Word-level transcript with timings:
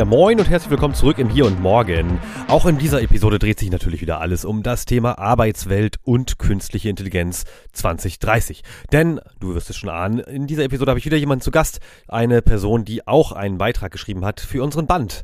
Ja, 0.00 0.06
moin 0.06 0.40
und 0.40 0.48
herzlich 0.48 0.70
willkommen 0.70 0.94
zurück 0.94 1.18
im 1.18 1.28
Hier 1.28 1.44
und 1.44 1.60
Morgen. 1.60 2.18
Auch 2.48 2.64
in 2.64 2.78
dieser 2.78 3.02
Episode 3.02 3.38
dreht 3.38 3.58
sich 3.58 3.70
natürlich 3.70 4.00
wieder 4.00 4.18
alles 4.18 4.46
um 4.46 4.62
das 4.62 4.86
Thema 4.86 5.18
Arbeitswelt 5.18 5.98
und 6.04 6.38
künstliche 6.38 6.88
Intelligenz 6.88 7.44
2030. 7.72 8.62
Denn, 8.92 9.20
du 9.40 9.54
wirst 9.54 9.68
es 9.68 9.76
schon 9.76 9.90
ahnen, 9.90 10.20
in 10.20 10.46
dieser 10.46 10.64
Episode 10.64 10.90
habe 10.90 10.98
ich 10.98 11.04
wieder 11.04 11.18
jemanden 11.18 11.42
zu 11.42 11.50
Gast, 11.50 11.80
eine 12.08 12.40
Person, 12.40 12.86
die 12.86 13.06
auch 13.06 13.32
einen 13.32 13.58
Beitrag 13.58 13.92
geschrieben 13.92 14.24
hat 14.24 14.40
für 14.40 14.62
unseren 14.62 14.86
Band 14.86 15.22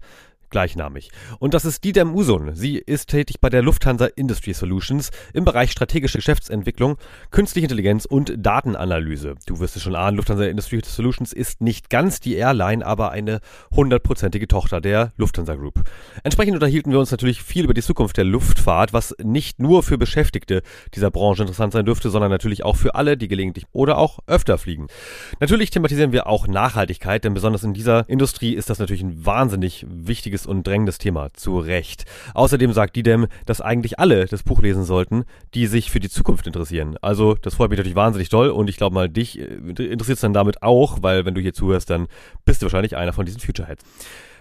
gleichnamig. 0.51 1.11
Und 1.39 1.55
das 1.55 1.65
ist 1.65 1.85
Didem 1.85 2.15
Usun. 2.15 2.55
Sie 2.55 2.77
ist 2.79 3.11
tätig 3.11 3.41
bei 3.41 3.51
der 3.51 3.63
Lufthansa 3.63 4.07
Industry 4.07 4.55
Solutions 4.55 5.11
im 5.33 5.45
Bereich 5.45 5.73
strategische 5.73 6.19
Geschäftsentwicklung, 6.19 6.97
künstliche 7.31 7.67
Intelligenz 7.67 8.05
und 8.05 8.35
Datenanalyse. 8.37 9.35
Du 9.47 9.61
wirst 9.61 9.77
es 9.77 9.83
schon 9.83 9.95
ahnen, 9.95 10.17
Lufthansa 10.17 10.45
Industry 10.45 10.81
Solutions 10.85 11.33
ist 11.33 11.61
nicht 11.61 11.91
ganz 11.91 12.21
die 12.21 12.35
Airline, 12.35 12.85
aber 12.85 13.11
eine 13.11 13.41
hundertprozentige 13.75 14.49
Tochter 14.49 14.81
der 14.81 15.13
Lufthansa 15.17 15.55
Group. 15.55 15.85
Entsprechend 16.25 16.55
unterhielten 16.55 16.93
wir 16.93 16.99
uns 16.99 17.11
natürlich 17.11 17.43
viel 17.43 17.65
über 17.65 17.75
die 17.75 17.83
Zukunft 17.83 18.17
der 18.17 18.25
Luftfahrt, 18.25 18.93
was 18.93 19.15
nicht 19.23 19.61
nur 19.61 19.83
für 19.83 19.99
Beschäftigte 19.99 20.63
dieser 20.95 21.11
Branche 21.11 21.43
interessant 21.43 21.73
sein 21.73 21.85
dürfte, 21.85 22.11
sondern 22.11 22.31
natürlich 22.31 22.65
auch 22.65 22.77
für 22.77 22.95
alle, 22.95 23.17
die 23.17 23.29
gelegentlich 23.29 23.67
oder 23.73 23.99
auch 23.99 24.19
öfter 24.27 24.59
fliegen. 24.59 24.87
Natürlich 25.41 25.71
thematisieren 25.71 26.13
wir 26.13 26.27
auch 26.27 26.47
Nachhaltigkeit, 26.47 27.25
denn 27.25 27.35
besonders 27.35 27.65
in 27.65 27.75
dieser 27.75 28.09
Industrie 28.09 28.55
ist 28.55 28.71
das 28.71 28.79
natürlich 28.79 29.03
ein 29.03 29.25
wahnsinnig 29.25 29.87
wichtiges 29.89 30.36
wichtiges 30.37 30.47
und 30.47 30.67
drängendes 30.67 30.99
Thema, 30.99 31.33
zu 31.33 31.59
Recht. 31.59 32.05
Außerdem 32.35 32.73
sagt 32.73 32.97
Didem, 32.97 33.27
dass 33.47 33.61
eigentlich 33.61 33.99
alle 33.99 34.27
das 34.27 34.43
Buch 34.43 34.61
lesen 34.61 34.85
sollten, 34.85 35.25
die 35.55 35.67
sich 35.67 35.91
für 35.91 36.01
die 36.01 36.11
Zukunft 36.11 36.47
interessieren. 36.47 36.97
Also, 37.01 37.35
das 37.35 37.55
freut 37.55 37.71
mich 37.71 37.79
natürlich 37.79 37.97
wahnsinnig 37.97 38.29
doll 38.29 38.51
und 38.51 38.69
ich 38.69 38.77
glaube 38.77 38.95
mal, 38.95 39.09
dich 39.09 39.39
äh, 39.39 39.45
interessiert 39.45 40.17
es 40.17 40.21
dann 40.21 40.35
damit 40.35 40.63
auch, 40.63 40.99
weil 41.03 41.25
wenn 41.25 41.35
du 41.35 41.41
hier 41.41 41.55
zuhörst, 41.55 41.89
dann 41.91 42.09
bist 42.45 42.61
du 42.61 42.67
wahrscheinlich 42.67 42.97
einer 42.97 43.13
von 43.13 43.25
diesen 43.25 43.41
Futureheads. 43.41 43.85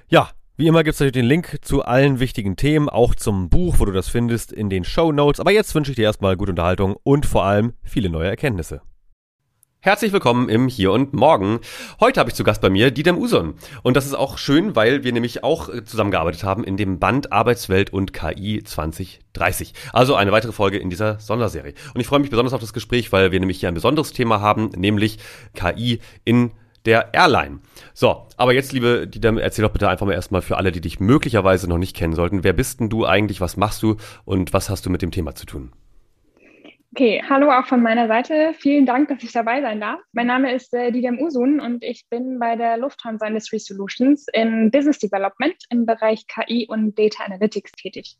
Ja, 0.09 0.29
wie 0.57 0.67
immer 0.67 0.83
gibt 0.83 0.93
es 0.93 0.99
natürlich 0.99 1.13
den 1.13 1.25
Link 1.25 1.57
zu 1.61 1.83
allen 1.83 2.19
wichtigen 2.19 2.55
Themen, 2.55 2.89
auch 2.89 3.15
zum 3.15 3.49
Buch, 3.49 3.75
wo 3.79 3.85
du 3.85 3.91
das 3.91 4.09
findest, 4.09 4.51
in 4.51 4.69
den 4.69 4.83
Show 4.83 5.11
Notes. 5.11 5.39
Aber 5.39 5.51
jetzt 5.51 5.75
wünsche 5.75 5.91
ich 5.91 5.95
dir 5.95 6.05
erstmal 6.05 6.37
gute 6.37 6.51
Unterhaltung 6.51 6.95
und 7.03 7.25
vor 7.25 7.43
allem 7.43 7.73
viele 7.83 8.09
neue 8.09 8.29
Erkenntnisse. 8.29 8.81
Herzlich 9.85 10.13
willkommen 10.13 10.49
im 10.49 10.67
Hier 10.67 10.91
und 10.91 11.13
Morgen. 11.13 11.59
Heute 11.99 12.19
habe 12.19 12.31
ich 12.31 12.35
zu 12.35 12.43
Gast 12.43 12.59
bei 12.59 12.71
mir 12.71 12.89
Didem 12.89 13.19
Uson. 13.19 13.53
Und 13.83 13.95
das 13.95 14.07
ist 14.07 14.15
auch 14.15 14.39
schön, 14.39 14.75
weil 14.75 15.03
wir 15.03 15.13
nämlich 15.13 15.43
auch 15.43 15.69
äh, 15.69 15.83
zusammengearbeitet 15.83 16.43
haben 16.43 16.63
in 16.63 16.75
dem 16.75 16.97
Band 16.97 17.31
Arbeitswelt 17.31 17.93
und 17.93 18.11
KI 18.11 18.63
2030. 18.63 19.75
Also 19.93 20.15
eine 20.15 20.31
weitere 20.31 20.53
Folge 20.53 20.79
in 20.79 20.89
dieser 20.89 21.19
Sonderserie. 21.19 21.75
Und 21.93 22.01
ich 22.01 22.07
freue 22.07 22.17
mich 22.17 22.31
besonders 22.31 22.55
auf 22.55 22.61
das 22.61 22.73
Gespräch, 22.73 23.11
weil 23.11 23.31
wir 23.31 23.39
nämlich 23.39 23.59
hier 23.59 23.69
ein 23.69 23.75
besonderes 23.75 24.11
Thema 24.11 24.41
haben, 24.41 24.69
nämlich 24.75 25.19
KI 25.53 25.99
in 26.23 26.49
der 26.85 27.13
Airline. 27.13 27.59
So, 27.93 28.25
aber 28.37 28.55
jetzt, 28.55 28.73
liebe 28.73 29.05
Didem, 29.05 29.37
erzähl 29.37 29.65
doch 29.65 29.71
bitte 29.71 29.87
einfach 29.87 30.07
mal 30.07 30.13
erstmal 30.13 30.41
für 30.41 30.57
alle, 30.57 30.71
die 30.71 30.81
dich 30.81 30.99
möglicherweise 30.99 31.69
noch 31.69 31.77
nicht 31.77 31.95
kennen 31.95 32.15
sollten. 32.15 32.43
Wer 32.43 32.53
bist 32.53 32.79
denn 32.79 32.89
du 32.89 33.05
eigentlich? 33.05 33.39
Was 33.39 33.55
machst 33.55 33.83
du? 33.83 33.97
Und 34.23 34.51
was 34.51 34.71
hast 34.71 34.87
du 34.87 34.89
mit 34.89 35.03
dem 35.03 35.11
Thema 35.11 35.35
zu 35.35 35.45
tun? 35.45 35.73
Okay, 36.97 37.21
hallo 37.27 37.51
auch 37.51 37.65
von 37.65 37.81
meiner 37.83 38.07
Seite. 38.07 38.53
Vielen 38.53 38.85
Dank, 38.85 39.09
dass 39.09 39.21
ich 39.21 39.33
dabei 39.33 39.61
sein 39.61 39.81
darf. 39.81 39.99
Mein 40.13 40.27
Name 40.27 40.55
ist 40.55 40.73
äh, 40.73 40.93
Didem 40.93 41.19
Usun 41.19 41.59
und 41.59 41.83
ich 41.83 42.05
bin 42.09 42.39
bei 42.39 42.55
der 42.55 42.77
Lufthansa 42.77 43.27
Industry 43.27 43.59
Solutions 43.59 44.27
in 44.31 44.71
Business 44.71 44.99
Development 44.99 45.57
im 45.71 45.85
Bereich 45.85 46.25
KI 46.27 46.67
und 46.69 46.97
Data 46.97 47.25
Analytics 47.25 47.73
tätig. 47.73 48.15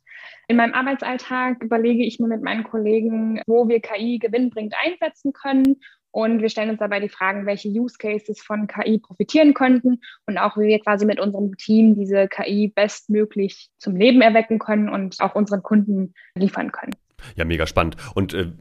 In 0.49 0.57
meinem 0.57 0.73
Arbeitsalltag 0.73 1.63
überlege 1.63 2.03
ich 2.03 2.19
mir 2.19 2.27
mit 2.27 2.41
meinen 2.41 2.65
Kollegen, 2.65 3.41
wo 3.47 3.69
wir 3.69 3.79
KI 3.79 4.19
gewinnbringend 4.19 4.73
einsetzen 4.83 5.31
können 5.31 5.79
und 6.11 6.41
wir 6.41 6.49
stellen 6.49 6.71
uns 6.71 6.79
dabei 6.79 6.99
die 6.99 7.07
Fragen, 7.07 7.45
welche 7.45 7.69
Use 7.69 7.95
Cases 7.97 8.41
von 8.41 8.67
KI 8.67 8.99
profitieren 8.99 9.53
könnten 9.53 10.01
und 10.25 10.37
auch 10.37 10.57
wie 10.57 10.67
wir 10.67 10.79
quasi 10.81 11.05
mit 11.05 11.21
unserem 11.21 11.55
Team 11.55 11.95
diese 11.95 12.27
KI 12.27 12.73
bestmöglich 12.75 13.69
zum 13.77 13.95
Leben 13.95 14.19
erwecken 14.19 14.59
können 14.59 14.89
und 14.89 15.21
auch 15.21 15.33
unseren 15.33 15.63
Kunden 15.63 16.13
liefern 16.37 16.73
können. 16.73 16.91
Ja, 17.35 17.45
mega 17.45 17.67
spannend. 17.67 17.97
Und 18.13 18.33
äh, 18.33 18.51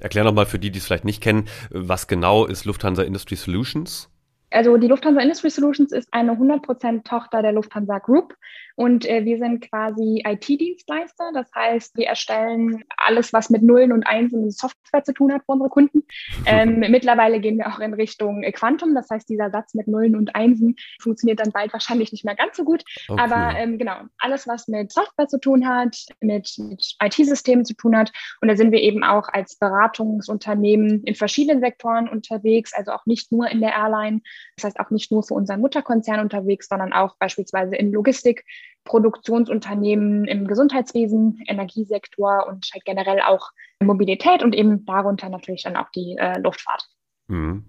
erklär 0.00 0.24
nochmal 0.24 0.46
für 0.46 0.58
die, 0.58 0.70
die 0.70 0.78
es 0.78 0.86
vielleicht 0.86 1.04
nicht 1.04 1.22
kennen, 1.22 1.48
was 1.70 2.06
genau 2.06 2.46
ist 2.46 2.64
Lufthansa 2.64 3.02
Industry 3.02 3.36
Solutions? 3.36 4.08
Also 4.50 4.76
die 4.76 4.88
Lufthansa 4.88 5.20
Industry 5.20 5.50
Solutions 5.50 5.92
ist 5.92 6.08
eine 6.12 6.32
100% 6.32 7.04
Tochter 7.04 7.42
der 7.42 7.52
Lufthansa 7.52 7.98
Group 7.98 8.34
und 8.78 9.06
äh, 9.06 9.24
wir 9.24 9.38
sind 9.38 9.68
quasi 9.68 10.22
IT-Dienstleister. 10.24 11.32
Das 11.34 11.50
heißt, 11.52 11.96
wir 11.96 12.06
erstellen 12.06 12.84
alles, 12.96 13.32
was 13.32 13.50
mit 13.50 13.64
Nullen 13.64 13.90
und 13.90 14.06
Einsen 14.06 14.44
und 14.44 14.54
Software 14.54 15.02
zu 15.02 15.12
tun 15.12 15.32
hat 15.32 15.42
für 15.44 15.52
unsere 15.52 15.68
Kunden. 15.68 16.04
Ähm, 16.46 16.78
mittlerweile 16.78 17.40
gehen 17.40 17.58
wir 17.58 17.66
auch 17.66 17.80
in 17.80 17.92
Richtung 17.92 18.44
äh, 18.44 18.52
Quantum. 18.52 18.94
Das 18.94 19.10
heißt, 19.10 19.28
dieser 19.28 19.50
Satz 19.50 19.74
mit 19.74 19.88
Nullen 19.88 20.14
und 20.14 20.36
Einsen 20.36 20.76
funktioniert 21.00 21.40
dann 21.40 21.50
bald 21.50 21.72
wahrscheinlich 21.72 22.12
nicht 22.12 22.24
mehr 22.24 22.36
ganz 22.36 22.56
so 22.56 22.62
gut. 22.62 22.84
Okay. 23.08 23.20
Aber 23.20 23.58
ähm, 23.58 23.78
genau, 23.78 23.96
alles, 24.18 24.46
was 24.46 24.68
mit 24.68 24.92
Software 24.92 25.26
zu 25.26 25.40
tun 25.40 25.68
hat, 25.68 25.96
mit, 26.20 26.54
mit 26.58 26.94
IT-Systemen 27.02 27.64
zu 27.64 27.74
tun 27.74 27.96
hat. 27.96 28.12
Und 28.40 28.46
da 28.46 28.54
sind 28.54 28.70
wir 28.70 28.80
eben 28.80 29.02
auch 29.02 29.28
als 29.28 29.58
Beratungsunternehmen 29.58 31.02
in 31.02 31.16
verschiedenen 31.16 31.60
Sektoren 31.60 32.08
unterwegs, 32.08 32.72
also 32.72 32.92
auch 32.92 33.06
nicht 33.06 33.32
nur 33.32 33.48
in 33.48 33.60
der 33.60 33.72
Airline. 33.72 34.20
Das 34.56 34.64
heißt 34.64 34.80
auch 34.80 34.90
nicht 34.90 35.12
nur 35.12 35.22
für 35.22 35.34
unseren 35.34 35.60
Mutterkonzern 35.60 36.20
unterwegs, 36.20 36.68
sondern 36.68 36.92
auch 36.92 37.16
beispielsweise 37.18 37.76
in 37.76 37.92
Logistik, 37.92 38.44
Produktionsunternehmen 38.84 40.24
im 40.24 40.46
Gesundheitswesen, 40.46 41.42
Energiesektor 41.46 42.46
und 42.48 42.68
halt 42.72 42.84
generell 42.84 43.20
auch 43.20 43.50
Mobilität 43.80 44.42
und 44.42 44.54
eben 44.54 44.84
darunter 44.86 45.28
natürlich 45.28 45.62
dann 45.62 45.76
auch 45.76 45.90
die 45.94 46.16
äh, 46.18 46.38
Luftfahrt. 46.38 46.84
Mhm. 47.28 47.64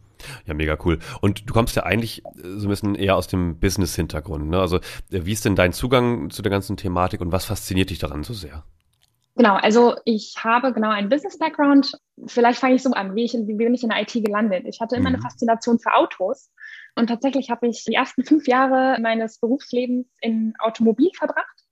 Ja, 0.45 0.53
mega 0.53 0.77
cool. 0.83 0.99
Und 1.21 1.49
du 1.49 1.53
kommst 1.53 1.75
ja 1.75 1.83
eigentlich 1.83 2.23
so 2.35 2.67
ein 2.67 2.69
bisschen 2.69 2.95
eher 2.95 3.15
aus 3.15 3.27
dem 3.27 3.59
Business-Hintergrund. 3.59 4.49
Ne? 4.49 4.59
Also, 4.59 4.77
äh, 4.77 4.81
wie 5.09 5.31
ist 5.31 5.45
denn 5.45 5.55
dein 5.55 5.73
Zugang 5.73 6.29
zu 6.29 6.41
der 6.41 6.49
ganzen 6.49 6.77
Thematik 6.77 7.21
und 7.21 7.31
was 7.31 7.45
fasziniert 7.45 7.89
dich 7.89 7.99
daran 7.99 8.23
so 8.23 8.33
sehr? 8.33 8.63
Genau, 9.39 9.55
also 9.55 9.95
ich 10.03 10.35
habe 10.43 10.73
genau 10.73 10.89
einen 10.89 11.07
Business-Background. 11.07 11.97
Vielleicht 12.27 12.59
fange 12.59 12.75
ich 12.75 12.83
so 12.83 12.91
an, 12.91 13.15
wie, 13.15 13.23
ich, 13.23 13.31
wie 13.31 13.53
bin 13.53 13.73
ich 13.73 13.83
in 13.83 13.89
der 13.89 14.01
IT 14.01 14.11
gelandet? 14.11 14.65
Ich 14.67 14.81
hatte 14.81 14.97
immer 14.97 15.11
mhm. 15.11 15.15
eine 15.15 15.21
Faszination 15.21 15.79
für 15.79 15.93
Autos 15.93 16.51
und 16.95 17.07
tatsächlich 17.07 17.49
habe 17.49 17.69
ich 17.69 17.85
die 17.85 17.93
ersten 17.93 18.25
fünf 18.25 18.49
Jahre 18.49 18.99
meines 19.01 19.39
Berufslebens 19.39 20.07
in 20.19 20.55
Automobil 20.59 21.11
verbracht. 21.17 21.63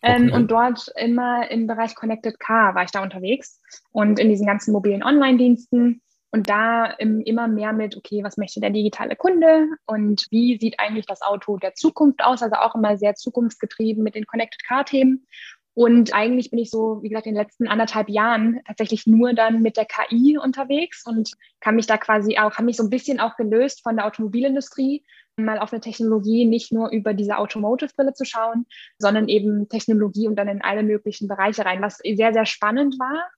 Ähm, 0.00 0.26
okay. 0.26 0.28
Ähm, 0.28 0.32
und 0.32 0.50
dort 0.52 0.92
immer 0.94 1.50
im 1.50 1.66
Bereich 1.66 1.96
Connected 1.96 2.38
Car 2.38 2.76
war 2.76 2.84
ich 2.84 2.92
da 2.92 3.02
unterwegs 3.02 3.60
und 3.90 4.20
in 4.20 4.28
diesen 4.28 4.46
ganzen 4.46 4.70
mobilen 4.70 5.02
Online-Diensten 5.02 6.00
und 6.30 6.48
da 6.48 6.84
im, 6.84 7.20
immer 7.22 7.48
mehr 7.48 7.72
mit, 7.72 7.96
okay, 7.96 8.22
was 8.22 8.36
möchte 8.36 8.60
der 8.60 8.70
digitale 8.70 9.16
Kunde 9.16 9.66
und 9.86 10.26
wie 10.30 10.56
sieht 10.60 10.78
eigentlich 10.78 11.06
das 11.06 11.22
Auto 11.22 11.56
der 11.56 11.74
Zukunft 11.74 12.22
aus? 12.22 12.44
Also 12.44 12.54
auch 12.56 12.76
immer 12.76 12.96
sehr 12.96 13.16
zukunftsgetrieben 13.16 14.04
mit 14.04 14.14
den 14.14 14.26
Connected 14.26 14.62
Car-Themen. 14.64 15.26
Und 15.74 16.12
eigentlich 16.12 16.50
bin 16.50 16.58
ich 16.58 16.70
so, 16.70 17.02
wie 17.02 17.08
gesagt, 17.08 17.26
in 17.26 17.34
den 17.34 17.42
letzten 17.42 17.68
anderthalb 17.68 18.08
Jahren 18.08 18.60
tatsächlich 18.66 19.06
nur 19.06 19.32
dann 19.32 19.62
mit 19.62 19.76
der 19.76 19.86
KI 19.86 20.36
unterwegs 20.36 21.06
und 21.06 21.30
kann 21.60 21.76
mich 21.76 21.86
da 21.86 21.96
quasi 21.96 22.36
auch, 22.38 22.54
habe 22.54 22.64
mich 22.64 22.76
so 22.76 22.82
ein 22.82 22.90
bisschen 22.90 23.20
auch 23.20 23.36
gelöst 23.36 23.82
von 23.82 23.96
der 23.96 24.06
Automobilindustrie, 24.06 25.04
mal 25.36 25.60
auf 25.60 25.72
eine 25.72 25.80
Technologie 25.80 26.44
nicht 26.44 26.72
nur 26.72 26.90
über 26.90 27.14
diese 27.14 27.38
Automotive-Brille 27.38 28.12
zu 28.12 28.24
schauen, 28.24 28.66
sondern 28.98 29.28
eben 29.28 29.68
Technologie 29.68 30.26
und 30.26 30.34
dann 30.34 30.48
in 30.48 30.62
alle 30.62 30.82
möglichen 30.82 31.28
Bereiche 31.28 31.64
rein, 31.64 31.80
was 31.80 31.98
sehr, 31.98 32.32
sehr 32.32 32.46
spannend 32.46 32.98
war 32.98 33.28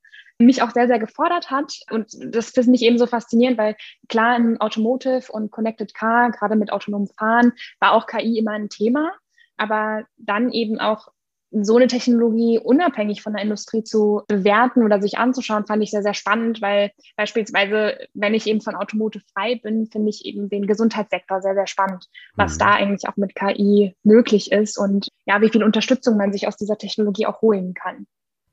mich 0.40 0.62
auch 0.62 0.70
sehr, 0.70 0.86
sehr 0.86 0.98
gefordert 0.98 1.50
hat. 1.50 1.80
Und 1.90 2.12
das 2.34 2.50
finde 2.50 2.74
ich 2.74 2.82
eben 2.82 2.98
so 2.98 3.06
faszinierend, 3.06 3.58
weil 3.58 3.76
klar 4.08 4.36
im 4.36 4.60
Automotive 4.60 5.30
und 5.30 5.50
Connected 5.50 5.94
Car, 5.94 6.30
gerade 6.30 6.56
mit 6.56 6.72
autonomem 6.72 7.08
Fahren, 7.08 7.52
war 7.78 7.92
auch 7.92 8.06
KI 8.06 8.38
immer 8.38 8.52
ein 8.52 8.68
Thema. 8.68 9.12
Aber 9.56 10.04
dann 10.16 10.50
eben 10.52 10.80
auch 10.80 11.08
so 11.50 11.76
eine 11.76 11.88
Technologie 11.88 12.58
unabhängig 12.58 13.22
von 13.22 13.32
der 13.32 13.42
Industrie 13.42 13.82
zu 13.82 14.22
bewerten 14.28 14.84
oder 14.84 15.00
sich 15.02 15.18
anzuschauen, 15.18 15.66
fand 15.66 15.82
ich 15.82 15.90
sehr, 15.90 16.02
sehr 16.02 16.14
spannend, 16.14 16.62
weil 16.62 16.92
beispielsweise, 17.16 17.98
wenn 18.14 18.34
ich 18.34 18.46
eben 18.46 18.60
von 18.60 18.76
Automotive 18.76 19.24
frei 19.34 19.60
bin, 19.62 19.86
finde 19.86 20.10
ich 20.10 20.24
eben 20.24 20.48
den 20.48 20.66
Gesundheitssektor 20.66 21.42
sehr, 21.42 21.54
sehr 21.54 21.66
spannend, 21.66 22.06
was 22.36 22.54
mhm. 22.54 22.58
da 22.58 22.70
eigentlich 22.72 23.08
auch 23.08 23.16
mit 23.16 23.34
KI 23.34 23.94
möglich 24.02 24.52
ist 24.52 24.78
und 24.78 25.08
ja, 25.26 25.40
wie 25.40 25.48
viel 25.48 25.64
Unterstützung 25.64 26.16
man 26.16 26.32
sich 26.32 26.46
aus 26.46 26.56
dieser 26.56 26.78
Technologie 26.78 27.26
auch 27.26 27.42
holen 27.42 27.74
kann. 27.74 28.06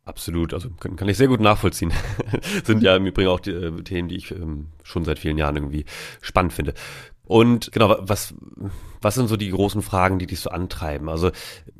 Absolut, 0.07 0.53
also 0.53 0.69
kann, 0.69 0.95
kann 0.95 1.09
ich 1.09 1.17
sehr 1.17 1.27
gut 1.27 1.41
nachvollziehen. 1.41 1.91
Sind 2.63 2.81
ja 2.81 2.95
im 2.95 3.05
Übrigen 3.05 3.27
auch 3.27 3.41
die 3.41 3.51
äh, 3.51 3.83
Themen, 3.83 4.07
die 4.07 4.15
ich 4.15 4.31
ähm, 4.31 4.67
schon 4.83 5.03
seit 5.03 5.19
vielen 5.19 5.37
Jahren 5.37 5.57
irgendwie 5.57 5.83
spannend 6.21 6.53
finde. 6.53 6.73
Und 7.27 7.71
genau, 7.71 7.97
was, 7.99 8.33
was 9.01 9.15
sind 9.15 9.27
so 9.27 9.35
die 9.35 9.51
großen 9.51 9.81
Fragen, 9.81 10.19
die 10.19 10.27
dich 10.27 10.39
so 10.39 10.49
antreiben? 10.49 11.09
Also 11.09 11.31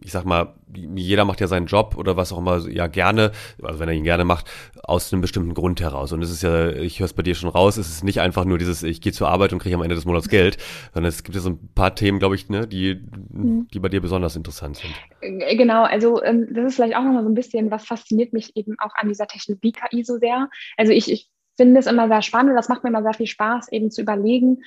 ich 0.02 0.12
sag 0.12 0.26
mal, 0.26 0.56
jeder 0.76 1.26
macht 1.26 1.42
ja 1.42 1.48
seinen 1.48 1.66
Job 1.66 1.96
oder 1.98 2.18
was 2.18 2.32
auch 2.32 2.38
immer 2.38 2.68
ja 2.70 2.88
gerne, 2.88 3.32
also 3.62 3.80
wenn 3.80 3.90
er 3.90 3.96
ihn 3.96 4.04
gerne 4.04 4.26
macht, 4.26 4.50
aus 4.84 5.12
einem 5.12 5.22
bestimmten 5.22 5.54
Grund 5.54 5.82
heraus. 5.82 6.12
Und 6.12 6.22
es 6.22 6.32
ist 6.32 6.44
ja, 6.44 6.70
ich 6.70 7.00
höre 7.00 7.06
es 7.06 7.14
bei 7.14 7.24
dir 7.24 7.36
schon 7.36 7.50
raus, 7.50 7.78
es 7.78 7.90
ist 7.90 8.04
nicht 8.04 8.20
einfach 8.20 8.46
nur 8.46 8.58
dieses, 8.58 8.84
ich 8.84 9.02
gehe 9.02 9.14
zur 9.14 9.30
Arbeit 9.30 9.54
und 9.54 9.60
kriege 9.60 9.76
am 9.76 9.82
Ende 9.82 9.96
des 9.96 10.06
Monats 10.06 10.30
Geld, 10.30 10.58
sondern 10.94 11.10
es 11.10 11.24
gibt 11.24 11.36
ja 11.36 11.42
so 11.42 11.52
ein 11.52 11.70
paar 11.74 11.96
Themen, 11.96 12.20
glaube 12.20 12.36
ich, 12.36 12.50
ne, 12.50 12.68
die, 12.68 13.02
mhm. 13.32 13.68
die 13.74 13.80
bei 13.80 13.90
dir 13.90 14.02
besonders 14.02 14.36
interessant 14.36 14.78
sind. 14.78 14.94
Äh, 15.22 15.56
genau, 15.56 15.84
also 15.84 16.22
ähm, 16.24 16.48
das 16.54 16.66
ist 16.66 16.76
vielleicht 16.76 16.96
auch 16.96 17.04
nochmal 17.04 17.24
so 17.24 17.30
ein 17.30 17.36
bisschen, 17.36 17.72
was 17.72 17.86
fasziniert 17.86 18.34
mich 18.34 18.56
eben 18.56 18.76
auch 18.80 18.92
an 18.96 19.08
dieser 19.08 19.28
Technologie 19.28 19.72
KI 19.72 20.04
so 20.04 20.18
sehr. 20.18 20.50
Also 20.76 20.92
ich, 20.92 21.12
ich 21.12 21.30
finde 21.58 21.80
es 21.80 21.88
immer 21.88 22.08
sehr 22.08 22.22
spannend 22.22 22.52
und 22.52 22.56
das 22.56 22.70
macht 22.70 22.84
mir 22.84 22.90
immer 22.90 23.04
sehr 23.04 23.14
viel 23.14 23.28
Spaß, 23.28 23.72
eben 23.72 23.90
zu 23.90 24.02
überlegen, 24.02 24.60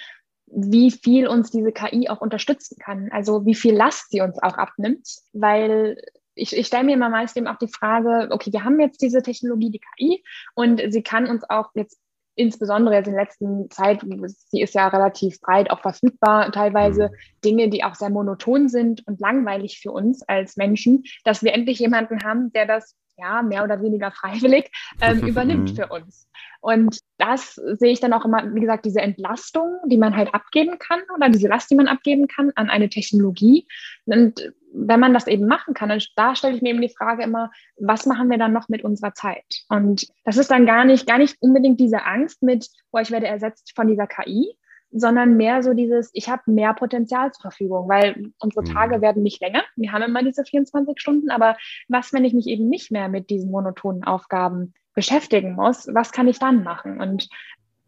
wie 0.53 0.91
viel 0.91 1.27
uns 1.27 1.51
diese 1.51 1.73
KI 1.73 2.09
auch 2.09 2.21
unterstützen 2.21 2.77
kann. 2.79 3.09
Also 3.13 3.47
wie 3.47 3.55
viel 3.55 3.75
Last 3.75 4.11
sie 4.11 4.21
uns 4.21 4.43
auch 4.43 4.59
abnimmt, 4.59 5.07
weil 5.33 5.97
ich, 6.35 6.57
ich 6.57 6.67
stelle 6.67 6.85
mir 6.85 6.95
immer 6.95 7.09
meist 7.09 7.37
eben 7.37 7.47
auch 7.47 7.59
die 7.59 7.73
Frage, 7.73 8.29
okay, 8.31 8.53
wir 8.53 8.65
haben 8.65 8.81
jetzt 8.81 9.03
diese 9.03 9.23
Technologie, 9.23 9.71
die 9.71 9.81
KI, 9.81 10.25
und 10.55 10.81
sie 10.89 11.03
kann 11.03 11.27
uns 11.27 11.49
auch 11.49 11.71
jetzt 11.75 12.01
insbesondere 12.35 12.95
jetzt 12.95 13.07
in 13.07 13.15
der 13.15 13.25
letzten 13.25 13.71
Zeit, 13.71 14.05
sie 14.49 14.63
ist 14.63 14.75
ja 14.75 14.89
relativ 14.89 15.41
breit 15.41 15.71
auch 15.71 15.81
verfügbar, 15.81 16.51
teilweise 16.53 17.09
mhm. 17.09 17.15
Dinge, 17.45 17.69
die 17.69 17.85
auch 17.85 17.95
sehr 17.95 18.11
monoton 18.11 18.69
sind 18.69 19.07
und 19.07 19.21
langweilig 19.21 19.81
für 19.81 19.93
uns 19.93 20.23
als 20.23 20.57
Menschen, 20.57 21.05
dass 21.25 21.43
wir 21.43 21.53
endlich 21.53 21.79
jemanden 21.79 22.25
haben, 22.25 22.53
der 22.53 22.67
das 22.67 22.97
ja 23.21 23.43
mehr 23.43 23.65
oder 23.65 23.83
weniger 23.83 24.11
freiwillig 24.11 24.71
ähm, 25.01 25.21
übernimmt 25.27 25.71
für 25.77 25.89
uns. 25.89 26.29
Und 26.61 26.99
das 27.19 27.55
sehe 27.55 27.93
ich 27.93 28.01
dann 28.01 28.13
auch 28.13 28.25
immer, 28.25 28.55
wie 28.55 28.61
gesagt, 28.61 28.85
diese 28.85 29.01
Entlastung, 29.01 29.79
die 29.87 29.97
man 29.97 30.15
halt 30.15 30.35
abgeben 30.35 30.79
kann 30.79 31.01
oder 31.15 31.31
diese 31.31 31.49
Last, 31.49 31.71
die 31.71 31.75
man 31.75 31.89
abgeben 31.89 32.29
kann 32.29 32.53
an 32.55 32.69
eine 32.69 32.91
Technologie. 32.91 33.67
Und 34.05 34.53
wenn 34.73 35.01
man 35.01 35.15
das 35.15 35.27
eben 35.27 35.47
machen 35.47 35.75
kann, 35.75 35.89
dann 35.89 36.03
da 36.17 36.37
stelle 36.37 36.55
ich 36.55 36.63
mir 36.63 36.71
eben 36.71 36.83
die 36.83 36.95
Frage 36.95 37.23
immer, 37.23 37.51
was 37.77 38.05
machen 38.05 38.29
wir 38.31 38.39
dann 38.39 38.53
noch 38.53 38.69
mit 38.69 38.85
unserer 38.85 39.15
Zeit? 39.15 39.65
Und 39.69 40.07
das 40.25 40.37
ist 40.37 40.51
dann 40.51 40.67
gar 40.67 40.85
nicht, 40.85 41.07
gar 41.07 41.19
nicht 41.19 41.37
unbedingt 41.41 41.81
diese 41.81 42.05
Angst 42.05 42.43
mit, 42.43 42.69
boah, 42.91 43.01
ich 43.01 43.11
werde 43.11 43.27
ersetzt 43.27 43.73
von 43.75 43.89
dieser 43.89 44.07
KI, 44.07 44.55
sondern 44.93 45.37
mehr 45.37 45.63
so 45.63 45.73
dieses, 45.75 46.11
ich 46.15 46.29
habe 46.29 46.43
mehr 46.47 46.75
Potenzial 46.75 47.33
zur 47.33 47.43
Verfügung, 47.43 47.89
weil 47.89 48.33
unsere 48.41 48.63
mhm. 48.63 48.73
Tage 48.73 49.01
werden 49.01 49.23
nicht 49.23 49.41
länger. 49.41 49.63
Wir 49.77 49.93
haben 49.93 50.03
immer 50.03 50.23
diese 50.23 50.45
24 50.45 51.01
Stunden, 51.01 51.31
aber 51.31 51.57
was, 51.89 52.13
wenn 52.13 52.25
ich 52.25 52.35
mich 52.35 52.47
eben 52.47 52.69
nicht 52.69 52.91
mehr 52.91 53.09
mit 53.09 53.31
diesen 53.31 53.51
monotonen 53.51 54.05
Aufgaben 54.05 54.75
beschäftigen 54.95 55.55
muss, 55.55 55.89
was 55.93 56.13
kann 56.13 56.29
ich 56.29 56.39
dann 56.39 56.65
machen? 56.65 57.01
Und 57.01 57.29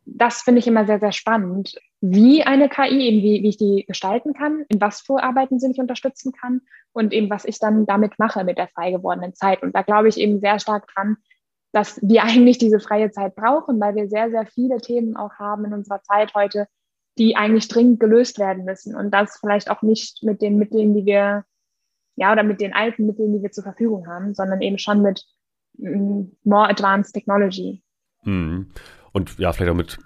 das 0.05 0.43
finde 0.43 0.61
ich 0.61 0.67
immer 0.67 0.87
sehr, 0.87 1.01
sehr 1.01 1.13
spannend, 1.13 1.77
wie 2.01 2.43
eine 2.43 2.69
KI, 2.69 3.09
eben 3.09 3.23
wie, 3.23 3.43
wie 3.43 3.49
ich 3.49 3.57
die 3.57 3.85
gestalten 3.87 4.35
kann, 4.35 4.65
in 4.69 4.81
was 4.81 5.01
für 5.01 5.23
Arbeiten 5.23 5.61
sie 5.61 5.69
mich 5.69 5.79
unterstützen 5.79 6.33
kann 6.33 6.63
und 6.93 7.13
eben 7.13 7.31
was 7.31 7.45
ich 7.45 7.59
dann 7.59 7.87
damit 7.87 8.19
mache 8.19 8.45
mit 8.45 8.59
der 8.59 8.69
frei 8.69 8.91
gewordenen 8.91 9.35
Zeit. 9.35 9.63
Und 9.63 9.75
da 9.75 9.83
glaube 9.83 10.09
ich 10.09 10.19
eben 10.19 10.41
sehr 10.41 10.59
stark 10.59 10.89
dran, 10.89 11.17
dass 11.73 12.01
wir 12.03 12.23
eigentlich 12.25 12.59
diese 12.59 12.81
freie 12.81 13.11
Zeit 13.11 13.35
brauchen, 13.35 13.81
weil 13.81 13.95
wir 13.95 14.09
sehr, 14.09 14.31
sehr 14.31 14.47
viele 14.47 14.79
Themen 14.79 15.17
auch 15.17 15.35
haben 15.35 15.65
in 15.65 15.75
unserer 15.75 16.03
Zeit 16.03 16.35
heute, 16.35 16.67
die 17.19 17.37
eigentlich 17.37 17.69
dringend 17.69 18.01
gelöst 18.01 18.39
werden 18.39 18.65
müssen. 18.65 18.97
Und 18.97 19.11
das 19.11 19.39
vielleicht 19.39 19.71
auch 19.71 19.83
nicht 19.83 20.23
mit 20.23 20.41
den 20.43 20.57
Mitteln, 20.57 20.95
die 20.95 21.05
wir, 21.05 21.45
ja, 22.17 22.33
oder 22.33 22.43
mit 22.43 22.61
den 22.61 22.73
alten 22.73 23.07
Mitteln, 23.07 23.33
die 23.33 23.43
wir 23.43 23.51
zur 23.51 23.65
Verfügung 23.65 24.07
haben, 24.07 24.35
sondern 24.35 24.61
eben 24.63 24.79
schon 24.79 25.03
mit 25.03 25.25
mm, 25.79 26.23
more 26.45 26.69
advanced 26.69 27.15
technology. 27.15 27.83
Mhm. 28.25 28.71
Und 29.13 29.39
ja, 29.39 29.53
vielleicht 29.53 29.71
auch 29.71 29.77
mit 29.77 29.99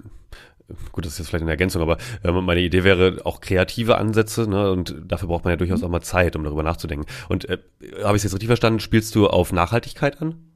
gut, 0.92 1.04
das 1.04 1.12
ist 1.12 1.18
jetzt 1.18 1.28
vielleicht 1.28 1.42
eine 1.42 1.52
Ergänzung, 1.52 1.82
aber 1.82 1.98
äh, 2.24 2.32
meine 2.32 2.60
Idee 2.60 2.84
wäre 2.84 3.18
auch 3.24 3.40
kreative 3.40 3.98
Ansätze, 3.98 4.48
ne? 4.48 4.70
Und 4.72 4.96
dafür 5.04 5.28
braucht 5.28 5.44
man 5.44 5.52
ja 5.52 5.56
durchaus 5.56 5.80
mhm. 5.80 5.86
auch 5.86 5.90
mal 5.90 6.00
Zeit, 6.00 6.36
um 6.36 6.44
darüber 6.44 6.62
nachzudenken. 6.62 7.06
Und 7.28 7.48
äh, 7.48 7.58
habe 8.02 8.16
ich 8.16 8.20
es 8.20 8.24
jetzt 8.24 8.34
richtig 8.34 8.48
verstanden? 8.48 8.80
Spielst 8.80 9.14
du 9.14 9.28
auf 9.28 9.52
Nachhaltigkeit 9.52 10.20
an? 10.20 10.55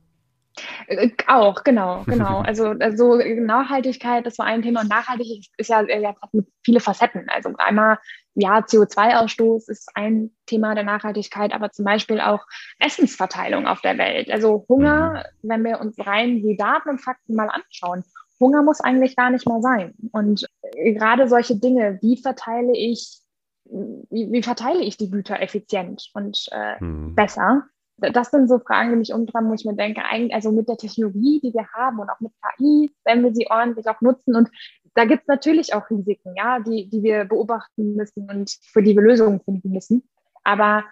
Äh, 0.86 1.10
auch, 1.26 1.62
genau, 1.64 2.04
genau. 2.06 2.40
Also, 2.40 2.74
also 2.80 3.16
Nachhaltigkeit, 3.16 4.26
das 4.26 4.38
war 4.38 4.46
ein 4.46 4.62
Thema 4.62 4.82
und 4.82 4.90
Nachhaltigkeit 4.90 5.46
ist 5.56 5.70
ja, 5.70 5.82
ja 5.82 6.14
mit 6.32 6.46
viele 6.64 6.80
Facetten. 6.80 7.28
Also 7.28 7.52
einmal, 7.58 7.98
ja, 8.34 8.58
CO2-Ausstoß 8.58 9.68
ist 9.68 9.90
ein 9.94 10.30
Thema 10.46 10.74
der 10.74 10.84
Nachhaltigkeit, 10.84 11.52
aber 11.52 11.70
zum 11.70 11.84
Beispiel 11.84 12.20
auch 12.20 12.44
Essensverteilung 12.78 13.66
auf 13.66 13.80
der 13.80 13.98
Welt. 13.98 14.30
Also 14.30 14.64
Hunger, 14.68 15.24
mhm. 15.42 15.48
wenn 15.48 15.64
wir 15.64 15.80
uns 15.80 15.96
rein 15.98 16.42
die 16.42 16.56
Daten 16.56 16.90
und 16.90 17.00
Fakten 17.00 17.34
mal 17.34 17.48
anschauen, 17.48 18.04
Hunger 18.40 18.62
muss 18.62 18.80
eigentlich 18.80 19.16
gar 19.16 19.30
nicht 19.30 19.46
mehr 19.46 19.60
sein. 19.60 19.94
Und 20.12 20.46
äh, 20.62 20.94
gerade 20.94 21.28
solche 21.28 21.56
Dinge, 21.56 21.98
wie 22.00 22.16
verteile 22.16 22.72
ich, 22.74 23.18
wie, 23.64 24.32
wie 24.32 24.42
verteile 24.42 24.82
ich 24.82 24.96
die 24.96 25.10
Güter 25.10 25.40
effizient 25.40 26.10
und 26.14 26.48
äh, 26.50 26.82
mhm. 26.82 27.14
besser? 27.14 27.64
Das 28.00 28.30
sind 28.30 28.48
so 28.48 28.58
Fragen, 28.58 28.90
die 28.90 28.96
mich 28.96 29.12
umtreiben, 29.12 29.48
wo 29.48 29.54
ich 29.54 29.64
mir 29.64 29.74
denke, 29.74 30.02
eigentlich, 30.04 30.34
also 30.34 30.52
mit 30.52 30.68
der 30.68 30.76
Technologie, 30.76 31.40
die 31.42 31.52
wir 31.52 31.66
haben 31.72 31.98
und 31.98 32.10
auch 32.10 32.20
mit 32.20 32.32
KI, 32.56 32.90
wenn 33.04 33.22
wir 33.22 33.34
sie 33.34 33.46
ordentlich 33.48 33.88
auch 33.88 34.00
nutzen 34.00 34.34
und 34.34 34.50
da 34.94 35.04
gibt 35.04 35.22
es 35.22 35.28
natürlich 35.28 35.74
auch 35.74 35.88
Risiken, 35.90 36.34
ja, 36.36 36.58
die, 36.60 36.88
die 36.88 37.02
wir 37.02 37.24
beobachten 37.24 37.94
müssen 37.94 38.28
und 38.28 38.50
für 38.72 38.82
die 38.82 38.94
wir 38.94 39.02
Lösungen 39.02 39.40
finden 39.40 39.70
müssen. 39.70 40.02
Aber 40.42 40.84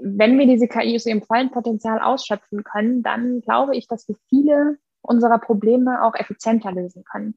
wenn 0.00 0.38
wir 0.38 0.46
diese 0.46 0.68
KI 0.68 0.96
aus 0.96 1.06
ihrem 1.06 1.22
vollen 1.22 1.50
Potenzial 1.50 2.00
ausschöpfen 2.00 2.64
können, 2.64 3.02
dann 3.02 3.40
glaube 3.40 3.76
ich, 3.76 3.88
dass 3.88 4.08
wir 4.08 4.16
viele 4.28 4.78
unserer 5.02 5.38
Probleme 5.38 6.02
auch 6.02 6.14
effizienter 6.14 6.72
lösen 6.72 7.04
können. 7.04 7.34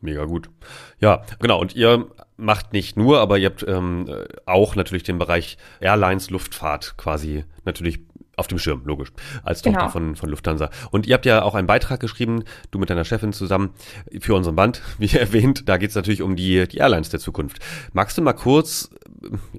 Mega 0.00 0.24
gut. 0.24 0.50
Ja, 0.98 1.22
genau. 1.38 1.60
Und 1.60 1.74
ihr 1.74 2.10
macht 2.36 2.72
nicht 2.72 2.96
nur, 2.96 3.20
aber 3.20 3.38
ihr 3.38 3.48
habt 3.48 3.64
ähm, 3.66 4.06
auch 4.44 4.76
natürlich 4.76 5.02
den 5.02 5.18
Bereich 5.18 5.56
Airlines, 5.80 6.30
Luftfahrt 6.30 6.96
quasi 6.98 7.44
natürlich 7.64 8.00
auf 8.36 8.46
dem 8.46 8.58
Schirm, 8.58 8.82
logisch, 8.84 9.12
als 9.42 9.62
Tochter 9.62 9.80
genau. 9.80 9.90
von, 9.90 10.16
von 10.16 10.28
Lufthansa. 10.28 10.70
Und 10.90 11.06
ihr 11.06 11.14
habt 11.14 11.26
ja 11.26 11.42
auch 11.42 11.54
einen 11.54 11.66
Beitrag 11.66 12.00
geschrieben, 12.00 12.44
du 12.70 12.78
mit 12.78 12.90
deiner 12.90 13.04
Chefin 13.04 13.32
zusammen, 13.32 13.74
für 14.20 14.34
unseren 14.34 14.56
Band, 14.56 14.82
wie 14.98 15.16
erwähnt. 15.16 15.68
Da 15.68 15.76
geht 15.76 15.90
es 15.90 15.96
natürlich 15.96 16.22
um 16.22 16.36
die, 16.36 16.66
die 16.68 16.78
Airlines 16.78 17.10
der 17.10 17.20
Zukunft. 17.20 17.58
Magst 17.92 18.18
du 18.18 18.22
mal 18.22 18.32
kurz, 18.32 18.90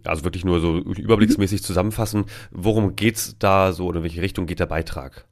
also 0.04 0.24
wirklich 0.24 0.46
nur 0.46 0.60
so 0.60 0.78
überblicksmäßig 0.78 1.64
zusammenfassen, 1.64 2.26
worum 2.52 2.96
geht's 2.96 3.38
da 3.40 3.72
so 3.72 3.88
oder 3.88 3.98
in 3.98 4.04
welche 4.04 4.22
Richtung 4.22 4.46
geht 4.46 4.60
der 4.60 4.66
Beitrag? 4.66 5.26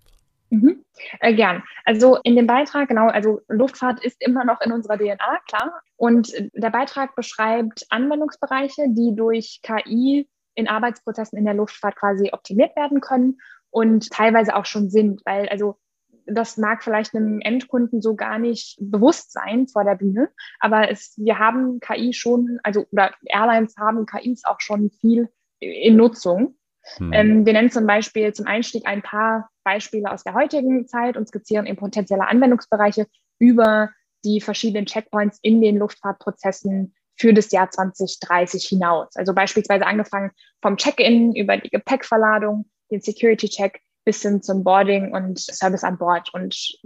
Mhm. 0.50 0.84
Äh, 1.20 1.34
gern. 1.34 1.64
Also 1.86 2.18
in 2.24 2.36
dem 2.36 2.48
Beitrag, 2.48 2.88
genau, 2.88 3.08
also 3.08 3.42
Luftfahrt 3.48 4.04
ist 4.04 4.22
immer 4.22 4.46
noch 4.46 4.62
in 4.62 4.72
unserer 4.72 4.98
DNA, 4.98 5.40
klar. 5.48 5.82
Und 5.98 6.32
der 6.54 6.70
Beitrag 6.70 7.16
beschreibt 7.16 7.86
Anwendungsbereiche, 7.90 8.86
die 8.90 9.14
durch 9.16 9.62
KI 9.64 10.28
in 10.56 10.68
Arbeitsprozessen 10.68 11.38
in 11.38 11.46
der 11.46 11.54
Luftfahrt 11.54 11.96
quasi 11.96 12.30
optimiert 12.32 12.76
werden 12.76 13.02
können 13.02 13.40
und 13.70 14.10
teilweise 14.12 14.56
auch 14.56 14.66
schon 14.66 14.90
sind, 14.90 15.22
weil 15.26 15.50
also 15.50 15.78
das 16.26 16.58
mag 16.58 16.84
vielleicht 16.84 17.16
einem 17.16 17.42
Endkunden 17.42 18.02
so 18.02 18.16
gar 18.16 18.40
nicht 18.40 18.78
bewusst 18.80 19.34
sein 19.34 19.68
vor 19.68 19.84
der 19.84 19.96
Bühne, 19.96 20.30
aber 20.60 20.90
es, 20.90 21.14
wir 21.18 21.40
haben 21.40 21.80
KI 21.80 22.14
schon, 22.14 22.60
also 22.64 22.86
oder 22.92 23.12
Airlines 23.26 23.76
haben 23.78 24.06
KIs 24.06 24.46
auch 24.46 24.62
schon 24.62 24.90
viel 25.02 25.30
in 25.60 25.98
Nutzung. 25.98 26.56
Hm. 26.98 27.14
Ähm, 27.14 27.46
wir 27.46 27.54
nennen 27.54 27.72
zum 27.72 27.88
Beispiel 27.88 28.34
zum 28.34 28.46
Einstieg 28.46 28.86
ein 28.86 29.02
paar 29.02 29.50
Beispiele 29.64 30.12
aus 30.12 30.24
der 30.24 30.34
heutigen 30.34 30.88
Zeit 30.88 31.18
und 31.18 31.28
skizzieren 31.28 31.66
eben 31.66 31.78
potenzielle 31.78 32.28
Anwendungsbereiche 32.28 33.08
über 33.40 33.90
die 34.26 34.42
verschiedenen 34.42 34.86
Checkpoints 34.86 35.40
in 35.42 35.62
den 35.62 35.78
Luftfahrtprozessen 35.78 36.94
für 37.16 37.34
das 37.34 37.52
Jahr 37.52 37.70
2030 37.70 38.66
hinaus. 38.66 39.16
Also 39.16 39.34
beispielsweise 39.34 39.86
angefangen 39.86 40.32
vom 40.62 40.78
Check-in 40.78 41.36
über 41.36 41.58
die 41.58 41.70
Gepäckverladung, 41.70 42.70
den 42.92 43.02
Security-Check 43.02 43.82
bis 44.06 44.22
hin 44.22 44.42
zum 44.42 44.64
Boarding 44.64 45.14
und 45.14 45.40
Service 45.40 45.84
an 45.84 45.98
Bord. 45.98 46.34
Und 46.34 46.78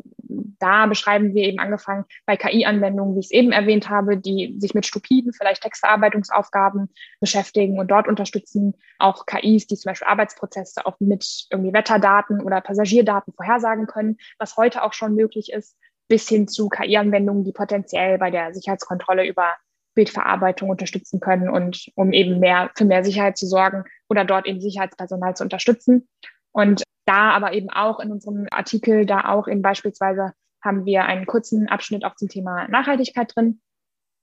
da 0.60 0.86
beschreiben 0.86 1.34
wir 1.34 1.44
eben 1.44 1.60
angefangen 1.60 2.06
bei 2.26 2.38
KI-Anwendungen, 2.38 3.16
wie 3.16 3.20
ich 3.20 3.28
es 3.28 3.32
eben 3.32 3.52
erwähnt 3.52 3.90
habe, 3.90 4.18
die 4.18 4.56
sich 4.60 4.74
mit 4.74 4.86
stupiden, 4.86 5.34
vielleicht 5.34 5.64
Textverarbeitungsaufgaben 5.64 6.90
beschäftigen 7.20 7.80
und 7.80 7.90
dort 7.90 8.08
unterstützen. 8.08 8.74
Auch 9.00 9.26
KIs, 9.26 9.68
die 9.68 9.76
zum 9.76 9.90
Beispiel 9.90 10.08
Arbeitsprozesse 10.08 10.86
auch 10.86 11.00
mit 11.00 11.48
irgendwie 11.50 11.74
Wetterdaten 11.74 12.42
oder 12.42 12.62
Passagierdaten 12.62 13.34
vorhersagen 13.34 13.88
können, 13.88 14.18
was 14.38 14.58
heute 14.58 14.84
auch 14.84 14.94
schon 14.94 15.16
möglich 15.16 15.52
ist, 15.52 15.78
bis 16.08 16.28
hin 16.30 16.48
zu 16.48 16.70
KI-Anwendungen, 16.70 17.44
die 17.44 17.52
potenziell 17.52 18.18
bei 18.18 18.32
der 18.32 18.54
Sicherheitskontrolle 18.54 19.28
über 19.28 19.56
Bildverarbeitung 19.98 20.70
unterstützen 20.70 21.20
können 21.20 21.50
und 21.50 21.92
um 21.96 22.14
eben 22.14 22.40
mehr 22.40 22.70
für 22.78 22.86
mehr 22.86 23.04
Sicherheit 23.04 23.36
zu 23.36 23.48
sorgen 23.48 23.84
oder 24.08 24.24
dort 24.26 24.46
eben 24.46 24.62
Sicherheitspersonal 24.62 25.36
zu 25.36 25.44
unterstützen. 25.44 26.08
Und 26.52 26.84
da 27.06 27.32
aber 27.32 27.54
eben 27.54 27.72
auch 27.72 28.00
in 28.00 28.12
unserem 28.12 28.46
Artikel, 28.52 29.08
da 29.08 29.26
auch 29.26 29.48
eben 29.48 29.64
beispielsweise 29.64 30.34
haben 30.64 30.86
wir 30.86 31.06
einen 31.06 31.26
kurzen 31.26 31.68
Abschnitt 31.68 32.06
auch 32.06 32.16
zum 32.16 32.30
Thema 32.30 32.68
Nachhaltigkeit 32.68 33.36
drin, 33.36 33.60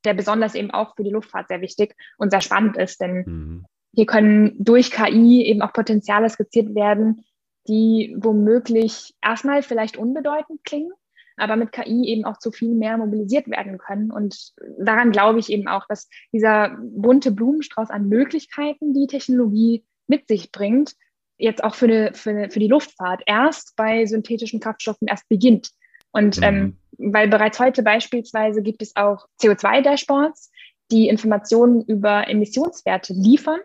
der 0.05 0.15
besonders 0.15 0.55
eben 0.55 0.71
auch 0.71 0.95
für 0.95 1.03
die 1.03 1.11
Luftfahrt 1.11 1.49
sehr 1.49 1.61
wichtig 1.61 1.97
und 2.19 2.31
sehr 2.31 2.41
spannend 2.41 2.77
ist, 2.77 3.01
denn 3.01 3.25
mhm. 3.27 3.65
hier 3.95 4.07
können 4.07 4.55
durch 4.59 4.93
KI 4.93 5.45
eben 5.45 5.63
auch 5.63 5.73
Potenziale 5.73 6.31
skizziert 6.31 6.75
werden, 6.77 7.25
die 7.67 8.15
womöglich 8.19 9.15
erstmal 9.23 9.63
vielleicht 9.63 9.97
unbedeutend 9.97 10.63
klingen, 10.65 10.93
aber 11.37 11.57
mit 11.57 11.73
KI 11.73 12.07
eben 12.07 12.25
auch 12.25 12.39
zu 12.39 12.53
viel 12.53 12.75
mehr 12.75 12.97
mobilisiert 12.97 13.49
werden 13.49 13.79
können. 13.79 14.11
Und 14.11 14.53
daran 14.79 15.11
glaube 15.11 15.39
ich 15.39 15.51
eben 15.51 15.69
auch, 15.69 15.87
dass 15.89 16.09
dieser 16.33 16.77
bunte 16.81 17.33
Blumenstrauß 17.33 17.91
an 17.91 18.09
Möglichkeiten, 18.09 18.95
die 18.95 19.07
Technologie 19.07 19.85
mit 20.07 20.29
sich 20.29 20.53
bringt, 20.53 20.95
jetzt 21.37 21.65
auch 21.65 21.75
für, 21.75 21.87
eine, 21.87 22.15
für, 22.15 22.31
eine, 22.31 22.51
für 22.51 22.61
die 22.61 22.69
Luftfahrt 22.69 23.23
erst 23.27 23.75
bei 23.77 24.07
synthetischen 24.07 24.61
Kraftstoffen 24.61 25.09
erst 25.09 25.29
beginnt. 25.29 25.71
Und 26.13 26.39
mhm. 26.39 26.43
ähm, 26.43 26.79
weil 26.99 27.29
bereits 27.29 27.59
heute 27.59 27.83
beispielsweise 27.83 28.63
gibt 28.63 28.83
es 28.83 28.95
auch 28.95 29.27
CO2-Dashboards, 29.43 30.51
die 30.91 31.09
Informationen 31.09 31.83
über 31.83 32.29
Emissionswerte 32.29 33.13
liefern. 33.15 33.61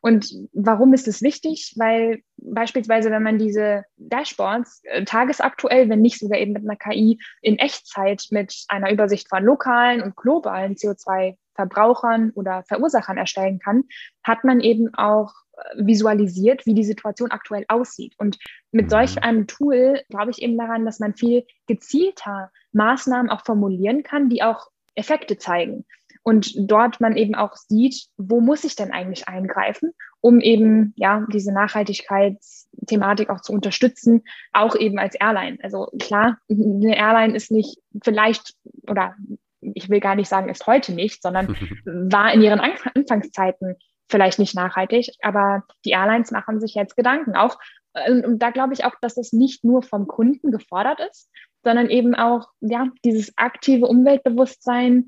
Und 0.00 0.32
warum 0.52 0.92
ist 0.94 1.08
es 1.08 1.22
wichtig? 1.22 1.74
Weil 1.76 2.20
beispielsweise, 2.36 3.10
wenn 3.10 3.22
man 3.22 3.38
diese 3.38 3.84
Dashboards 3.96 4.82
äh, 4.84 5.04
tagesaktuell, 5.04 5.88
wenn 5.88 6.02
nicht 6.02 6.18
sogar 6.18 6.38
eben 6.38 6.52
mit 6.52 6.64
einer 6.64 6.76
KI 6.76 7.18
in 7.42 7.58
Echtzeit 7.58 8.26
mit 8.30 8.64
einer 8.68 8.90
Übersicht 8.90 9.28
von 9.28 9.44
lokalen 9.44 10.02
und 10.02 10.16
globalen 10.16 10.74
CO2-Verbrauchern 10.74 12.32
oder 12.34 12.64
Verursachern 12.68 13.18
erstellen 13.18 13.58
kann, 13.58 13.84
hat 14.22 14.44
man 14.44 14.60
eben 14.60 14.92
auch 14.94 15.32
visualisiert, 15.74 16.66
wie 16.66 16.74
die 16.74 16.84
Situation 16.84 17.30
aktuell 17.30 17.64
aussieht. 17.68 18.14
Und 18.18 18.38
mit 18.72 18.86
mhm. 18.86 18.90
solch 18.90 19.22
einem 19.22 19.46
Tool 19.46 20.02
glaube 20.08 20.30
ich 20.30 20.42
eben 20.42 20.58
daran, 20.58 20.84
dass 20.84 21.00
man 21.00 21.14
viel 21.14 21.44
gezielter 21.66 22.50
Maßnahmen 22.72 23.30
auch 23.30 23.44
formulieren 23.44 24.02
kann, 24.02 24.28
die 24.28 24.42
auch 24.42 24.68
Effekte 24.94 25.38
zeigen. 25.38 25.84
Und 26.26 26.54
dort 26.56 27.00
man 27.00 27.16
eben 27.16 27.36
auch 27.36 27.54
sieht, 27.54 28.08
wo 28.16 28.40
muss 28.40 28.64
ich 28.64 28.74
denn 28.74 28.90
eigentlich 28.90 29.28
eingreifen, 29.28 29.92
um 30.20 30.40
eben 30.40 30.92
ja 30.96 31.24
diese 31.32 31.54
Nachhaltigkeitsthematik 31.54 33.30
auch 33.30 33.42
zu 33.42 33.52
unterstützen, 33.52 34.24
auch 34.52 34.74
eben 34.74 34.98
als 34.98 35.14
Airline. 35.14 35.58
Also 35.62 35.86
klar, 36.00 36.38
eine 36.50 36.96
Airline 36.96 37.36
ist 37.36 37.52
nicht 37.52 37.78
vielleicht 38.02 38.54
oder 38.88 39.14
ich 39.60 39.88
will 39.88 40.00
gar 40.00 40.16
nicht 40.16 40.28
sagen, 40.28 40.48
ist 40.48 40.66
heute 40.66 40.94
nicht, 40.94 41.22
sondern 41.22 41.54
war 41.84 42.34
in 42.34 42.42
ihren 42.42 42.58
Anfangszeiten 42.58 43.76
vielleicht 44.08 44.40
nicht 44.40 44.56
nachhaltig, 44.56 45.12
aber 45.22 45.62
die 45.84 45.90
Airlines 45.90 46.32
machen 46.32 46.60
sich 46.60 46.74
jetzt 46.74 46.96
Gedanken 46.96 47.36
auch. 47.36 47.56
Und, 48.08 48.26
und 48.26 48.38
da 48.40 48.50
glaube 48.50 48.74
ich 48.74 48.84
auch, 48.84 48.96
dass 49.00 49.14
das 49.14 49.32
nicht 49.32 49.62
nur 49.62 49.80
vom 49.80 50.08
Kunden 50.08 50.50
gefordert 50.50 50.98
ist, 51.08 51.30
sondern 51.62 51.88
eben 51.88 52.16
auch 52.16 52.48
ja, 52.60 52.88
dieses 53.04 53.32
aktive 53.38 53.86
Umweltbewusstsein, 53.86 55.06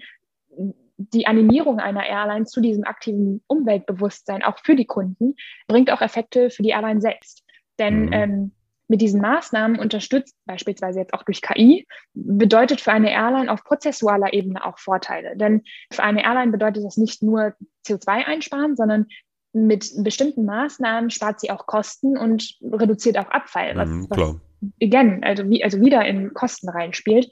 die 0.99 1.27
Animierung 1.27 1.79
einer 1.79 2.05
Airline 2.05 2.45
zu 2.45 2.61
diesem 2.61 2.85
aktiven 2.85 3.43
Umweltbewusstsein 3.47 4.43
auch 4.43 4.59
für 4.59 4.75
die 4.75 4.87
Kunden 4.87 5.37
bringt 5.69 5.91
auch 5.91 6.01
Effekte 6.01 6.51
für 6.51 6.63
die 6.63 6.71
Airline 6.71 7.01
selbst. 7.01 7.45
Denn 7.79 8.07
mhm. 8.07 8.13
ähm, 8.13 8.53
mit 8.89 9.01
diesen 9.01 9.21
Maßnahmen 9.21 9.79
unterstützt, 9.79 10.35
beispielsweise 10.47 10.99
jetzt 10.99 11.15
auch 11.15 11.23
durch 11.23 11.43
KI, 11.43 11.87
bedeutet 12.15 12.81
für 12.81 12.91
eine 12.91 13.13
Airline 13.13 13.53
auf 13.53 13.63
prozessualer 13.63 14.33
Ebene 14.33 14.65
auch 14.65 14.79
Vorteile. 14.79 15.37
Denn 15.37 15.63
für 15.93 16.03
eine 16.03 16.25
Airline 16.25 16.51
bedeutet 16.51 16.85
das 16.85 16.97
nicht 16.97 17.23
nur 17.23 17.55
CO2 17.87 18.25
einsparen, 18.25 18.77
sondern 18.77 19.07
mit 19.53 19.93
bestimmten 19.99 20.45
Maßnahmen 20.45 21.11
spart 21.11 21.41
sie 21.41 21.51
auch 21.51 21.67
Kosten 21.67 22.17
und 22.17 22.57
reduziert 22.63 23.19
auch 23.19 23.29
Abfall, 23.29 23.77
was, 23.77 23.89
mhm, 23.89 24.07
was 24.11 24.37
again, 24.83 25.23
also, 25.23 25.49
wie, 25.49 25.63
also 25.63 25.81
wieder 25.81 26.05
in 26.05 26.35
Kosten 26.35 26.69
reinspielt, 26.69 27.31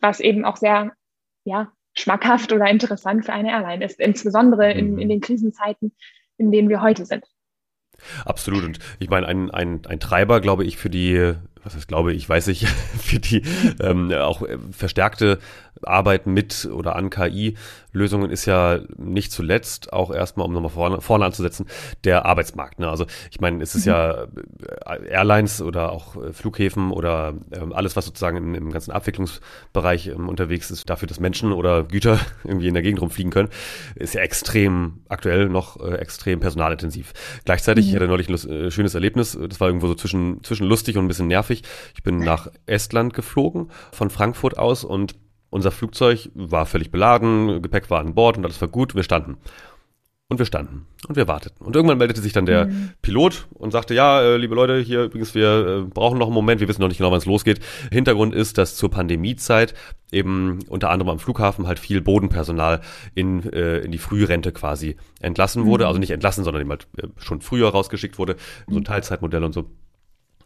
was 0.00 0.20
eben 0.20 0.44
auch 0.44 0.56
sehr 0.56 0.92
ja, 1.44 1.72
schmackhaft 1.98 2.52
oder 2.52 2.68
interessant 2.68 3.24
für 3.24 3.32
eine 3.32 3.50
Airline 3.50 3.84
ist, 3.84 3.98
insbesondere 4.00 4.72
in, 4.72 4.92
mhm. 4.92 4.98
in 4.98 5.08
den 5.08 5.20
Krisenzeiten, 5.20 5.92
in 6.38 6.52
denen 6.52 6.68
wir 6.68 6.82
heute 6.82 7.06
sind. 7.06 7.24
Absolut. 8.24 8.64
Und 8.64 8.78
ich 8.98 9.08
meine, 9.08 9.26
ein, 9.26 9.50
ein, 9.50 9.86
ein 9.86 10.00
Treiber, 10.00 10.40
glaube 10.40 10.64
ich, 10.64 10.76
für 10.76 10.90
die, 10.90 11.34
was 11.62 11.74
heißt 11.74 11.88
glaube 11.88 12.12
ich, 12.12 12.28
weiß 12.28 12.48
ich, 12.48 12.68
für 12.98 13.18
die 13.18 13.42
ähm, 13.80 14.12
auch 14.12 14.42
verstärkte 14.70 15.38
Arbeit 15.82 16.26
mit 16.26 16.68
oder 16.72 16.96
an 16.96 17.10
KI-Lösungen 17.10 18.30
ist 18.30 18.46
ja 18.46 18.80
nicht 18.96 19.32
zuletzt 19.32 19.92
auch 19.92 20.12
erstmal, 20.12 20.46
um 20.46 20.52
nochmal 20.52 20.70
vorne, 20.70 21.00
vorne 21.00 21.24
anzusetzen, 21.24 21.66
der 22.04 22.26
Arbeitsmarkt. 22.26 22.78
Ne? 22.78 22.88
Also 22.88 23.06
ich 23.30 23.40
meine, 23.40 23.62
es 23.62 23.74
ist 23.74 23.86
mhm. 23.86 23.92
ja 23.92 24.22
äh, 24.22 25.08
Airlines 25.08 25.60
oder 25.60 25.92
auch 25.92 26.16
äh, 26.16 26.32
Flughäfen 26.32 26.90
oder 26.90 27.34
ähm, 27.52 27.72
alles, 27.72 27.96
was 27.96 28.06
sozusagen 28.06 28.36
im, 28.36 28.54
im 28.54 28.72
ganzen 28.72 28.92
Abwicklungsbereich 28.92 30.08
ähm, 30.08 30.28
unterwegs 30.28 30.70
ist, 30.70 30.88
dafür, 30.88 31.08
dass 31.08 31.20
Menschen 31.20 31.52
oder 31.52 31.84
Güter 31.84 32.18
irgendwie 32.44 32.68
in 32.68 32.74
der 32.74 32.82
Gegend 32.82 33.00
rumfliegen 33.00 33.32
können, 33.32 33.48
ist 33.94 34.14
ja 34.14 34.22
extrem 34.22 35.00
aktuell 35.08 35.48
noch 35.48 35.80
äh, 35.80 35.96
extrem 35.96 36.40
personalintensiv. 36.40 37.12
Gleichzeitig, 37.44 37.86
mhm. 37.86 37.90
ich 37.90 37.96
hatte 37.96 38.08
neulich 38.08 38.28
ein 38.28 38.50
äh, 38.50 38.70
schönes 38.70 38.94
Erlebnis, 38.94 39.38
das 39.48 39.60
war 39.60 39.68
irgendwo 39.68 39.88
so 39.88 39.94
zwischen, 39.94 40.42
zwischen 40.42 40.66
lustig 40.66 40.96
und 40.96 41.04
ein 41.04 41.08
bisschen 41.08 41.28
nervig. 41.28 41.62
Ich 41.94 42.02
bin 42.02 42.18
nach 42.18 42.48
Estland 42.66 43.14
geflogen, 43.14 43.70
von 43.92 44.10
Frankfurt 44.10 44.58
aus 44.58 44.84
und 44.84 45.14
unser 45.56 45.70
Flugzeug 45.70 46.30
war 46.34 46.66
völlig 46.66 46.90
beladen, 46.90 47.62
Gepäck 47.62 47.90
war 47.90 48.00
an 48.00 48.14
Bord 48.14 48.36
und 48.36 48.44
alles 48.44 48.60
war 48.60 48.68
gut. 48.68 48.94
Wir 48.94 49.02
standen. 49.02 49.38
Und 50.28 50.40
wir 50.40 50.46
standen 50.46 50.86
und 51.06 51.14
wir 51.14 51.28
warteten. 51.28 51.64
Und 51.64 51.76
irgendwann 51.76 51.98
meldete 51.98 52.20
sich 52.20 52.32
dann 52.32 52.46
der 52.46 52.66
mhm. 52.66 52.90
Pilot 53.00 53.46
und 53.54 53.70
sagte, 53.70 53.94
ja, 53.94 54.20
äh, 54.20 54.36
liebe 54.36 54.56
Leute, 54.56 54.80
hier 54.80 55.04
übrigens, 55.04 55.36
wir 55.36 55.66
äh, 55.66 55.88
brauchen 55.88 56.18
noch 56.18 56.26
einen 56.26 56.34
Moment, 56.34 56.60
wir 56.60 56.66
wissen 56.66 56.80
noch 56.80 56.88
nicht 56.88 56.98
genau, 56.98 57.12
wann 57.12 57.18
es 57.18 57.26
losgeht. 57.26 57.60
Hintergrund 57.92 58.34
ist, 58.34 58.58
dass 58.58 58.74
zur 58.74 58.90
Pandemiezeit 58.90 59.74
eben 60.10 60.58
unter 60.68 60.90
anderem 60.90 61.10
am 61.10 61.18
Flughafen 61.20 61.68
halt 61.68 61.78
viel 61.78 62.00
Bodenpersonal 62.00 62.80
in, 63.14 63.44
äh, 63.52 63.78
in 63.78 63.92
die 63.92 63.98
Frührente 63.98 64.50
quasi 64.50 64.96
entlassen 65.20 65.64
wurde. 65.64 65.84
Mhm. 65.84 65.88
Also 65.88 66.00
nicht 66.00 66.10
entlassen, 66.10 66.42
sondern 66.42 66.60
eben 66.60 66.70
halt 66.70 66.88
schon 67.18 67.40
früher 67.40 67.68
rausgeschickt 67.68 68.18
wurde, 68.18 68.34
so 68.66 68.76
ein 68.76 68.84
Teilzeitmodell 68.84 69.44
und 69.44 69.52
so. 69.52 69.70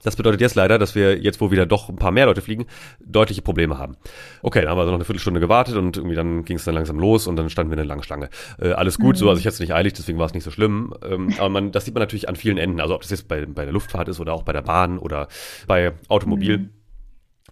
Das 0.03 0.17
bedeutet 0.17 0.41
jetzt 0.41 0.55
leider, 0.55 0.79
dass 0.79 0.95
wir 0.95 1.19
jetzt, 1.19 1.41
wo 1.41 1.51
wieder 1.51 1.67
doch 1.67 1.89
ein 1.89 1.97
paar 1.97 2.11
mehr 2.11 2.27
Leute 2.27 2.41
fliegen, 2.41 2.67
deutliche 3.05 3.43
Probleme 3.43 3.79
haben. 3.79 3.97
Okay, 4.43 4.61
dann 4.61 4.71
haben 4.71 4.79
wir 4.79 4.83
also 4.83 4.93
noch 4.93 4.99
eine 4.99 5.05
Viertelstunde 5.05 5.41
gewartet 5.41 5.77
und 5.77 5.97
irgendwie 5.97 6.17
dann 6.17 6.45
ging 6.45 6.57
es 6.57 6.65
dann 6.65 6.75
langsam 6.75 6.99
los 6.99 7.27
und 7.27 7.37
dann 7.37 7.51
standen 7.51 7.71
wir 7.71 7.75
in 7.75 7.81
einer 7.81 7.89
langen 7.89 8.03
Schlange. 8.03 8.31
Äh, 8.59 8.73
alles 8.73 8.99
gut, 8.99 9.17
mhm. 9.17 9.19
so, 9.19 9.29
also 9.29 9.39
ich 9.39 9.47
hatte 9.47 9.55
es 9.55 9.61
nicht 9.61 9.75
eilig, 9.75 9.93
deswegen 9.93 10.19
war 10.19 10.27
es 10.27 10.35
nicht 10.35 10.45
so 10.45 10.51
schlimm. 10.51 10.95
Ähm, 11.03 11.35
aber 11.39 11.49
man, 11.51 11.73
das 11.73 11.85
sieht 11.85 11.95
man 11.95 12.01
natürlich 12.01 12.29
an 12.29 12.37
vielen 12.37 12.59
Enden. 12.59 12.81
Also 12.81 12.95
ob 12.95 13.03
das 13.03 13.11
jetzt 13.11 13.29
bei, 13.29 13.45
bei 13.45 13.65
der 13.65 13.73
Luftfahrt 13.73 14.09
ist 14.09 14.21
oder 14.21 14.33
auch 14.33 14.43
bei 14.43 14.53
der 14.53 14.63
Bahn 14.63 14.99
oder 14.99 15.29
bei 15.67 15.93
Automobil. 16.09 16.59
Mhm. 16.59 16.71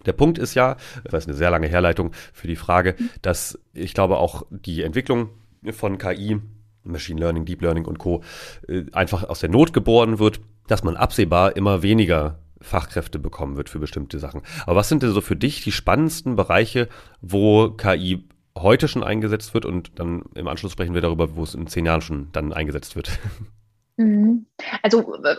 Der 0.05 0.13
Punkt 0.13 0.37
ist 0.37 0.55
ja, 0.55 0.77
das 1.03 1.23
ist 1.23 1.29
eine 1.29 1.37
sehr 1.37 1.51
lange 1.51 1.67
Herleitung 1.67 2.11
für 2.33 2.47
die 2.47 2.55
Frage, 2.55 2.95
dass 3.21 3.59
ich 3.73 3.93
glaube 3.93 4.17
auch 4.17 4.43
die 4.49 4.81
Entwicklung 4.81 5.29
von 5.71 5.97
KI, 5.97 6.39
Machine 6.83 7.19
Learning, 7.19 7.45
Deep 7.45 7.61
Learning 7.61 7.85
und 7.85 7.99
Co. 7.99 8.23
Äh, 8.67 8.85
einfach 8.93 9.25
aus 9.25 9.41
der 9.41 9.49
Not 9.49 9.73
geboren 9.73 10.17
wird 10.17 10.39
dass 10.69 10.83
man 10.83 10.95
absehbar 10.95 11.55
immer 11.55 11.81
weniger 11.81 12.39
Fachkräfte 12.61 13.19
bekommen 13.19 13.57
wird 13.57 13.69
für 13.69 13.79
bestimmte 13.79 14.19
Sachen. 14.19 14.41
Aber 14.65 14.77
was 14.77 14.89
sind 14.89 15.03
denn 15.03 15.11
so 15.11 15.21
für 15.21 15.35
dich 15.35 15.63
die 15.63 15.71
spannendsten 15.71 16.35
Bereiche, 16.35 16.89
wo 17.21 17.71
KI 17.71 18.27
heute 18.57 18.87
schon 18.87 19.03
eingesetzt 19.03 19.53
wird 19.53 19.65
und 19.65 19.99
dann 19.99 20.23
im 20.35 20.47
Anschluss 20.47 20.73
sprechen 20.73 20.93
wir 20.93 21.01
darüber, 21.01 21.35
wo 21.35 21.43
es 21.43 21.55
in 21.55 21.67
zehn 21.67 21.85
Jahren 21.85 22.01
schon 22.01 22.29
dann 22.31 22.53
eingesetzt 22.53 22.95
wird? 22.95 23.11
Mhm. 23.99 24.45
Also 24.81 25.13
äh, 25.25 25.35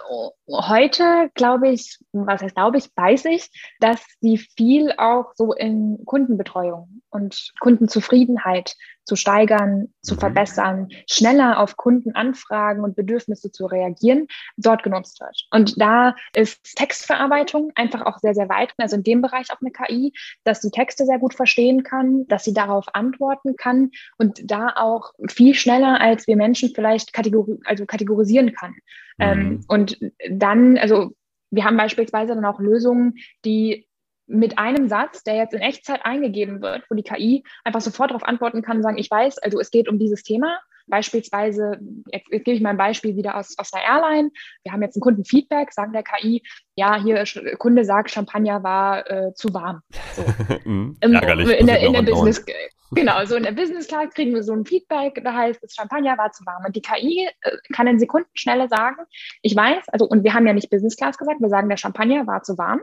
heute 0.51 1.31
glaube 1.33 1.71
ich, 1.71 1.99
was 2.13 2.43
heißt 2.43 2.55
glaube 2.55 2.77
ich, 2.77 2.91
weiß 2.95 3.25
ich, 3.25 3.49
dass 3.81 4.05
sie 4.21 4.37
viel 4.37 4.93
auch 4.99 5.33
so 5.35 5.55
in 5.55 6.05
Kundenbetreuung 6.05 7.01
und 7.09 7.55
Kundenzufriedenheit 7.61 8.77
zu 9.05 9.17
steigern, 9.17 9.93
zu 10.03 10.15
mhm. 10.15 10.21
verbessern, 10.21 10.89
schneller 11.09 11.59
auf 11.59 11.77
Kundenanfragen 11.77 12.85
und 12.85 12.97
Bedürfnisse 12.97 13.51
zu 13.51 13.67
reagieren, 13.67 14.27
dort 14.57 14.83
genutzt 14.83 15.21
wird. 15.21 15.47
Und 15.51 15.81
da 15.81 16.15
ist 16.35 16.77
Textverarbeitung 16.77 17.73
einfach 17.75 18.03
auch 18.03 18.19
sehr, 18.19 18.35
sehr 18.35 18.49
weit, 18.49 18.73
also 18.79 18.97
in 18.97 19.03
dem 19.03 19.23
Bereich 19.23 19.51
auch 19.53 19.61
eine 19.61 19.73
KI, 19.73 20.13
dass 20.45 20.61
die 20.61 20.71
Texte 20.71 21.07
sehr 21.07 21.19
gut 21.19 21.35
verstehen 21.35 21.83
kann, 21.83 22.27
dass 22.29 22.45
sie 22.45 22.55
darauf 22.55 22.87
antworten 22.95 23.57
kann 23.57 23.91
und 24.19 24.51
da 24.51 24.75
auch 24.77 25.13
viel 25.29 25.55
schneller, 25.55 26.01
als 26.01 26.27
wir 26.27 26.37
Menschen 26.37 26.73
vielleicht 26.75 27.13
kategori 27.13 27.59
also 27.65 27.87
kategorisieren 27.87 28.53
kann. 28.53 28.75
Ähm, 29.19 29.39
mhm. 29.39 29.47
Ähm, 29.47 29.65
und 29.69 29.99
dann, 30.31 30.79
also 30.79 31.13
wir 31.51 31.65
haben 31.65 31.77
beispielsweise 31.77 32.35
dann 32.35 32.45
auch 32.45 32.61
Lösungen, 32.61 33.15
die 33.45 33.87
mit 34.31 34.59
einem 34.59 34.89
Satz, 34.89 35.25
der 35.25 35.35
jetzt 35.35 35.55
in 35.55 35.61
Echtzeit 35.61 36.05
eingegeben 36.05 36.63
wird, 36.63 36.85
wo 36.89 36.95
die 36.95 37.03
KI 37.03 37.45
einfach 37.65 37.81
sofort 37.81 38.11
darauf 38.11 38.25
antworten 38.25 38.63
kann, 38.63 38.83
sagen, 38.83 38.99
ich 38.99 39.11
weiß, 39.11 39.39
also 39.39 39.61
es 39.61 39.71
geht 39.71 39.89
um 39.89 39.99
dieses 39.99 40.23
Thema. 40.23 40.59
Beispielsweise, 40.87 41.79
jetzt, 42.13 42.27
jetzt 42.31 42.45
gebe 42.45 42.57
ich 42.57 42.63
mal 42.63 42.71
ein 42.71 42.77
Beispiel 42.77 43.17
wieder 43.17 43.37
aus, 43.37 43.57
aus 43.59 43.71
der 43.71 43.83
Airline. 43.83 44.31
Wir 44.65 44.73
haben 44.73 44.83
jetzt 44.83 44.97
ein 44.97 45.01
Kundenfeedback, 45.01 45.73
sagen 45.73 45.93
der 45.93 46.03
KI, 46.03 46.43
ja, 46.75 47.01
hier 47.01 47.23
Kunde 47.59 47.85
sagt, 47.85 48.11
Champagner 48.11 48.63
war 48.63 49.09
äh, 49.11 49.35
zu 49.35 49.53
warm. 49.53 49.83
So. 50.15 50.23
mm, 50.69 50.97
ärgerlich. 51.01 51.61
In 51.61 51.67
der, 51.67 51.81
in 51.81 51.93
der 51.93 52.03
Business, 52.03 52.45
genau, 52.93 53.25
so 53.25 53.37
in 53.37 53.45
der 53.45 53.53
Business 53.53 53.87
Class 53.87 54.13
kriegen 54.15 54.35
wir 54.35 54.43
so 54.43 54.53
ein 54.53 54.65
Feedback, 54.65 55.21
da 55.23 55.33
heißt 55.33 55.63
das 55.63 55.75
Champagner 55.75 56.19
war 56.19 56.33
zu 56.33 56.45
warm. 56.47 56.65
Und 56.67 56.75
die 56.75 56.83
KI 56.83 57.29
äh, 57.43 57.57
kann 57.73 57.87
in 57.87 57.99
Sekundenschnelle 57.99 58.69
sagen, 58.69 59.03
ich 59.43 59.55
weiß, 59.55 59.89
also, 59.89 60.07
und 60.07 60.25
wir 60.25 60.35
haben 60.35 60.47
ja 60.47 60.53
nicht 60.53 60.71
Business 60.71 60.97
Class 60.97 61.19
gesagt, 61.19 61.41
wir 61.41 61.49
sagen, 61.49 61.69
der 61.69 61.77
Champagner 61.77 62.27
war 62.27 62.43
zu 62.43 62.59
warm. 62.59 62.81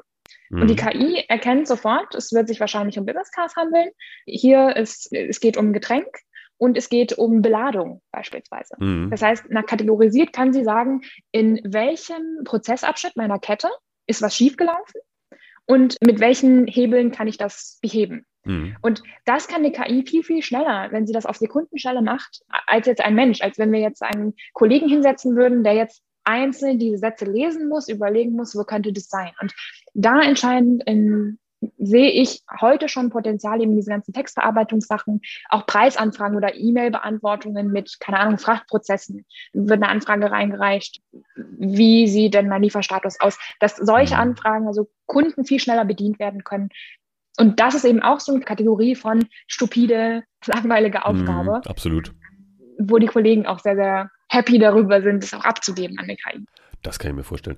Mhm. 0.50 0.62
Und 0.62 0.68
die 0.70 0.74
mhm. 0.74 0.90
KI 0.90 1.26
erkennt 1.28 1.68
sofort, 1.68 2.16
es 2.16 2.32
wird 2.32 2.48
sich 2.48 2.60
wahrscheinlich 2.60 2.98
um 2.98 3.06
Business 3.06 3.32
handeln. 3.56 3.90
Hier 4.26 4.76
ist, 4.76 5.12
es 5.14 5.40
geht 5.40 5.58
um 5.58 5.74
Getränk 5.74 6.08
und 6.58 6.78
es 6.78 6.90
geht 6.90 7.18
um 7.18 7.42
Beladung 7.42 8.02
beispielsweise. 8.12 8.76
Mhm. 8.80 9.10
Das 9.12 9.22
heißt, 9.22 9.50
nach 9.50 9.66
kategorisiert 9.66 10.34
kann 10.34 10.54
sie 10.54 10.64
sagen, 10.64 11.02
in 11.32 11.62
welchem 11.64 12.44
Prozessabschnitt 12.44 13.16
meiner 13.16 13.40
Kette 13.40 13.70
ist 14.08 14.22
was 14.22 14.36
schiefgelaufen 14.36 15.02
und 15.66 15.98
mit 16.02 16.20
welchen 16.20 16.68
Hebeln 16.68 17.12
kann 17.12 17.28
ich 17.28 17.38
das 17.38 17.78
beheben. 17.82 18.26
Mhm. 18.46 18.78
Und 18.82 19.04
das 19.26 19.48
kann 19.48 19.64
eine 19.64 19.72
KI 19.72 20.06
viel, 20.08 20.24
viel 20.24 20.42
schneller, 20.42 20.92
wenn 20.92 21.06
sie 21.06 21.14
das 21.14 21.26
auf 21.26 21.36
Sekundenschnelle 21.36 22.02
macht, 22.02 22.42
als 22.66 22.88
jetzt 22.88 23.02
ein 23.02 23.16
Mensch, 23.16 23.42
als 23.42 23.60
wenn 23.60 23.72
wir 23.72 23.80
jetzt 23.80 24.02
einen 24.02 24.34
Kollegen 24.54 24.88
hinsetzen 24.88 25.36
würden, 25.36 25.64
der 25.64 25.74
jetzt 25.74 26.02
einzeln 26.28 26.78
diese 26.78 26.98
Sätze 26.98 27.26
lesen 27.26 27.70
muss, 27.70 27.88
überlegen 27.88 28.34
muss, 28.34 28.56
wo 28.56 28.64
könnte 28.64 28.92
das 28.92 29.10
sein. 29.10 29.32
Und 29.42 29.54
da 29.94 30.22
entscheidend 30.22 30.84
in, 30.86 31.40
sehe 31.78 32.12
ich 32.12 32.44
heute 32.60 32.90
schon 32.90 33.10
Potenzial 33.10 33.62
eben 33.62 33.76
diese 33.76 33.90
ganzen 33.90 34.14
Textverarbeitungssachen, 34.14 35.22
auch 35.50 35.66
Preisanfragen 35.66 36.36
oder 36.36 36.56
E-Mail-Beantwortungen 36.56 37.72
mit, 37.72 38.00
keine 38.00 38.20
Ahnung, 38.20 38.38
Frachtprozessen. 38.38 39.26
Wird 39.54 39.82
eine 39.82 39.90
Anfrage 39.90 40.30
reingereicht, 40.30 41.02
wie 41.58 42.08
sieht 42.08 42.34
denn 42.34 42.50
mein 42.50 42.64
Lieferstatus 42.64 43.20
aus, 43.20 43.40
dass 43.60 43.78
solche 43.78 44.16
mhm. 44.16 44.22
Anfragen, 44.22 44.68
also 44.68 44.90
Kunden 45.06 45.46
viel 45.46 45.60
schneller 45.60 45.86
bedient 45.86 46.20
werden 46.20 46.44
können. 46.44 46.70
Und 47.40 47.60
das 47.60 47.76
ist 47.76 47.86
eben 47.86 48.02
auch 48.02 48.20
so 48.20 48.34
eine 48.34 48.44
Kategorie 48.44 48.96
von 48.96 49.26
stupide, 49.48 50.24
langweilige 50.46 51.06
Aufgabe. 51.06 51.62
Mm, 51.64 51.70
absolut. 51.70 52.14
Wo 52.80 52.98
die 52.98 53.08
Kollegen 53.08 53.46
auch 53.46 53.60
sehr, 53.60 53.76
sehr 53.76 54.10
happy 54.28 54.60
darüber 54.60 55.02
sind, 55.02 55.24
es 55.24 55.34
auch 55.34 55.44
abzugeben 55.44 55.98
an 56.00 56.08
die 56.08 56.16
KI. 56.16 56.46
Das 56.82 57.00
kann 57.00 57.12
ich 57.12 57.18
mir 57.18 57.24
vorstellen. 57.24 57.58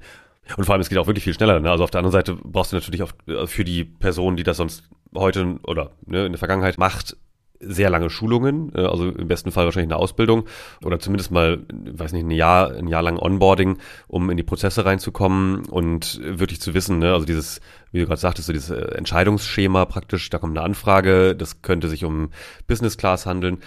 Und 0.58 0.66
vor 0.66 0.74
allem, 0.74 0.82
es 0.82 0.90
geht 0.90 0.98
auch 0.98 1.08
wirklich 1.08 1.24
viel 1.24 1.34
schneller. 1.34 1.60
Ne? 1.60 1.70
Also 1.70 1.84
auf 1.84 1.92
der 1.92 2.00
anderen 2.00 2.14
Seite 2.14 2.36
brauchst 2.36 2.72
du 2.72 2.78
natürlich 2.78 3.04
auch 3.04 3.12
äh, 3.28 3.48
für 3.48 3.64
die 3.64 3.84
Person, 3.84 4.36
die 4.36 4.44
das 4.44 4.58
sonst 4.58 4.90
heute 5.16 5.60
oder 5.64 5.92
ne, 6.06 6.26
in 6.26 6.32
der 6.32 6.40
Vergangenheit 6.40 6.78
macht, 6.78 7.16
sehr 7.60 7.90
lange 7.90 8.10
Schulungen, 8.10 8.72
äh, 8.74 8.82
also 8.82 9.10
im 9.10 9.28
besten 9.28 9.52
Fall 9.52 9.66
wahrscheinlich 9.66 9.92
eine 9.92 10.02
Ausbildung 10.02 10.46
oder 10.84 11.00
zumindest 11.00 11.32
mal, 11.32 11.60
weiß 11.70 12.14
nicht, 12.14 12.26
ein 12.26 12.32
Jahr, 12.32 12.72
ein 12.72 12.88
Jahr 12.88 13.04
lang 13.04 13.18
Onboarding, 13.18 13.78
um 14.08 14.30
in 14.30 14.38
die 14.38 14.44
Prozesse 14.44 14.86
reinzukommen 14.86 15.66
und 15.66 16.22
wirklich 16.24 16.62
zu 16.62 16.74
wissen, 16.74 17.00
ne, 17.00 17.14
also 17.14 17.26
dieses, 17.26 17.60
wie 17.92 18.00
du 18.00 18.06
gerade 18.06 18.22
sagtest, 18.22 18.48
so 18.48 18.54
dieses 18.54 18.70
äh, 18.70 18.96
Entscheidungsschema 18.96 19.86
praktisch, 19.86 20.30
da 20.30 20.38
kommt 20.38 20.58
eine 20.58 20.66
Anfrage, 20.66 21.36
das 21.36 21.62
könnte 21.62 21.90
sich 21.90 22.06
um 22.06 22.30
Business 22.68 22.98
Class 22.98 23.26
handeln. 23.26 23.60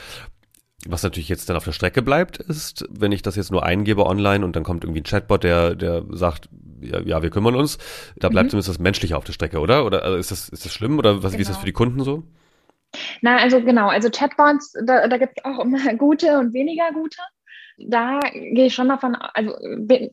Was 0.89 1.03
natürlich 1.05 1.29
jetzt 1.29 1.49
dann 1.49 1.57
auf 1.57 1.65
der 1.65 1.73
Strecke 1.73 2.03
bleibt, 2.03 2.39
ist, 2.39 2.85
wenn 2.91 3.13
ich 3.13 3.23
das 3.23 3.37
jetzt 3.37 3.53
nur 3.53 3.65
eingebe 3.65 4.05
online 4.05 4.45
und 4.45 4.57
dann 4.57 4.65
kommt 4.65 4.83
irgendwie 4.83 5.01
ein 5.01 5.05
Chatbot, 5.05 5.45
der, 5.45 5.77
der 5.77 6.05
sagt, 6.11 6.49
ja, 6.81 7.01
ja 7.01 7.23
wir 7.23 7.31
kümmern 7.31 7.55
uns, 7.55 7.79
da 8.17 8.29
bleibt 8.29 8.47
mhm. 8.47 8.51
zumindest 8.51 8.69
das 8.69 8.79
Menschliche 8.81 9.17
auf 9.17 9.25
der 9.25 9.33
Strecke, 9.33 9.61
oder? 9.61 9.85
Oder 9.85 10.03
also 10.03 10.17
ist 10.17 10.33
das, 10.33 10.49
ist 10.49 10.65
das 10.65 10.73
schlimm 10.73 10.99
oder 10.99 11.23
was, 11.23 11.33
genau. 11.33 11.39
wie 11.39 11.43
ist 11.43 11.49
das 11.49 11.57
genau. 11.57 11.61
für 11.61 11.67
die 11.67 11.73
Kunden 11.73 12.03
so? 12.03 12.25
Na, 13.21 13.37
also 13.37 13.61
genau, 13.63 13.89
also 13.89 14.11
Chatbots, 14.11 14.73
da, 14.85 15.07
da 15.07 15.19
gibt 15.19 15.39
es 15.39 15.45
auch 15.45 15.61
immer 15.61 15.95
gute 15.95 16.39
und 16.39 16.53
weniger 16.53 16.91
gute 16.93 17.19
da 17.79 18.21
gehe 18.33 18.67
ich 18.67 18.75
schon 18.75 18.89
davon, 18.89 19.17
also 19.17 19.57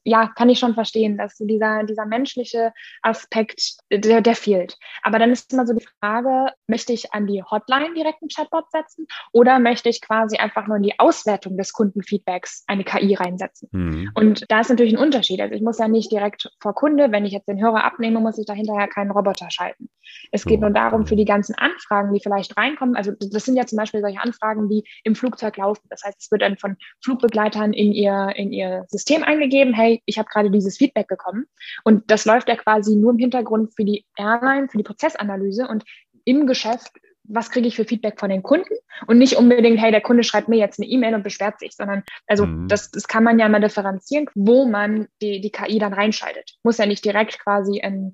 ja, 0.04 0.28
kann 0.28 0.50
ich 0.50 0.60
schon 0.60 0.74
verstehen, 0.74 1.18
dass 1.18 1.36
dieser, 1.36 1.84
dieser 1.84 2.06
menschliche 2.06 2.74
Aspekt, 3.02 3.78
der, 3.92 4.22
der 4.22 4.36
fehlt. 4.36 4.78
Aber 5.04 5.20
dann 5.20 5.32
ist 5.32 5.54
immer 5.54 5.66
so 5.66 5.74
die 5.74 5.86
Frage, 6.00 6.54
möchte 6.68 6.94
ich 6.94 7.14
an 7.14 7.28
die 7.28 7.44
Hotline 7.44 7.94
direkt 7.94 8.22
einen 8.22 8.30
Chatbot 8.30 8.72
setzen 8.72 9.08
oder 9.32 9.60
möchte 9.60 9.90
ich 9.90 10.02
quasi 10.02 10.38
einfach 10.38 10.68
nur 10.68 10.78
in 10.78 10.84
die 10.84 11.00
Auswertung 11.00 11.58
des 11.58 11.74
Kundenfeedbacks 11.74 12.64
eine 12.68 12.84
KI 12.84 13.16
reinsetzen? 13.16 13.70
Mhm. 13.72 14.12
Und 14.16 14.46
da 14.50 14.62
ist 14.62 14.70
natürlich 14.70 14.94
ein 14.94 15.04
Unterschied. 15.04 15.42
Also 15.42 15.56
ich 15.56 15.62
muss 15.62 15.80
ja 15.80 15.88
nicht 15.88 16.12
direkt 16.12 16.50
vor 16.60 16.74
Kunde, 16.74 17.12
wenn 17.12 17.26
ich 17.26 17.34
jetzt 17.34 17.48
den 17.48 17.62
Hörer 17.62 17.84
abnehme, 17.84 18.20
muss 18.20 18.38
ich 18.38 18.46
da 18.46 18.54
hinterher 18.54 18.88
keinen 18.88 19.12
Roboter 19.12 19.50
schalten. 19.50 19.90
Es 20.32 20.44
geht 20.46 20.62
nur 20.62 20.72
darum, 20.72 21.06
für 21.06 21.16
die 21.16 21.26
ganzen 21.26 21.56
Anfragen, 21.56 22.14
die 22.14 22.20
vielleicht 22.20 22.58
reinkommen, 22.58 22.96
also 22.96 23.12
das 23.20 23.46
sind 23.46 23.56
ja 23.56 23.66
zum 23.66 23.78
Beispiel 23.78 24.02
solche 24.02 24.20
Anfragen, 24.20 24.70
die 24.70 24.84
im 25.04 25.16
Flugzeug 25.16 25.58
laufen. 25.58 25.86
Das 25.90 26.04
heißt, 26.04 26.20
es 26.20 26.32
wird 26.32 26.42
dann 26.42 26.58
von 26.58 26.78
Flugbegleitern 27.04 27.59
Mitarbeitern 27.60 27.74
in 27.74 27.92
ihr, 27.92 28.34
in 28.36 28.52
ihr 28.52 28.86
System 28.88 29.24
eingegeben, 29.24 29.74
hey, 29.74 30.02
ich 30.06 30.18
habe 30.18 30.30
gerade 30.30 30.52
dieses 30.52 30.78
Feedback 30.78 31.08
bekommen. 31.08 31.46
Und 31.84 32.10
das 32.10 32.26
läuft 32.26 32.50
ja 32.50 32.56
quasi 32.56 32.96
nur 32.96 33.12
im 33.12 33.18
Hintergrund 33.18 33.74
für 33.76 33.86
die 33.86 34.06
Airline, 34.18 34.68
für 34.70 34.78
die 34.78 34.84
Prozessanalyse 34.84 35.68
und 35.68 35.84
im 36.26 36.48
Geschäft 36.48 36.92
was 37.32 37.52
kriege 37.52 37.68
ich 37.68 37.76
für 37.76 37.86
Feedback 37.86 38.20
von 38.20 38.32
den 38.32 38.42
Kunden 38.42 38.74
und 39.06 39.20
nicht 39.20 39.36
unbedingt, 39.36 39.80
hey, 39.80 39.92
der 39.92 40.02
Kunde 40.02 40.24
schreibt 40.24 40.50
mir 40.50 40.58
jetzt 40.58 40.80
eine 40.80 40.90
E-Mail 40.90 41.14
und 41.14 41.24
beschwert 41.24 41.60
sich, 41.60 41.76
sondern 41.76 42.02
also 42.26 42.48
mhm. 42.48 42.68
das, 42.68 42.90
das 42.90 43.08
kann 43.08 43.24
man 43.24 43.38
ja 43.38 43.48
mal 43.48 43.62
differenzieren, 43.62 44.26
wo 44.34 44.66
man 44.66 45.08
die, 45.22 45.40
die 45.40 45.52
KI 45.52 45.78
dann 45.78 45.94
reinschaltet. 45.94 46.58
Muss 46.64 46.80
ja 46.80 46.88
nicht 46.88 47.06
direkt 47.06 47.38
quasi 47.38 47.82
ein, 47.82 48.14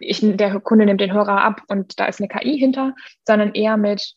ich, 0.00 0.18
der 0.20 0.58
Kunde 0.58 0.84
nimmt 0.84 1.00
den 1.00 1.12
Hörer 1.12 1.44
ab 1.44 1.62
und 1.68 2.00
da 2.00 2.06
ist 2.06 2.20
eine 2.20 2.26
KI 2.26 2.58
hinter, 2.58 2.96
sondern 3.24 3.54
eher 3.54 3.76
mit, 3.76 4.16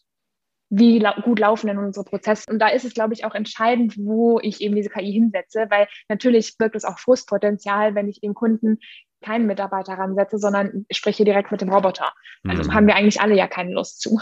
wie 0.69 0.99
lau 0.99 1.13
gut 1.23 1.39
laufen 1.39 1.67
denn 1.67 1.77
unsere 1.77 2.05
Prozesse. 2.05 2.45
Und 2.49 2.59
da 2.59 2.67
ist 2.67 2.85
es, 2.85 2.94
glaube 2.94 3.13
ich, 3.13 3.25
auch 3.25 3.35
entscheidend, 3.35 3.98
wo 3.98 4.39
ich 4.39 4.61
eben 4.61 4.75
diese 4.75 4.89
KI 4.89 5.11
hinsetze, 5.11 5.65
weil 5.70 5.87
natürlich 6.07 6.57
birgt 6.57 6.75
es 6.75 6.85
auch 6.85 7.00
Frustpotenzial, 7.00 7.96
wenn 7.96 8.07
ich 8.07 8.22
dem 8.22 8.33
Kunden 8.33 8.77
keinen 9.22 9.48
Mitarbeiter 9.48 9.94
ransetze, 9.94 10.37
sondern 10.37 10.85
spreche 10.91 11.25
direkt 11.25 11.51
mit 11.51 11.61
dem 11.61 11.74
Roboter. 11.74 12.13
Also 12.48 12.63
mhm. 12.63 12.74
haben 12.74 12.87
wir 12.87 12.96
eigentlich 12.96 13.20
alle 13.20 13.35
ja 13.35 13.48
keine 13.48 13.74
Lust 13.74 14.01
zu. 14.01 14.22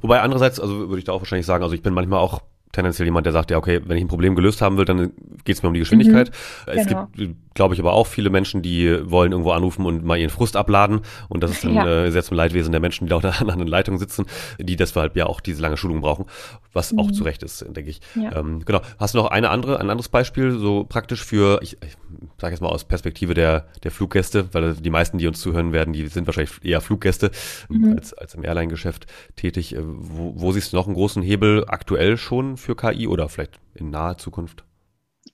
Wobei 0.00 0.20
andererseits, 0.20 0.58
also 0.60 0.88
würde 0.88 0.98
ich 0.98 1.04
da 1.04 1.12
auch 1.12 1.20
wahrscheinlich 1.20 1.46
sagen, 1.46 1.62
also 1.62 1.74
ich 1.74 1.82
bin 1.82 1.94
manchmal 1.94 2.20
auch 2.20 2.42
tendenziell 2.72 3.06
jemand, 3.06 3.26
der 3.26 3.32
sagt, 3.32 3.50
ja, 3.50 3.56
okay, 3.56 3.80
wenn 3.84 3.96
ich 3.96 4.04
ein 4.04 4.08
Problem 4.08 4.34
gelöst 4.34 4.60
haben 4.60 4.76
will, 4.76 4.84
dann 4.84 5.12
geht 5.44 5.56
es 5.56 5.62
mir 5.62 5.68
um 5.68 5.74
die 5.74 5.80
Geschwindigkeit. 5.80 6.30
Mhm, 6.66 6.72
es 6.72 6.86
genau. 6.86 7.08
gibt, 7.14 7.54
glaube 7.54 7.74
ich, 7.74 7.80
aber 7.80 7.94
auch 7.94 8.06
viele 8.06 8.30
Menschen, 8.30 8.62
die 8.62 8.98
wollen 9.10 9.32
irgendwo 9.32 9.52
anrufen 9.52 9.86
und 9.86 10.04
mal 10.04 10.18
ihren 10.18 10.30
Frust 10.30 10.56
abladen. 10.56 11.00
Und 11.28 11.42
das 11.42 11.52
ist 11.52 11.64
dann 11.64 11.74
ja. 11.74 12.04
äh, 12.04 12.10
sehr 12.10 12.22
zum 12.22 12.36
Leidwesen 12.36 12.72
der 12.72 12.80
Menschen, 12.80 13.06
die 13.06 13.08
da 13.08 13.18
an 13.40 13.50
einer 13.50 13.64
Leitung 13.64 13.98
sitzen, 13.98 14.26
die 14.58 14.76
deshalb 14.76 15.16
ja 15.16 15.26
auch 15.26 15.40
diese 15.40 15.62
lange 15.62 15.76
Schulung 15.76 16.00
brauchen, 16.00 16.26
was 16.72 16.92
mhm. 16.92 16.98
auch 16.98 17.10
zu 17.10 17.24
Recht 17.24 17.42
ist, 17.42 17.64
denke 17.68 17.90
ich. 17.90 18.00
Ja. 18.14 18.36
Ähm, 18.36 18.62
genau. 18.64 18.82
Hast 18.98 19.14
du 19.14 19.18
noch 19.18 19.30
eine 19.30 19.50
andere, 19.50 19.80
ein 19.80 19.88
anderes 19.88 20.08
Beispiel, 20.08 20.52
so 20.52 20.84
praktisch 20.84 21.24
für, 21.24 21.60
ich, 21.62 21.78
ich 21.82 21.96
sage 22.38 22.52
jetzt 22.52 22.60
mal 22.60 22.68
aus 22.68 22.84
Perspektive 22.84 23.34
der, 23.34 23.66
der 23.82 23.90
Fluggäste, 23.90 24.52
weil 24.52 24.74
die 24.74 24.90
meisten, 24.90 25.18
die 25.18 25.26
uns 25.26 25.40
zuhören 25.40 25.72
werden, 25.72 25.92
die 25.92 26.06
sind 26.08 26.26
wahrscheinlich 26.26 26.52
eher 26.62 26.80
Fluggäste 26.80 27.30
mhm. 27.68 27.94
als, 27.96 28.12
als 28.12 28.34
im 28.34 28.44
Airline-Geschäft 28.44 29.06
tätig. 29.36 29.74
Äh, 29.74 29.80
wo, 29.82 30.34
wo 30.36 30.52
siehst 30.52 30.72
du 30.72 30.76
noch 30.76 30.86
einen 30.86 30.94
großen 30.94 31.22
Hebel 31.22 31.64
aktuell 31.66 32.18
schon 32.18 32.58
für 32.66 32.76
KI 32.76 33.06
oder 33.06 33.28
vielleicht 33.28 33.60
in 33.74 33.90
naher 33.90 34.18
Zukunft? 34.18 34.64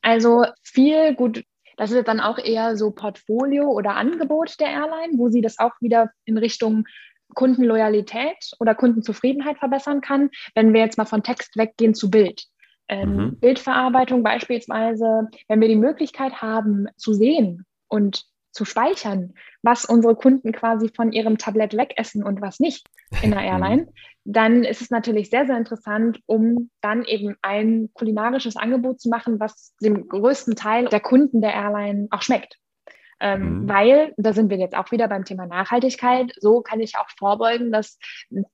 Also 0.03 0.45
viel 0.63 1.15
gut. 1.15 1.45
Das 1.77 1.91
ist 1.91 2.07
dann 2.07 2.21
auch 2.21 2.39
eher 2.39 2.77
so 2.77 2.91
Portfolio 2.91 3.71
oder 3.71 3.97
Angebot 3.97 4.61
der 4.61 4.69
Airline, 4.69 5.15
wo 5.17 5.31
sie 5.31 5.41
das 5.41 5.59
auch 5.59 5.73
wieder 5.81 6.11
in 6.27 6.37
Richtung 6.37 6.85
Kundenloyalität 7.35 8.53
oder 8.61 8.75
Kundenzufriedenheit 8.75 9.59
verbessern 9.59 10.03
kann. 10.03 10.29
Wenn 10.55 10.75
wir 10.75 10.81
jetzt 10.81 10.99
mal 10.99 11.07
von 11.07 11.23
Text 11.23 11.57
weggehen 11.57 11.95
zu 11.95 12.11
Bild. 12.11 12.45
Ähm, 12.89 13.17
mhm. 13.17 13.41
Bildverarbeitung 13.41 14.23
beispielsweise, 14.23 15.29
wenn 15.49 15.61
wir 15.61 15.69
die 15.69 15.77
Möglichkeit 15.77 16.43
haben 16.43 16.89
zu 16.97 17.15
sehen 17.15 17.65
und 17.89 18.27
zu 18.53 18.65
speichern, 18.65 19.35
was 19.63 19.85
unsere 19.85 20.15
Kunden 20.15 20.53
quasi 20.53 20.91
von 20.95 21.13
ihrem 21.13 21.39
Tablett 21.39 21.77
wegessen 21.77 22.23
und 22.23 22.41
was 22.41 22.61
nicht 22.61 22.87
in 23.23 23.31
der 23.31 23.41
Airline, 23.43 23.89
dann 24.25 24.65
ist 24.65 24.81
es 24.81 24.91
natürlich 24.91 25.31
sehr, 25.31 25.47
sehr 25.47 25.57
interessant, 25.57 26.21
um 26.27 26.71
dann 26.81 27.05
eben 27.05 27.37
ein 27.43 27.91
kulinarisches 27.95 28.57
Angebot 28.57 29.01
zu 29.01 29.09
machen, 29.09 29.41
was 29.41 29.75
dem 29.83 30.09
größten 30.09 30.55
Teil 30.55 30.87
der 30.87 31.01
Kunden 31.01 31.41
der 31.41 31.55
Airline 31.55 32.09
auch 32.11 32.23
schmeckt. 32.23 32.59
Ähm, 33.23 33.63
mhm. 33.63 33.69
Weil, 33.69 34.15
da 34.17 34.33
sind 34.33 34.51
wir 34.51 34.59
jetzt 34.59 34.77
auch 34.77 34.91
wieder 34.91 35.07
beim 35.07 35.25
Thema 35.25 35.47
Nachhaltigkeit, 35.47 36.33
so 36.41 36.61
kann 36.61 36.81
ich 36.81 36.97
auch 36.99 37.09
vorbeugen, 37.17 37.71
dass 37.71 37.99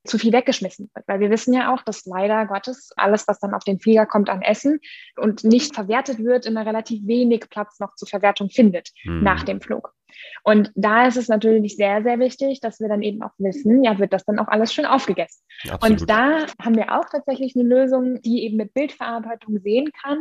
zu 0.05 0.19
viel 0.19 0.31
weggeschmissen 0.31 0.91
wird. 0.95 1.09
Weil 1.09 1.21
wir 1.21 1.31
wissen 1.31 1.55
ja 1.55 1.73
auch, 1.75 1.83
dass 1.83 2.05
leider 2.05 2.45
Gottes 2.45 2.91
alles, 2.97 3.27
was 3.27 3.41
dann 3.41 3.55
auf 3.55 3.65
den 3.65 3.81
Flieger 3.81 4.05
kommt 4.05 4.29
an 4.29 4.43
Essen 4.43 4.79
und 5.17 5.43
nicht 5.43 5.75
verwertet 5.75 6.19
wird, 6.19 6.45
immer 6.45 6.67
relativ 6.67 7.07
wenig 7.07 7.49
Platz 7.49 7.81
noch 7.81 7.95
zur 7.95 8.09
Verwertung 8.09 8.51
findet 8.51 8.91
mhm. 9.05 9.23
nach 9.23 9.43
dem 9.43 9.63
Flug. 9.63 9.95
Und 10.43 10.73
da 10.75 11.07
ist 11.07 11.17
es 11.17 11.29
natürlich 11.29 11.77
sehr, 11.77 12.03
sehr 12.03 12.19
wichtig, 12.19 12.61
dass 12.61 12.81
wir 12.81 12.89
dann 12.89 13.03
eben 13.03 13.23
auch 13.23 13.33
wissen, 13.39 13.83
ja, 13.85 13.99
wird 13.99 14.13
das 14.13 14.25
dann 14.25 14.39
auch 14.39 14.49
alles 14.49 14.73
schön 14.73 14.87
aufgegessen. 14.87 15.43
Absolut. 15.69 16.01
Und 16.01 16.11
da 16.11 16.47
haben 16.63 16.77
wir 16.77 16.99
auch 16.99 17.07
tatsächlich 17.11 17.55
eine 17.57 17.65
Lösung, 17.65 18.21
die 18.23 18.45
eben 18.45 18.57
mit 18.57 18.75
Bildverarbeitung 18.75 19.59
sehen 19.61 19.91
kann, 20.03 20.19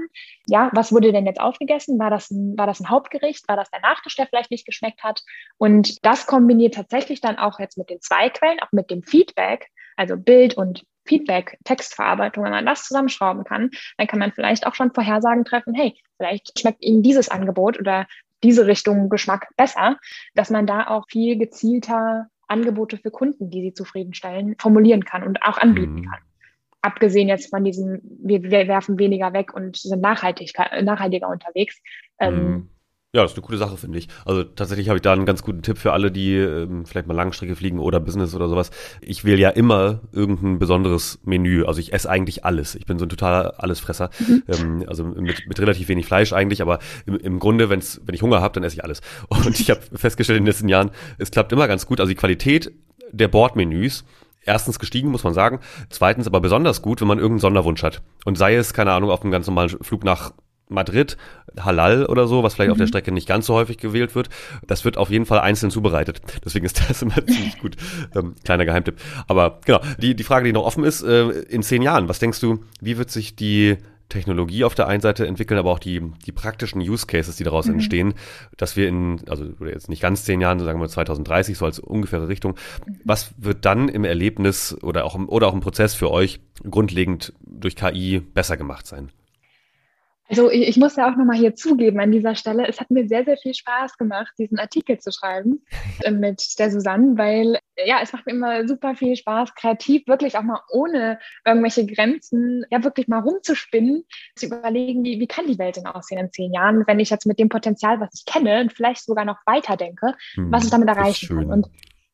ja, 0.47 0.69
was 0.73 0.91
wurde 0.91 1.12
denn 1.12 1.26
jetzt 1.26 1.39
aufgegessen? 1.39 2.00
War 2.00 2.10
das 2.10 2.32
ein, 2.32 2.58
war 2.58 2.67
das 2.67 2.80
ein 2.80 2.89
Hauptgericht? 2.89 3.47
War 3.47 3.56
das 3.56 3.69
der 3.69 3.82
Nachtisch, 3.82 4.15
der 4.15 4.28
vielleicht 4.28 4.52
nicht 4.52 4.65
geschmeckt 4.65 5.04
hat? 5.04 5.21
Und 5.58 6.06
das 6.06 6.26
kombiniert 6.28 6.76
tatsächlich 6.76 7.21
dann 7.21 7.38
auch 7.38 7.60
jetzt 7.60 7.78
mit 7.78 7.89
den 7.89 8.02
zwei 8.02 8.30
Quellen, 8.30 8.60
auch 8.60 8.71
mit 8.71 8.89
dem 8.91 9.04
Feedback, 9.04 9.67
also 9.95 10.15
Bild 10.15 10.56
und 10.56 10.84
Feedback, 11.08 11.58
Textverarbeitung, 11.63 12.43
wenn 12.43 12.52
man 12.52 12.65
das 12.65 12.84
zusammenschrauben 12.86 13.43
kann, 13.43 13.71
dann 13.97 14.08
kann 14.08 14.19
man 14.19 14.32
vielleicht 14.34 14.67
auch 14.67 14.76
schon 14.76 14.93
Vorhersagen 14.93 15.45
treffen, 15.45 15.73
hey, 15.73 15.97
vielleicht 16.17 16.60
schmeckt 16.60 16.84
Ihnen 16.84 17.02
dieses 17.02 17.30
Angebot 17.30 17.80
oder 17.80 18.06
diese 18.43 18.67
Richtung 18.67 19.10
Geschmack 19.10 19.47
besser, 19.58 19.97
dass 20.36 20.50
man 20.50 20.67
da 20.67 20.88
auch 20.88 21.06
viel 21.10 21.38
gezielter 21.38 22.28
Angebote 22.47 22.97
für 22.97 23.12
Kunden, 23.12 23.50
die 23.50 23.62
sie 23.62 23.73
zufriedenstellen, 23.73 24.56
formulieren 24.60 25.04
kann 25.04 25.23
und 25.23 25.41
auch 25.43 25.58
anbieten 25.58 25.95
mhm. 25.95 26.10
kann. 26.10 26.19
Abgesehen 26.82 27.28
jetzt 27.28 27.50
von 27.50 27.63
diesem, 27.63 28.00
wir, 28.04 28.43
wir, 28.43 28.67
werfen 28.67 28.97
weniger 28.97 29.34
weg 29.34 29.54
und 29.54 29.76
sind 29.76 30.02
nachhaltig, 30.02 30.54
nachhaltiger 30.84 31.28
unterwegs. 31.28 31.82
Ähm, 32.19 32.36
mhm. 32.36 32.69
Ja, 33.18 33.24
das 33.24 33.32
ist 33.32 33.38
eine 33.40 33.48
coole 33.48 33.58
Sache, 33.58 33.78
finde 33.78 33.98
ich. 33.98 34.10
Also 34.26 34.44
tatsächlich 34.44 34.90
habe 34.90 34.98
ich 34.98 35.02
da 35.02 35.12
einen 35.12 35.26
ganz 35.26 35.42
guten 35.42 35.64
Tipp 35.64 35.80
für 35.80 35.92
alle, 35.92 36.12
die 36.12 36.36
ähm, 36.36 36.86
vielleicht 36.86 37.08
mal 37.08 37.16
Langstrecke 37.16 37.56
fliegen 37.56 37.80
oder 37.80 38.00
Business 38.00 38.36
oder 38.36 38.48
sowas. 38.48 38.70
Ich 39.02 39.26
wähle 39.26 39.40
ja 39.40 39.50
immer 39.50 40.02
irgendein 40.12 40.60
besonderes 40.60 41.18
Menü. 41.24 41.66
Also 41.66 41.80
ich 41.80 41.94
esse 41.94 42.08
eigentlich 42.08 42.46
alles. 42.46 42.76
Ich 42.76 42.86
bin 42.86 43.00
so 43.00 43.08
ein 43.08 43.10
totaler 43.10 43.56
Allesfresser. 43.58 44.12
Mhm. 44.20 44.44
Ähm, 44.48 44.86
also 44.86 45.04
mit, 45.04 45.48
mit 45.48 45.60
relativ 45.60 45.88
wenig 45.88 46.06
Fleisch 46.06 46.32
eigentlich, 46.32 46.62
aber 46.62 46.78
im, 47.08 47.18
im 47.18 47.40
Grunde, 47.40 47.72
wenn's, 47.72 48.00
wenn 48.06 48.14
ich 48.14 48.22
Hunger 48.22 48.40
habe, 48.40 48.54
dann 48.54 48.64
esse 48.64 48.76
ich 48.76 48.84
alles. 48.84 49.02
Und 49.30 49.60
ich 49.60 49.72
habe 49.72 49.82
festgestellt 49.96 50.38
in 50.38 50.44
den 50.44 50.52
letzten 50.52 50.70
Jahren, 50.70 50.92
es 51.18 51.32
klappt 51.32 51.52
immer 51.52 51.68
ganz 51.68 51.88
gut. 51.88 52.00
Also 52.00 52.12
die 52.12 52.16
Qualität 52.16 52.72
der 53.12 53.30
Bordmenüs 53.30 54.06
erstens 54.44 54.78
gestiegen, 54.78 55.10
muss 55.10 55.24
man 55.24 55.34
sagen. 55.34 55.60
Zweitens 55.90 56.28
aber 56.28 56.40
besonders 56.40 56.84
gut, 56.84 57.02
wenn 57.02 57.08
man 57.08 57.18
irgendeinen 57.18 57.40
Sonderwunsch 57.40 57.82
hat. 57.82 58.04
Und 58.26 58.38
sei 58.38 58.54
es, 58.54 58.76
keine 58.76 58.92
Ahnung, 58.92 59.10
auf 59.10 59.24
einem 59.24 59.32
ganz 59.32 59.48
normalen 59.48 59.70
Flug 59.70 60.04
nach 60.04 60.34
Madrid, 60.70 61.18
Halal 61.60 62.06
oder 62.06 62.28
so, 62.28 62.44
was 62.44 62.54
vielleicht 62.54 62.70
mhm. 62.70 62.74
auf 62.74 62.78
der 62.78 62.88
mhm. 62.88 62.90
Strecke 62.90 63.12
nicht 63.12 63.28
ganz 63.28 63.46
so 63.46 63.54
häufig 63.54 63.78
gewählt 63.78 64.16
wird. 64.16 64.30
Das 64.66 64.86
wird 64.86 64.98
auf 64.98 65.10
jeden 65.10 65.26
Fall 65.26 65.40
einzeln 65.40 65.72
zubereitet. 65.72 66.22
Deswegen 66.44 66.66
ist 66.66 66.90
das 66.90 67.02
immer 67.02 67.26
ziemlich 67.26 67.60
gut. 67.60 67.76
Ähm, 68.16 68.36
kleiner 68.44 68.66
Geheimtipp. 68.66 69.00
Aber 69.28 69.60
genau, 69.66 69.82
die, 69.98 70.16
die 70.16 70.24
Frage, 70.24 70.46
die 70.46 70.54
noch 70.54 70.66
offen 70.66 70.84
ist, 70.84 71.04
äh, 71.04 71.30
in 71.30 71.64
zehn 71.64 71.82
Jahren, 71.82 72.10
was 72.10 72.20
denkst 72.20 72.40
du, 72.40 72.64
wie 72.82 72.98
wird 72.98 73.12
sich 73.12 73.36
die 73.36 73.78
Technologie 74.10 74.64
auf 74.64 74.74
der 74.74 74.88
einen 74.88 75.02
Seite 75.02 75.28
entwickeln, 75.28 75.58
aber 75.58 75.72
auch 75.72 75.80
die, 75.80 76.02
die 76.26 76.32
praktischen 76.32 76.82
Use 76.82 77.06
Cases, 77.06 77.36
die 77.36 77.44
daraus 77.44 77.68
mhm. 77.68 77.74
entstehen, 77.74 78.14
dass 78.56 78.78
wir 78.78 78.88
in, 78.88 79.22
also 79.28 79.46
jetzt 79.66 79.90
nicht 79.90 80.02
ganz 80.02 80.24
zehn 80.24 80.40
Jahren, 80.40 80.60
sagen 80.60 80.80
wir 80.80 80.88
2030, 80.88 81.58
so 81.58 81.66
als 81.66 81.80
ungefähre 81.80 82.28
Richtung, 82.28 82.56
was 83.04 83.34
wird 83.38 83.66
dann 83.66 83.90
im 83.90 84.06
Erlebnis 84.06 84.78
oder 84.82 85.06
auch 85.06 85.16
im, 85.16 85.28
oder 85.28 85.48
auch 85.48 85.54
im 85.54 85.60
Prozess 85.60 85.94
für 85.94 86.10
euch 86.10 86.40
grundlegend 86.70 87.34
durch 87.42 87.76
KI 87.76 88.20
besser 88.20 88.56
gemacht 88.56 88.88
sein? 88.88 89.12
Also 90.30 90.52
ich, 90.52 90.68
ich 90.68 90.78
muss 90.78 90.96
ja 90.96 91.10
auch 91.10 91.16
nochmal 91.16 91.38
hier 91.38 91.56
zugeben 91.56 92.00
an 92.00 92.12
dieser 92.12 92.36
Stelle, 92.36 92.68
es 92.68 92.80
hat 92.80 92.92
mir 92.92 93.08
sehr, 93.08 93.24
sehr 93.24 93.38
viel 93.38 93.54
Spaß 93.54 93.98
gemacht, 93.98 94.34
diesen 94.38 94.60
Artikel 94.60 95.00
zu 95.00 95.12
schreiben 95.12 95.63
äh, 96.02 96.12
mit 96.12 96.60
der 96.60 96.70
Susanne, 96.70 97.18
weil 97.18 97.60
ja, 97.86 98.00
es 98.02 98.12
macht 98.12 98.26
mir 98.26 98.34
immer 98.34 98.68
super 98.68 98.96
viel 98.96 99.16
Spaß, 99.16 99.56
kreativ 99.56 100.08
wirklich 100.08 100.38
auch 100.38 100.44
mal 100.44 100.62
ohne 100.70 101.20
irgendwelche 101.46 101.86
Grenzen, 101.86 102.66
ja 102.70 102.84
wirklich 102.84 103.08
mal 103.08 103.20
rumzuspinnen, 103.20 104.04
zu 104.36 104.48
überlegen, 104.48 105.04
wie, 105.04 105.20
wie 105.20 105.28
kann 105.28 105.48
die 105.48 105.60
Welt 105.60 105.78
denn 105.78 105.86
aussehen 105.86 106.20
in 106.20 106.32
zehn 106.32 106.54
Jahren, 106.54 106.86
wenn 106.88 107.00
ich 107.00 107.10
jetzt 107.10 107.26
mit 107.26 107.40
dem 107.40 107.50
Potenzial, 107.50 108.00
was 108.00 108.10
ich 108.13 108.26
kenne 108.26 108.62
und 108.62 108.74
vielleicht 108.74 109.06
sogar 109.06 109.26
noch 109.26 109.40
weiter 109.46 109.78
denke, 109.78 110.13
hm, 110.34 110.52
was 110.52 110.66
ich 110.66 110.72
damit 110.72 110.90
erreichen 110.90 111.28
kann. 111.30 111.52
Und 111.52 111.68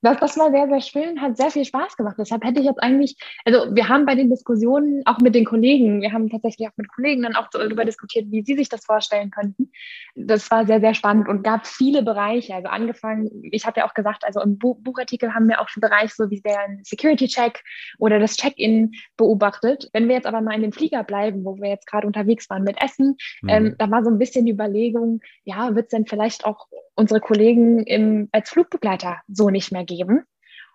das, 0.03 0.19
das 0.19 0.37
war 0.37 0.51
sehr, 0.51 0.67
sehr 0.67 0.81
schön, 0.81 1.21
hat 1.21 1.37
sehr 1.37 1.49
viel 1.49 1.63
Spaß 1.63 1.95
gemacht. 1.95 2.15
Deshalb 2.19 2.43
hätte 2.43 2.59
ich 2.59 2.65
jetzt 2.65 2.83
eigentlich, 2.83 3.15
also 3.45 3.73
wir 3.73 3.87
haben 3.87 4.05
bei 4.05 4.15
den 4.15 4.29
Diskussionen 4.29 5.01
auch 5.05 5.19
mit 5.19 5.33
den 5.33 5.45
Kollegen, 5.45 6.01
wir 6.01 6.11
haben 6.11 6.29
tatsächlich 6.29 6.67
auch 6.67 6.73
mit 6.75 6.89
Kollegen 6.93 7.23
dann 7.23 7.35
auch 7.35 7.47
darüber 7.51 7.85
diskutiert, 7.85 8.25
wie 8.29 8.43
sie 8.43 8.55
sich 8.55 8.67
das 8.67 8.85
vorstellen 8.85 9.31
könnten. 9.31 9.71
Das 10.15 10.51
war 10.51 10.65
sehr, 10.65 10.81
sehr 10.81 10.93
spannend 10.93 11.29
und 11.29 11.43
gab 11.43 11.65
viele 11.65 12.03
Bereiche. 12.03 12.53
Also 12.53 12.67
angefangen, 12.67 13.29
ich 13.51 13.65
habe 13.65 13.79
ja 13.79 13.87
auch 13.87 13.93
gesagt, 13.93 14.25
also 14.25 14.41
im 14.41 14.57
Buchartikel 14.57 15.33
haben 15.33 15.47
wir 15.47 15.61
auch 15.61 15.69
schon 15.69 15.81
Bereich 15.81 16.13
so 16.13 16.29
wie 16.29 16.41
der 16.41 16.59
Security-Check 16.83 17.63
oder 17.97 18.19
das 18.19 18.35
Check-in 18.35 18.91
beobachtet. 19.15 19.89
Wenn 19.93 20.09
wir 20.09 20.15
jetzt 20.15 20.27
aber 20.27 20.41
mal 20.41 20.55
in 20.55 20.61
den 20.61 20.73
Flieger 20.73 21.03
bleiben, 21.03 21.45
wo 21.45 21.55
wir 21.57 21.69
jetzt 21.69 21.87
gerade 21.87 22.05
unterwegs 22.07 22.49
waren 22.49 22.63
mit 22.63 22.81
Essen, 22.81 23.15
mhm. 23.41 23.49
ähm, 23.49 23.75
da 23.77 23.89
war 23.89 24.03
so 24.03 24.09
ein 24.09 24.19
bisschen 24.19 24.45
die 24.45 24.51
Überlegung, 24.51 25.21
ja, 25.45 25.75
wird 25.75 25.85
es 25.85 25.91
denn 25.91 26.05
vielleicht 26.05 26.45
auch 26.45 26.67
unsere 26.95 27.19
Kollegen 27.19 27.83
im, 27.83 28.29
als 28.31 28.49
Flugbegleiter 28.49 29.21
so 29.27 29.49
nicht 29.49 29.71
mehr 29.71 29.83
geben. 29.83 30.23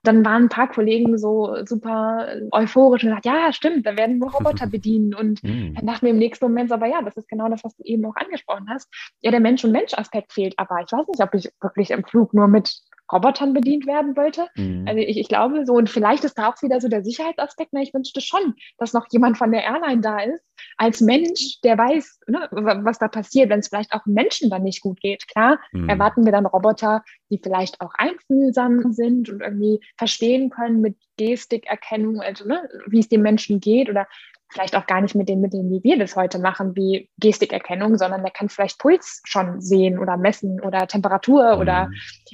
Dann 0.05 0.25
waren 0.25 0.45
ein 0.45 0.49
paar 0.49 0.69
Kollegen 0.69 1.19
so 1.19 1.57
super 1.65 2.29
euphorisch 2.53 3.03
und 3.03 3.11
gesagt, 3.11 3.27
ja, 3.27 3.53
stimmt, 3.53 3.85
da 3.85 3.97
werden 3.97 4.19
nur 4.19 4.31
Roboter 4.31 4.67
bedienen. 4.71 5.13
Und 5.13 5.43
mm. 5.43 5.75
dann 5.75 5.87
dachten 5.87 6.07
wir 6.07 6.13
im 6.13 6.19
nächsten 6.19 6.45
Moment, 6.45 6.71
aber 6.71 6.87
ja, 6.87 7.03
das 7.03 7.17
ist 7.17 7.29
genau 7.29 7.49
das, 7.49 7.65
was 7.65 7.75
du 7.77 7.83
eben 7.83 8.05
auch 8.07 8.15
angesprochen 8.15 8.69
hast. 8.69 8.89
Ja, 9.21 9.33
der 9.33 9.41
Mensch-und-Mensch-Aspekt 9.41 10.33
fehlt, 10.33 10.55
aber 10.57 10.81
ich 10.85 10.93
weiß 10.93 11.09
nicht, 11.09 11.21
ob 11.21 11.35
ich 11.35 11.51
wirklich 11.61 11.91
im 11.91 12.05
Flug 12.05 12.33
nur 12.33 12.47
mit 12.47 12.81
Robotern 13.13 13.53
bedient 13.53 13.87
werden 13.87 14.17
wollte. 14.17 14.49
Mhm. 14.57 14.85
Also 14.87 15.01
ich, 15.01 15.19
ich 15.19 15.29
glaube 15.29 15.65
so, 15.67 15.75
und 15.75 15.89
vielleicht 15.89 16.25
ist 16.25 16.39
da 16.39 16.49
auch 16.49 16.63
wieder 16.63 16.81
so 16.81 16.89
der 16.89 17.05
Sicherheitsaspekt, 17.05 17.73
ne? 17.73 17.83
ich 17.83 17.95
wünschte 17.95 18.21
schon, 18.21 18.55
dass 18.79 18.93
noch 18.93 19.07
jemand 19.11 19.39
von 19.39 19.51
der 19.51 19.65
Airline 19.65 20.01
da 20.01 20.21
ist, 20.21 20.45
als 20.77 21.01
Mensch, 21.01 21.61
der 21.63 21.79
weiß, 21.79 22.21
ne, 22.27 22.49
was 22.51 22.99
da 22.99 23.09
passiert, 23.09 23.51
wenn 23.51 23.61
es 23.61 23.69
vielleicht 23.69 23.93
auch 23.93 24.05
Menschen 24.07 24.51
dann 24.51 24.63
nicht 24.63 24.81
gut 24.81 25.01
geht. 25.01 25.27
Klar, 25.29 25.59
mhm. 25.73 25.89
erwarten 25.89 26.25
wir 26.25 26.33
dann 26.33 26.47
Roboter, 26.47 27.03
die 27.31 27.41
vielleicht 27.43 27.81
auch 27.81 27.95
einfühlsam 27.95 28.93
sind 28.93 29.29
und 29.29 29.41
irgendwie 29.41 29.81
verstehen 29.97 30.51
können 30.51 30.81
mit 30.81 30.97
Gestikerkennung, 31.17 32.21
also 32.21 32.47
ne, 32.47 32.69
wie 32.87 33.01
es 33.01 33.09
den 33.09 33.23
Menschen 33.23 33.61
geht 33.61 33.89
oder 33.89 34.07
vielleicht 34.51 34.77
auch 34.77 34.87
gar 34.87 35.01
nicht 35.01 35.15
mit 35.15 35.29
den 35.29 35.41
Mitteln, 35.41 35.71
wie 35.71 35.83
wir 35.83 35.99
das 35.99 36.17
heute 36.17 36.39
machen, 36.39 36.75
wie 36.75 37.11
Gestikerkennung, 37.19 37.97
sondern 37.97 38.23
der 38.23 38.33
kann 38.33 38.49
vielleicht 38.49 38.79
Puls 38.79 39.21
schon 39.25 39.61
sehen 39.61 39.99
oder 39.99 40.17
messen 40.17 40.61
oder 40.61 40.87
Temperatur 40.87 41.57
mhm. 41.57 41.61
oder 41.61 41.91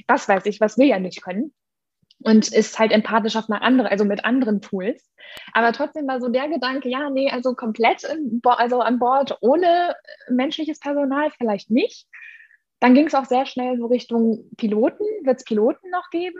was 0.07 0.27
weiß 0.27 0.45
ich, 0.45 0.61
was 0.61 0.77
wir 0.77 0.85
ja 0.85 0.99
nicht 0.99 1.21
können. 1.21 1.53
Und 2.19 2.51
ist 2.53 2.79
halt 2.79 2.91
empathisch 2.91 3.35
auf 3.35 3.49
eine 3.49 3.61
andere, 3.61 3.91
also 3.91 4.05
mit 4.05 4.23
anderen 4.23 4.61
Tools. 4.61 5.11
Aber 5.51 5.73
trotzdem 5.73 6.07
war 6.07 6.21
so 6.21 6.29
der 6.29 6.47
Gedanke, 6.47 6.87
ja, 6.89 7.09
nee, 7.09 7.29
also 7.29 7.53
komplett 7.53 8.07
also 8.43 8.79
an 8.79 8.99
Bord 8.99 9.37
ohne 9.41 9.95
menschliches 10.29 10.79
Personal 10.79 11.29
vielleicht 11.37 11.69
nicht. 11.69 12.07
Dann 12.79 12.93
ging 12.93 13.07
es 13.07 13.15
auch 13.15 13.25
sehr 13.25 13.45
schnell 13.45 13.77
so 13.77 13.87
Richtung 13.87 14.49
Piloten. 14.57 15.05
Wird 15.23 15.39
es 15.39 15.43
Piloten 15.43 15.89
noch 15.89 16.09
geben? 16.09 16.39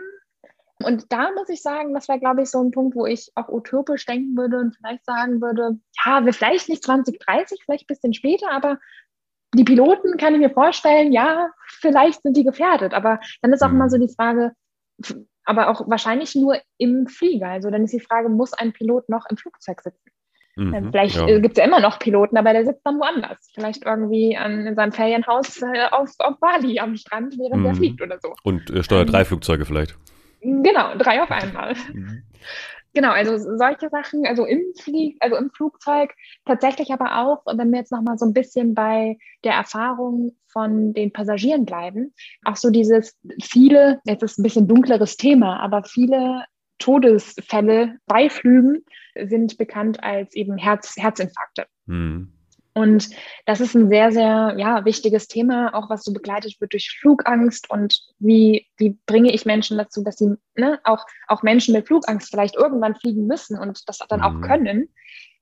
Und 0.82 1.10
da 1.10 1.30
muss 1.32 1.48
ich 1.48 1.62
sagen, 1.62 1.94
das 1.94 2.08
wäre, 2.08 2.18
glaube 2.18 2.42
ich, 2.42 2.50
so 2.50 2.62
ein 2.62 2.70
Punkt, 2.70 2.96
wo 2.96 3.06
ich 3.06 3.32
auch 3.34 3.48
utopisch 3.48 4.04
denken 4.04 4.36
würde 4.36 4.58
und 4.58 4.76
vielleicht 4.76 5.04
sagen 5.06 5.40
würde, 5.40 5.78
ja, 6.04 6.24
wir 6.24 6.32
vielleicht 6.34 6.68
nicht 6.68 6.84
2030, 6.84 7.62
vielleicht 7.64 7.84
ein 7.84 7.94
bisschen 7.94 8.12
später, 8.12 8.50
aber 8.50 8.78
die 9.54 9.64
Piloten 9.64 10.18
kann 10.18 10.34
ich 10.34 10.40
mir 10.40 10.50
vorstellen, 10.50 11.12
ja, 11.12 11.50
vielleicht 11.80 12.22
sind 12.22 12.36
die 12.36 12.44
gefährdet. 12.44 12.92
Aber 12.92 13.20
dann 13.40 13.52
ist 13.52 13.62
auch 13.62 13.70
immer 13.70 13.88
so 13.88 13.96
mhm. 13.96 14.06
die 14.06 14.14
Frage, 14.14 14.52
aber 15.44 15.70
auch 15.70 15.88
wahrscheinlich 15.88 16.34
nur 16.34 16.60
im 16.76 17.06
Flieger. 17.06 17.48
Also 17.48 17.70
dann 17.70 17.84
ist 17.84 17.94
die 17.94 18.00
Frage, 18.00 18.28
muss 18.28 18.52
ein 18.52 18.72
Pilot 18.72 19.08
noch 19.08 19.24
im 19.30 19.38
Flugzeug 19.38 19.80
sitzen? 19.80 20.10
Mhm, 20.56 20.90
Vielleicht 20.90 21.16
ja. 21.16 21.38
gibt 21.38 21.58
es 21.58 21.62
ja 21.62 21.68
immer 21.68 21.80
noch 21.80 21.98
Piloten, 21.98 22.36
aber 22.38 22.52
der 22.54 22.64
sitzt 22.64 22.80
dann 22.84 22.98
woanders. 22.98 23.50
Vielleicht 23.54 23.84
irgendwie 23.84 24.36
an, 24.36 24.66
in 24.66 24.74
seinem 24.74 24.92
Ferienhaus 24.92 25.60
äh, 25.60 25.86
auf, 25.90 26.10
auf 26.18 26.40
Bali 26.40 26.78
am 26.80 26.96
Strand, 26.96 27.36
während 27.38 27.60
mhm. 27.60 27.66
er 27.66 27.74
fliegt 27.74 28.00
oder 28.00 28.18
so. 28.20 28.34
Und 28.42 28.70
äh, 28.70 28.82
steuert 28.82 29.08
ähm, 29.08 29.12
drei 29.12 29.24
Flugzeuge 29.26 29.66
vielleicht. 29.66 29.96
Genau, 30.46 30.96
drei 30.96 31.22
auf 31.22 31.30
einmal. 31.30 31.74
Mhm. 31.92 32.22
Genau, 32.94 33.10
also 33.10 33.36
solche 33.36 33.90
Sachen, 33.90 34.24
also 34.26 34.46
im 34.46 34.62
Flieg, 34.80 35.18
also 35.20 35.36
im 35.36 35.50
Flugzeug, 35.50 36.14
tatsächlich 36.46 36.92
aber 36.92 37.18
auch, 37.18 37.42
wenn 37.44 37.70
wir 37.70 37.80
jetzt 37.80 37.92
nochmal 37.92 38.16
so 38.16 38.24
ein 38.24 38.32
bisschen 38.32 38.74
bei 38.74 39.18
der 39.44 39.52
Erfahrung 39.52 40.32
von 40.46 40.94
den 40.94 41.12
Passagieren 41.12 41.66
bleiben, 41.66 42.14
auch 42.44 42.56
so 42.56 42.70
dieses 42.70 43.14
viele, 43.42 44.00
jetzt 44.06 44.22
ist 44.22 44.38
ein 44.38 44.42
bisschen 44.42 44.66
dunkleres 44.66 45.18
Thema, 45.18 45.60
aber 45.60 45.84
viele 45.84 46.46
Todesfälle 46.78 47.98
bei 48.06 48.30
Flügen 48.30 48.82
sind 49.14 49.58
bekannt 49.58 50.02
als 50.02 50.34
eben 50.34 50.56
Herz, 50.56 50.94
Herzinfarkte. 50.96 51.66
Mhm. 51.84 52.32
Und 52.76 53.08
das 53.46 53.60
ist 53.60 53.74
ein 53.74 53.88
sehr, 53.88 54.12
sehr 54.12 54.54
ja, 54.58 54.84
wichtiges 54.84 55.28
Thema, 55.28 55.74
auch 55.74 55.88
was 55.88 56.04
so 56.04 56.12
begleitet 56.12 56.60
wird 56.60 56.74
durch 56.74 56.94
Flugangst 57.00 57.70
und 57.70 57.98
wie, 58.18 58.66
wie 58.76 58.98
bringe 59.06 59.32
ich 59.32 59.46
Menschen 59.46 59.78
dazu, 59.78 60.04
dass 60.04 60.18
sie 60.18 60.34
ne, 60.56 60.78
auch, 60.84 61.06
auch 61.26 61.42
Menschen 61.42 61.72
mit 61.72 61.86
Flugangst 61.86 62.28
vielleicht 62.28 62.54
irgendwann 62.54 62.94
fliegen 62.94 63.26
müssen 63.26 63.58
und 63.58 63.88
das 63.88 64.00
dann 64.10 64.20
auch 64.20 64.34
mhm. 64.34 64.40
können 64.42 64.88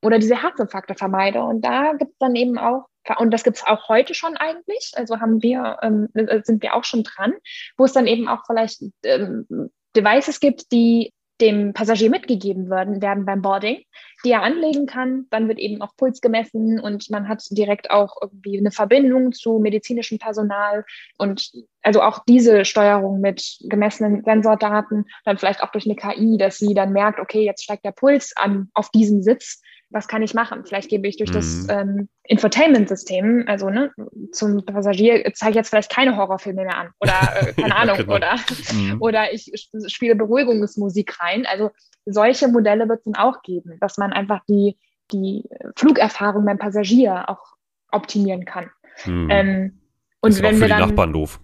oder 0.01 0.21
diese 0.21 0.41
Herzinfarkte 0.41 0.95
vermeide. 0.95 1.43
Und 1.43 1.63
da 1.63 1.95
gibt 1.95 2.13
es 2.13 2.19
dann 2.19 2.37
eben 2.37 2.57
auch, 2.57 2.87
und 3.19 3.33
das 3.33 3.43
gibt 3.43 3.57
es 3.57 3.67
auch 3.67 3.89
heute 3.89 4.15
schon 4.15 4.37
eigentlich, 4.37 4.93
also 4.95 5.19
haben 5.19 5.43
wir, 5.43 5.79
ähm, 5.83 6.09
sind 6.45 6.63
wir 6.63 6.77
auch 6.77 6.85
schon 6.85 7.03
dran, 7.03 7.33
wo 7.77 7.85
es 7.85 7.93
dann 7.93 8.07
eben 8.07 8.29
auch 8.29 8.45
vielleicht 8.47 8.81
ähm, 9.03 9.73
Devices 9.97 10.39
gibt, 10.39 10.71
die 10.71 11.13
dem 11.41 11.73
Passagier 11.73 12.11
mitgegeben 12.11 12.71
werden, 12.71 13.03
werden 13.03 13.25
beim 13.25 13.43
Boarding, 13.43 13.83
die 14.25 14.31
er 14.31 14.43
anlegen 14.43 14.87
kann. 14.87 15.27
Dann 15.31 15.49
wird 15.49 15.59
eben 15.59 15.83
auch 15.83 15.97
Puls 15.97 16.21
gemessen 16.21 16.79
und 16.79 17.11
man 17.11 17.29
hat 17.29 17.43
direkt 17.51 17.91
auch 17.91 18.17
irgendwie 18.21 18.59
eine 18.59 18.71
Verbindung 18.71 19.33
zu 19.33 19.59
medizinischem 19.59 20.19
Personal 20.19 20.85
und 21.19 21.51
also 21.83 22.03
auch 22.03 22.25
diese 22.27 22.65
Steuerung 22.65 23.21
mit 23.21 23.59
gemessenen 23.63 24.23
Sensordaten, 24.25 25.07
dann 25.25 25.39
vielleicht 25.39 25.63
auch 25.63 25.73
durch 25.73 25.87
eine 25.87 25.97
KI, 25.97 26.39
dass 26.39 26.59
sie 26.59 26.73
dann 26.73 26.93
merkt, 26.93 27.21
okay, 27.21 27.45
jetzt 27.45 27.65
steigt 27.65 27.85
der 27.85 27.93
Puls 27.93 28.33
an 28.37 28.71
auf 28.73 28.91
diesem 28.91 29.23
Sitz 29.23 29.61
was 29.95 30.09
kann 30.09 30.23
ich 30.23 30.35
machen? 30.35 30.65
Vielleicht 30.67 30.91
gebe 30.91 31.07
ich 31.07 31.17
durch 31.17 31.31
mhm. 31.31 31.35
das 31.35 31.69
ähm, 31.71 32.09
Infotainment-System, 32.25 33.45
also 33.47 33.71
ne, 33.71 33.93
zum 34.33 34.65
Passagier, 34.67 35.33
zeige 35.35 35.51
ich 35.51 35.57
jetzt 35.57 35.71
vielleicht 35.71 35.91
keine 35.91 36.17
Horrorfilme 36.17 36.65
mehr 36.65 36.77
an 36.77 36.91
oder 36.99 37.13
äh, 37.41 37.53
keine 37.61 37.77
Ahnung, 37.77 37.97
genau. 37.99 38.17
oder, 38.17 38.37
mhm. 38.73 39.01
oder 39.01 39.33
ich 39.33 39.53
spiele 39.87 40.17
Beruhigungsmusik 40.17 41.21
rein. 41.21 41.47
Also 41.47 41.71
solche 42.05 42.49
Modelle 42.49 42.89
wird 42.89 42.99
es 42.99 43.05
dann 43.05 43.15
auch 43.15 43.43
geben, 43.43 43.79
dass 43.81 43.97
man 43.97 44.13
einfach 44.13 44.41
die, 44.49 44.77
die 45.13 45.49
Flugerfahrung 45.77 46.45
beim 46.45 46.59
Passagier 46.59 47.29
auch 47.29 47.55
optimieren 47.93 48.45
kann. 48.45 48.71
Mhm. 49.07 49.29
Ähm, 49.31 49.81
und 50.21 50.31
ist 50.31 50.43
wenn 50.43 50.57
auch 50.57 50.59
für 50.59 50.61
wir 50.63 50.69
dann, 50.69 50.83
die 50.83 50.87
Nachbarn 50.89 51.13
doof. 51.13 51.41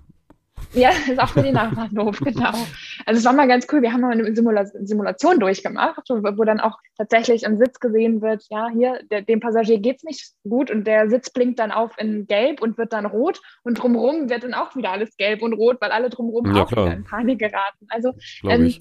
Ja, 0.73 0.90
ist 1.11 1.18
auch 1.18 1.29
für 1.29 1.42
den 1.42 1.55
Nachbarn 1.55 1.90
doof, 1.94 2.20
genau. 2.20 2.53
Also 3.07 3.18
es 3.18 3.25
war 3.25 3.33
mal 3.33 3.49
ganz 3.49 3.66
cool. 3.73 3.83
Wir 3.83 3.92
haben 3.92 4.01
mal 4.03 4.12
eine 4.12 4.35
Simula 4.35 4.66
Simulation 4.66 5.40
durchgemacht, 5.40 6.09
wo, 6.09 6.44
dann 6.44 6.61
auch 6.61 6.79
tatsächlich 6.96 7.42
im 7.42 7.59
Sitz 7.59 7.81
gesehen 7.81 8.23
wird, 8.23 8.44
ja, 8.51 8.68
hier, 8.68 9.01
der, 9.11 9.23
dem 9.23 9.40
Passagier 9.40 9.79
geht's 9.79 10.05
nicht 10.05 10.33
gut 10.49 10.70
und 10.70 10.87
der 10.87 11.09
Sitz 11.11 11.31
blinkt 11.31 11.59
dann 11.59 11.73
auf 11.73 11.92
in 11.99 12.27
gelb 12.27 12.62
und 12.62 12.79
wird 12.79 12.92
dann 12.92 13.07
rot 13.07 13.40
und 13.62 13.75
drumherum 13.75 14.31
wird 14.31 14.44
dann 14.44 14.55
auch 14.55 14.77
wieder 14.77 14.92
alles 14.92 15.16
gelb 15.16 15.42
und 15.42 15.55
rot, 15.55 15.79
weil 15.81 15.90
alle 15.90 16.11
drumherum 16.11 16.55
ja, 16.55 16.62
auch 16.62 16.70
wieder 16.70 16.92
in 16.92 17.05
Panik 17.05 17.38
geraten. 17.38 17.87
Also 17.88 18.12
ähm, 18.44 18.75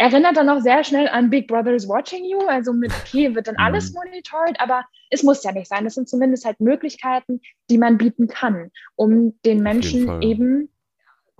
erinnert 0.00 0.36
dann 0.36 0.48
auch 0.48 0.60
sehr 0.60 0.82
schnell 0.82 1.08
an 1.08 1.28
Big 1.28 1.46
Brother 1.46 1.74
is 1.74 1.86
watching 1.86 2.24
you, 2.24 2.40
also 2.46 2.72
mit, 2.72 2.90
okay, 2.90 3.34
wird 3.34 3.46
dann 3.46 3.56
mhm. 3.56 3.64
alles 3.64 3.92
monitored, 3.92 4.58
aber 4.58 4.82
es 5.10 5.22
muss 5.22 5.44
ja 5.44 5.52
nicht 5.52 5.68
sein. 5.68 5.84
Das 5.84 5.94
sind 5.94 6.08
zumindest 6.08 6.46
halt 6.46 6.58
Möglichkeiten, 6.58 7.40
die 7.68 7.76
man 7.76 7.98
bieten 7.98 8.26
kann, 8.26 8.70
um 8.96 9.38
den 9.44 9.62
Menschen 9.62 10.22
eben 10.22 10.70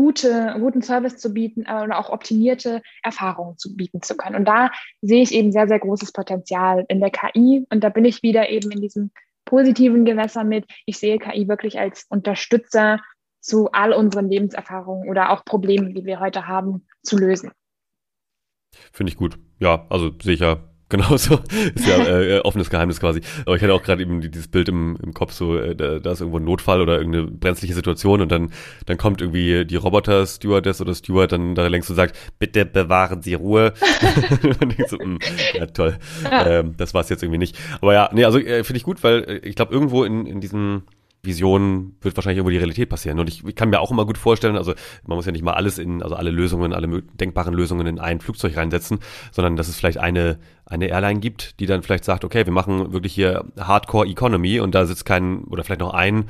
gute, 0.01 0.57
guten 0.59 0.81
Service 0.81 1.19
zu 1.19 1.35
bieten 1.35 1.67
äh, 1.67 1.83
oder 1.83 1.99
auch 1.99 2.09
optimierte 2.09 2.81
Erfahrungen 3.03 3.59
zu 3.59 3.77
bieten 3.77 4.01
zu 4.01 4.17
können. 4.17 4.35
Und 4.35 4.47
da 4.47 4.71
sehe 5.03 5.23
ich 5.23 5.31
eben 5.35 5.53
sehr, 5.53 5.69
sehr 5.69 5.79
großes 5.79 6.13
Potenzial 6.13 6.87
in 6.89 7.01
der 7.01 7.11
KI. 7.11 7.67
Und 7.69 7.85
da 7.85 7.91
bin 7.91 8.07
ich 8.07 8.23
wieder 8.23 8.49
eben 8.49 8.71
in 8.71 8.81
diesem 8.81 9.11
positiven 9.45 10.07
Gewässer 10.07 10.43
mit. 10.43 10.65
Ich 10.87 10.97
sehe 10.97 11.19
KI 11.19 11.49
wirklich 11.49 11.79
als 11.79 12.07
Unterstützer 12.09 12.99
zu 13.41 13.73
all 13.73 13.93
unseren 13.93 14.31
Lebenserfahrungen 14.31 15.07
oder 15.07 15.33
auch 15.33 15.45
Problemen, 15.45 15.95
die 15.95 16.07
wir 16.07 16.19
heute 16.19 16.47
haben, 16.47 16.87
zu 17.03 17.19
lösen. 17.19 17.51
Finde 18.93 19.13
ich 19.13 19.19
gut. 19.19 19.39
Ja, 19.59 19.85
also 19.91 20.13
sehe 20.23 20.33
ich 20.91 20.99
ja 20.99 21.01
Genauso. 21.01 21.41
Ist 21.75 21.87
ja 21.87 21.97
äh, 21.97 22.37
äh, 22.37 22.41
offenes 22.41 22.69
Geheimnis 22.69 23.01
quasi. 23.01 23.21
Aber 23.47 23.57
ich 23.57 23.63
hatte 23.63 23.73
auch 23.73 23.83
gerade 23.83 24.03
eben 24.03 24.21
dieses 24.21 24.49
Bild 24.49 24.69
im, 24.69 24.99
im 25.03 25.15
Kopf, 25.15 25.33
so, 25.33 25.57
äh, 25.57 25.75
da, 25.75 25.99
da 25.99 26.13
ist 26.13 26.21
irgendwo 26.21 26.39
ein 26.39 26.45
Notfall 26.45 26.81
oder 26.81 26.99
irgendeine 26.99 27.27
brenzliche 27.27 27.75
Situation 27.75 28.21
und 28.21 28.31
dann, 28.31 28.51
dann 28.87 28.99
kommt 28.99 29.21
irgendwie 29.21 29.65
die 29.65 29.77
Roboter-Stewardess 29.77 30.81
oder 30.81 30.95
Steward 30.95 31.33
dann 31.33 31.55
da 31.55 31.67
längst 31.69 31.89
und 31.91 31.97
sagt, 31.97 32.19
bitte 32.39 32.67
bewahren 32.67 33.23
Sie 33.23 33.35
Ruhe. 33.35 33.73
und 34.61 34.79
ich 34.79 34.87
so, 34.89 34.99
mh, 34.99 35.19
ja, 35.55 35.67
toll. 35.67 35.97
Ja. 36.25 36.47
Ähm, 36.47 36.75
das 36.77 36.93
war 36.93 37.03
es 37.03 37.09
jetzt 37.09 37.23
irgendwie 37.23 37.39
nicht. 37.39 37.57
Aber 37.81 37.95
ja, 37.95 38.11
nee, 38.13 38.25
also 38.25 38.39
äh, 38.39 38.65
finde 38.65 38.79
ich 38.79 38.85
gut, 38.85 39.03
weil 39.03 39.25
äh, 39.25 39.37
ich 39.49 39.55
glaube, 39.55 39.73
irgendwo 39.73 40.05
in, 40.05 40.27
in 40.27 40.41
diesem 40.41 40.83
Vision 41.23 41.97
wird 42.01 42.17
wahrscheinlich 42.17 42.39
irgendwo 42.39 42.51
die 42.51 42.57
Realität 42.57 42.89
passieren. 42.89 43.19
Und 43.19 43.29
ich, 43.29 43.45
ich, 43.45 43.55
kann 43.55 43.69
mir 43.69 43.81
auch 43.81 43.91
immer 43.91 44.07
gut 44.07 44.17
vorstellen, 44.17 44.57
also 44.57 44.73
man 45.05 45.17
muss 45.17 45.27
ja 45.27 45.33
nicht 45.33 45.45
mal 45.45 45.53
alles 45.53 45.79
in, 45.79 46.03
also 46.03 46.15
alle 46.15 46.31
Lösungen, 46.31 46.73
alle 46.73 47.03
denkbaren 47.03 47.53
Lösungen 47.53 47.87
in 47.87 47.99
ein 47.99 48.21
Flugzeug 48.21 48.57
reinsetzen, 48.57 49.01
sondern 49.31 49.57
dass 49.57 49.69
es 49.69 49.77
vielleicht 49.77 49.99
eine, 49.99 50.39
eine 50.71 50.87
Airline 50.87 51.19
gibt, 51.19 51.59
die 51.59 51.67
dann 51.67 51.83
vielleicht 51.83 52.05
sagt, 52.05 52.25
okay, 52.25 52.47
wir 52.47 52.53
machen 52.53 52.93
wirklich 52.93 53.13
hier 53.13 53.45
Hardcore 53.59 54.07
Economy 54.07 54.61
und 54.61 54.75
da 54.75 54.87
sitzt 54.87 55.05
kein 55.05 55.43
oder 55.45 55.65
vielleicht 55.65 55.81
noch 55.81 55.93
ein 55.93 56.27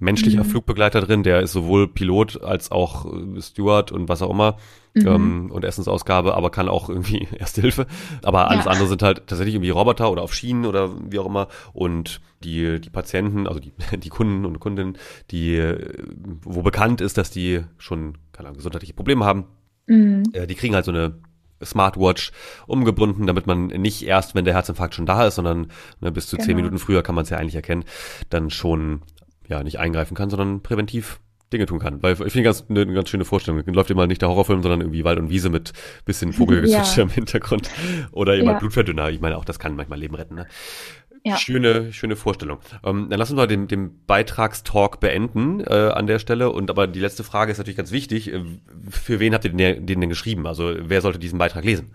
menschlicher 0.00 0.42
mhm. 0.42 0.48
Flugbegleiter 0.48 1.00
drin, 1.00 1.22
der 1.22 1.40
ist 1.40 1.52
sowohl 1.52 1.86
Pilot 1.86 2.42
als 2.42 2.72
auch 2.72 3.06
äh, 3.06 3.40
Steward 3.40 3.92
und 3.92 4.08
was 4.08 4.20
auch 4.20 4.30
immer 4.30 4.56
mhm. 4.94 5.06
ähm, 5.06 5.50
und 5.52 5.64
Essensausgabe, 5.64 6.34
aber 6.34 6.50
kann 6.50 6.68
auch 6.68 6.88
irgendwie 6.88 7.28
Erste 7.38 7.60
Hilfe. 7.60 7.86
Aber 8.22 8.50
alles 8.50 8.64
ja. 8.64 8.72
andere 8.72 8.88
sind 8.88 9.02
halt 9.02 9.28
tatsächlich 9.28 9.54
irgendwie 9.54 9.70
Roboter 9.70 10.10
oder 10.10 10.22
auf 10.22 10.34
Schienen 10.34 10.66
oder 10.66 10.90
wie 11.10 11.20
auch 11.20 11.26
immer. 11.26 11.46
Und 11.72 12.20
die, 12.42 12.80
die 12.80 12.90
Patienten, 12.90 13.46
also 13.46 13.60
die, 13.60 13.72
die 13.96 14.08
Kunden 14.08 14.44
und 14.44 14.58
Kundinnen, 14.58 14.98
die, 15.30 15.62
wo 16.42 16.62
bekannt 16.62 17.00
ist, 17.00 17.16
dass 17.16 17.30
die 17.30 17.62
schon, 17.78 18.18
keine 18.32 18.48
Ahnung, 18.48 18.56
gesundheitliche 18.56 18.94
Probleme 18.94 19.24
haben, 19.24 19.44
mhm. 19.86 20.24
äh, 20.32 20.48
die 20.48 20.56
kriegen 20.56 20.74
halt 20.74 20.84
so 20.84 20.90
eine 20.90 21.14
Smartwatch 21.64 22.32
umgebunden, 22.66 23.26
damit 23.26 23.46
man 23.46 23.66
nicht 23.66 24.04
erst, 24.06 24.34
wenn 24.34 24.44
der 24.44 24.54
Herzinfarkt 24.54 24.94
schon 24.94 25.06
da 25.06 25.26
ist, 25.26 25.36
sondern 25.36 25.68
ne, 26.00 26.12
bis 26.12 26.26
zu 26.26 26.36
genau. 26.36 26.46
zehn 26.46 26.56
Minuten 26.56 26.78
früher 26.78 27.02
kann 27.02 27.14
man 27.14 27.24
es 27.24 27.30
ja 27.30 27.38
eigentlich 27.38 27.54
erkennen, 27.54 27.84
dann 28.30 28.50
schon 28.50 29.02
ja 29.48 29.62
nicht 29.62 29.78
eingreifen 29.78 30.16
kann, 30.16 30.30
sondern 30.30 30.62
präventiv 30.62 31.20
Dinge 31.54 31.66
tun 31.66 31.78
kann. 31.78 32.02
Weil 32.02 32.12
ich 32.12 32.18
finde 32.18 32.42
ganz, 32.42 32.64
eine, 32.68 32.86
ganz 32.86 33.08
schöne 33.08 33.24
Vorstellung. 33.24 33.62
Läuft 33.66 33.90
immer 33.90 34.06
nicht 34.06 34.20
der 34.20 34.28
Horrorfilm, 34.28 34.62
sondern 34.62 34.80
irgendwie 34.80 35.04
Wald 35.04 35.18
und 35.18 35.30
Wiese 35.30 35.50
mit 35.50 35.72
bisschen 36.04 36.32
Vogelgezwitscher 36.34 36.98
ja. 36.98 37.02
im 37.04 37.10
Hintergrund. 37.10 37.70
Oder 38.12 38.34
jemand 38.34 38.56
ja. 38.56 38.58
Blutverdünner. 38.60 39.10
Ich 39.10 39.20
meine, 39.20 39.38
auch 39.38 39.44
das 39.44 39.58
kann 39.58 39.76
manchmal 39.76 39.98
Leben 39.98 40.14
retten. 40.14 40.34
Ne? 40.34 40.46
Ja. 41.26 41.38
Schöne, 41.38 41.92
schöne 41.92 42.16
Vorstellung. 42.16 42.58
Ähm, 42.84 43.08
dann 43.08 43.18
lassen 43.18 43.36
wir 43.38 43.46
den, 43.46 43.66
den 43.66 44.04
Beitragstalk 44.04 45.00
beenden 45.00 45.60
äh, 45.60 45.90
an 45.94 46.06
der 46.06 46.18
Stelle. 46.18 46.50
Und 46.50 46.70
aber 46.70 46.86
die 46.86 47.00
letzte 47.00 47.24
Frage 47.24 47.50
ist 47.50 47.56
natürlich 47.56 47.78
ganz 47.78 47.92
wichtig. 47.92 48.30
Äh, 48.30 48.44
für 48.90 49.20
wen 49.20 49.32
habt 49.32 49.46
ihr 49.46 49.52
den, 49.52 49.86
den 49.86 50.00
denn 50.00 50.10
geschrieben? 50.10 50.46
Also 50.46 50.74
wer 50.78 51.00
sollte 51.00 51.18
diesen 51.18 51.38
Beitrag 51.38 51.64
lesen? 51.64 51.94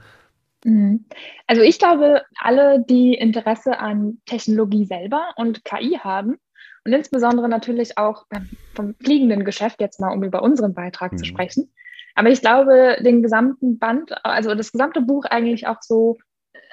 Mhm. 0.66 1.06
Also 1.46 1.62
ich 1.62 1.78
glaube, 1.78 2.24
alle, 2.40 2.84
die 2.84 3.14
Interesse 3.14 3.78
an 3.80 4.18
Technologie 4.26 4.86
selber 4.86 5.28
und 5.36 5.64
KI 5.64 6.00
haben, 6.00 6.38
und 6.86 6.94
insbesondere 6.94 7.50
natürlich 7.50 7.98
auch 7.98 8.26
vom 8.74 8.96
fliegenden 8.96 9.44
Geschäft, 9.44 9.80
jetzt 9.82 10.00
mal 10.00 10.12
um 10.12 10.24
über 10.24 10.42
unseren 10.42 10.74
Beitrag 10.74 11.12
mhm. 11.12 11.18
zu 11.18 11.26
sprechen. 11.26 11.72
Aber 12.16 12.30
ich 12.30 12.42
glaube, 12.42 12.98
den 13.02 13.22
gesamten 13.22 13.78
Band, 13.80 14.14
also 14.26 14.56
das 14.56 14.72
gesamte 14.72 15.02
Buch 15.02 15.26
eigentlich 15.26 15.68
auch 15.68 15.82
so 15.82 16.18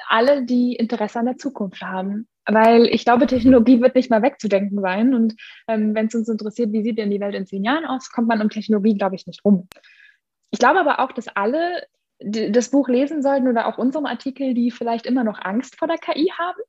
alle, 0.08 0.44
die 0.44 0.74
Interesse 0.74 1.18
an 1.18 1.26
der 1.26 1.36
Zukunft 1.36 1.82
haben. 1.82 2.28
Weil 2.46 2.86
ich 2.86 3.04
glaube, 3.04 3.26
Technologie 3.26 3.80
wird 3.80 3.94
nicht 3.94 4.10
mal 4.10 4.22
wegzudenken 4.22 4.80
sein. 4.80 5.14
Und 5.14 5.34
ähm, 5.68 5.94
wenn 5.94 6.06
es 6.06 6.14
uns 6.14 6.28
interessiert, 6.28 6.72
wie 6.72 6.82
sieht 6.82 6.98
denn 6.98 7.10
die 7.10 7.20
Welt 7.20 7.34
in 7.34 7.46
zehn 7.46 7.64
Jahren 7.64 7.84
aus, 7.84 8.10
kommt 8.10 8.28
man 8.28 8.40
um 8.40 8.50
Technologie, 8.50 8.96
glaube 8.96 9.16
ich, 9.16 9.26
nicht 9.26 9.44
rum. 9.44 9.68
Ich 10.50 10.58
glaube 10.58 10.80
aber 10.80 11.00
auch, 11.00 11.12
dass 11.12 11.28
alle 11.28 11.82
das 12.18 12.70
Buch 12.70 12.88
lesen 12.88 13.22
sollten 13.22 13.48
oder 13.48 13.66
auch 13.66 13.78
unseren 13.78 14.06
Artikel, 14.06 14.54
die 14.54 14.70
vielleicht 14.70 15.06
immer 15.06 15.24
noch 15.24 15.38
Angst 15.42 15.78
vor 15.78 15.88
der 15.88 15.98
KI 15.98 16.32
haben. 16.38 16.60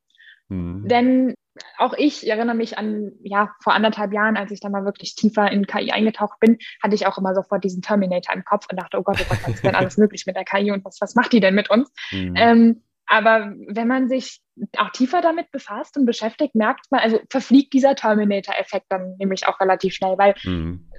Mhm. 0.50 0.88
Denn 0.88 1.34
auch 1.78 1.94
ich 1.98 2.30
erinnere 2.30 2.56
mich 2.56 2.78
an, 2.78 3.14
ja, 3.24 3.54
vor 3.64 3.74
anderthalb 3.74 4.14
Jahren, 4.14 4.38
als 4.38 4.52
ich 4.52 4.60
da 4.60 4.70
mal 4.70 4.86
wirklich 4.86 5.16
tiefer 5.16 5.52
in 5.52 5.66
KI 5.66 5.92
eingetaucht 5.92 6.40
bin, 6.40 6.58
hatte 6.82 6.96
ich 6.96 7.08
auch 7.08 7.18
immer 7.18 7.34
sofort 7.34 7.64
diesen 7.64 7.82
Terminator 7.82 8.36
im 8.36 8.44
Kopf 8.44 8.66
und 8.70 8.80
dachte, 8.80 8.98
oh 8.98 9.04
Gott, 9.04 9.18
oh 9.22 9.26
Gott, 9.30 9.40
was 9.44 9.56
ist 9.56 9.64
denn 9.64 9.76
alles 9.76 9.98
möglich 9.98 10.26
mit 10.26 10.36
der 10.36 10.46
KI 10.46 10.72
und 10.72 10.86
was, 10.86 10.98
was 11.02 11.16
macht 11.16 11.34
die 11.34 11.40
denn 11.40 11.56
mit 11.56 11.70
uns? 11.70 11.92
Mhm. 12.12 12.34
Ähm, 12.36 12.84
aber 13.08 13.54
wenn 13.68 13.88
man 13.88 14.10
sich 14.10 14.42
auch 14.78 14.90
tiefer 14.90 15.22
damit 15.22 15.52
befasst 15.52 15.98
und 15.98 16.06
beschäftigt, 16.06 16.56
merkt 16.56 16.86
man, 16.90 17.00
also 17.00 17.20
verfliegt 17.30 17.74
dieser 17.74 17.96
Terminator-Effekt 17.96 18.86
dann 18.90 19.16
nämlich 19.18 19.48
auch 19.48 19.60
relativ 19.60 19.94
schnell, 19.94 20.18
weil 20.18 20.36
mhm. 20.44 20.90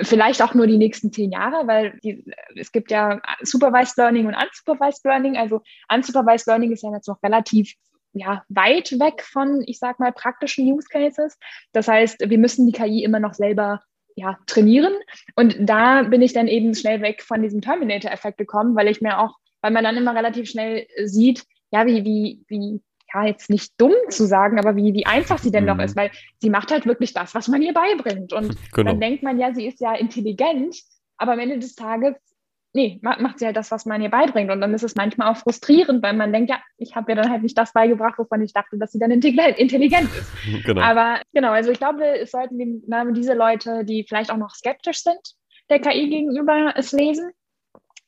vielleicht 0.00 0.42
auch 0.42 0.54
nur 0.54 0.66
die 0.66 0.78
nächsten 0.78 1.12
zehn 1.12 1.32
Jahre, 1.32 1.66
weil 1.66 1.98
die, 2.02 2.24
es 2.56 2.72
gibt 2.72 2.90
ja 2.90 3.20
Supervised 3.42 3.96
Learning 3.96 4.26
und 4.26 4.34
Unsupervised 4.34 5.04
Learning. 5.04 5.36
Also 5.36 5.62
Unsupervised 5.92 6.46
Learning 6.46 6.72
ist 6.72 6.82
ja 6.82 6.92
jetzt 6.92 7.08
noch 7.08 7.22
relativ 7.22 7.74
ja, 8.12 8.42
weit 8.48 8.92
weg 8.98 9.22
von, 9.22 9.62
ich 9.66 9.78
sag 9.78 10.00
mal, 10.00 10.12
praktischen 10.12 10.66
Use 10.66 10.88
Cases. 10.88 11.38
Das 11.72 11.88
heißt, 11.88 12.28
wir 12.28 12.38
müssen 12.38 12.66
die 12.66 12.72
KI 12.72 13.04
immer 13.04 13.20
noch 13.20 13.34
selber 13.34 13.82
ja, 14.16 14.38
trainieren. 14.46 14.94
Und 15.36 15.56
da 15.60 16.02
bin 16.02 16.22
ich 16.22 16.32
dann 16.32 16.48
eben 16.48 16.74
schnell 16.74 17.00
weg 17.00 17.22
von 17.22 17.42
diesem 17.42 17.60
Terminator-Effekt 17.60 18.38
gekommen, 18.38 18.74
weil 18.76 18.88
ich 18.88 19.00
mir 19.00 19.18
auch, 19.18 19.36
weil 19.62 19.70
man 19.70 19.84
dann 19.84 19.96
immer 19.96 20.14
relativ 20.14 20.48
schnell 20.48 20.86
sieht, 21.04 21.44
ja, 21.70 21.86
wie, 21.86 22.04
wie, 22.04 22.44
wie, 22.48 22.80
ja, 23.12 23.24
jetzt 23.26 23.50
nicht 23.50 23.72
dumm 23.78 23.94
zu 24.08 24.26
sagen, 24.26 24.58
aber 24.58 24.76
wie, 24.76 24.94
wie 24.94 25.06
einfach 25.06 25.38
sie 25.38 25.50
denn 25.50 25.64
mhm. 25.64 25.76
noch 25.76 25.84
ist, 25.84 25.96
weil 25.96 26.10
sie 26.38 26.50
macht 26.50 26.70
halt 26.70 26.86
wirklich 26.86 27.12
das, 27.12 27.34
was 27.34 27.48
man 27.48 27.62
ihr 27.62 27.74
beibringt. 27.74 28.32
Und 28.32 28.56
genau. 28.72 28.92
dann 28.92 29.00
denkt 29.00 29.22
man 29.22 29.38
ja, 29.38 29.54
sie 29.54 29.66
ist 29.66 29.80
ja 29.80 29.94
intelligent, 29.94 30.76
aber 31.16 31.32
am 31.32 31.38
Ende 31.38 31.58
des 31.58 31.74
Tages 31.74 32.14
nee, 32.72 33.00
macht 33.02 33.38
sie 33.38 33.46
halt 33.46 33.56
das, 33.56 33.70
was 33.70 33.84
man 33.86 34.00
ihr 34.00 34.10
beibringt. 34.10 34.50
Und 34.50 34.60
dann 34.60 34.74
ist 34.74 34.82
es 34.82 34.94
manchmal 34.94 35.32
auch 35.32 35.36
frustrierend, 35.36 36.02
weil 36.02 36.14
man 36.14 36.32
denkt, 36.32 36.50
ja, 36.50 36.60
ich 36.76 36.94
habe 36.94 37.12
ihr 37.12 37.16
dann 37.16 37.30
halt 37.30 37.42
nicht 37.42 37.58
das 37.58 37.72
beigebracht, 37.72 38.18
wovon 38.18 38.42
ich 38.42 38.52
dachte, 38.52 38.78
dass 38.78 38.92
sie 38.92 38.98
dann 38.98 39.10
intelligent 39.12 40.08
ist. 40.16 40.30
Genau. 40.64 40.80
Aber 40.82 41.20
genau, 41.32 41.50
also 41.50 41.70
ich 41.70 41.78
glaube, 41.78 42.04
es 42.18 42.30
sollten 42.30 42.58
die, 42.58 42.82
diese 43.14 43.34
Leute, 43.34 43.84
die 43.84 44.04
vielleicht 44.06 44.30
auch 44.30 44.36
noch 44.36 44.54
skeptisch 44.54 45.02
sind, 45.02 45.20
der 45.68 45.80
KI 45.80 46.08
gegenüber 46.08 46.74
es 46.76 46.92
lesen. 46.92 47.30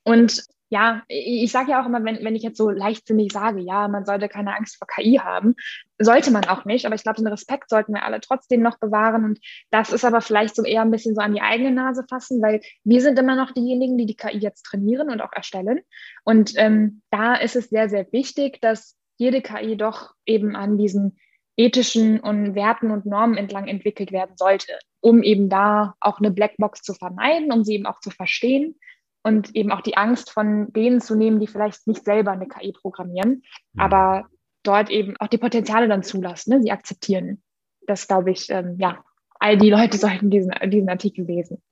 Und 0.05 0.45
ja, 0.73 1.03
ich 1.07 1.53
sage 1.53 1.73
ja 1.73 1.83
auch 1.83 1.87
immer, 1.87 2.03
wenn, 2.03 2.25
wenn 2.25 2.35
ich 2.35 2.43
jetzt 2.43 2.57
so 2.57 2.71
leichtsinnig 2.71 3.31
sage, 3.31 3.61
ja, 3.61 3.89
man 3.89 4.07
sollte 4.07 4.31
keine 4.31 4.57
Angst 4.57 4.79
vor 4.79 4.87
KI 4.87 5.21
haben, 5.23 5.55
sollte 5.99 6.31
man 6.31 6.47
auch 6.47 6.65
nicht, 6.65 6.87
aber 6.87 6.95
ich 6.95 7.03
glaube, 7.03 7.19
den 7.19 7.27
Respekt 7.27 7.69
sollten 7.69 7.93
wir 7.93 8.05
alle 8.05 8.23
trotzdem 8.23 8.63
noch 8.63 8.79
bewahren 8.79 9.23
und 9.27 9.39
das 9.71 9.93
ist 9.93 10.03
aber 10.07 10.23
vielleicht 10.23 10.57
so 10.57 10.65
eher 10.65 10.81
ein 10.81 10.91
bisschen 10.91 11.15
so 11.15 11.21
an 11.21 11.35
die 11.35 11.43
eigene 11.43 11.73
Nase 11.73 12.07
fassen, 12.09 12.41
weil 12.41 12.63
wir 12.85 13.03
sind 13.03 13.19
immer 13.19 13.37
noch 13.37 13.51
diejenigen, 13.51 13.99
die 13.99 14.07
die 14.07 14.17
KI 14.17 14.39
jetzt 14.39 14.63
trainieren 14.63 15.11
und 15.11 15.21
auch 15.21 15.35
erstellen 15.35 15.81
und 16.25 16.55
ähm, 16.57 17.03
da 17.11 17.35
ist 17.35 17.55
es 17.55 17.69
sehr, 17.69 17.91
sehr 17.91 18.11
wichtig, 18.11 18.59
dass 18.63 18.97
jede 19.19 19.43
KI 19.43 19.77
doch 19.77 20.15
eben 20.25 20.57
an 20.57 20.79
diesen 20.79 21.19
ethischen 21.59 22.19
und 22.19 22.55
Werten 22.55 22.91
und 22.91 23.05
Normen 23.05 23.37
entlang 23.37 23.69
entwickelt 23.69 24.11
werden 24.11 24.39
sollte, 24.39 24.79
um 25.01 25.23
eben 25.23 25.51
da 25.51 25.97
auch 26.01 26.19
eine 26.19 26.31
Blackbox 26.31 26.81
zu 26.81 26.95
vermeiden, 26.95 27.53
um 27.53 27.63
sie 27.63 27.75
eben 27.75 27.85
auch 27.85 28.01
zu 28.01 28.09
verstehen 28.09 28.77
und 29.23 29.55
eben 29.55 29.71
auch 29.71 29.81
die 29.81 29.97
Angst 29.97 30.31
von 30.31 30.73
denen 30.73 31.01
zu 31.01 31.15
nehmen, 31.15 31.41
die 31.41 31.47
vielleicht 31.47 31.87
nicht 31.87 32.05
selber 32.05 32.33
eine 32.33 32.49
KI 32.49 32.73
programmieren, 32.73 33.43
mhm. 33.73 33.81
aber 33.81 34.27
dort 34.63 34.91
eben 34.91 35.17
auch 35.19 35.29
die 35.29 35.39
Potenziale 35.39 35.89
dann 35.89 36.03
zulassen, 36.03 36.55
ne? 36.55 36.63
sie 36.63 36.73
akzeptieren. 36.73 37.43
Das 37.87 38.07
glaube 38.07 38.31
ich, 38.31 38.49
ähm, 38.51 38.77
ja, 38.79 39.05
all 39.39 39.57
die 39.59 39.71
Leute 39.71 39.97
sollten 39.99 40.31
diesen, 40.31 40.53
diesen 40.71 40.89
Artikel 40.89 41.25
lesen. 41.25 41.63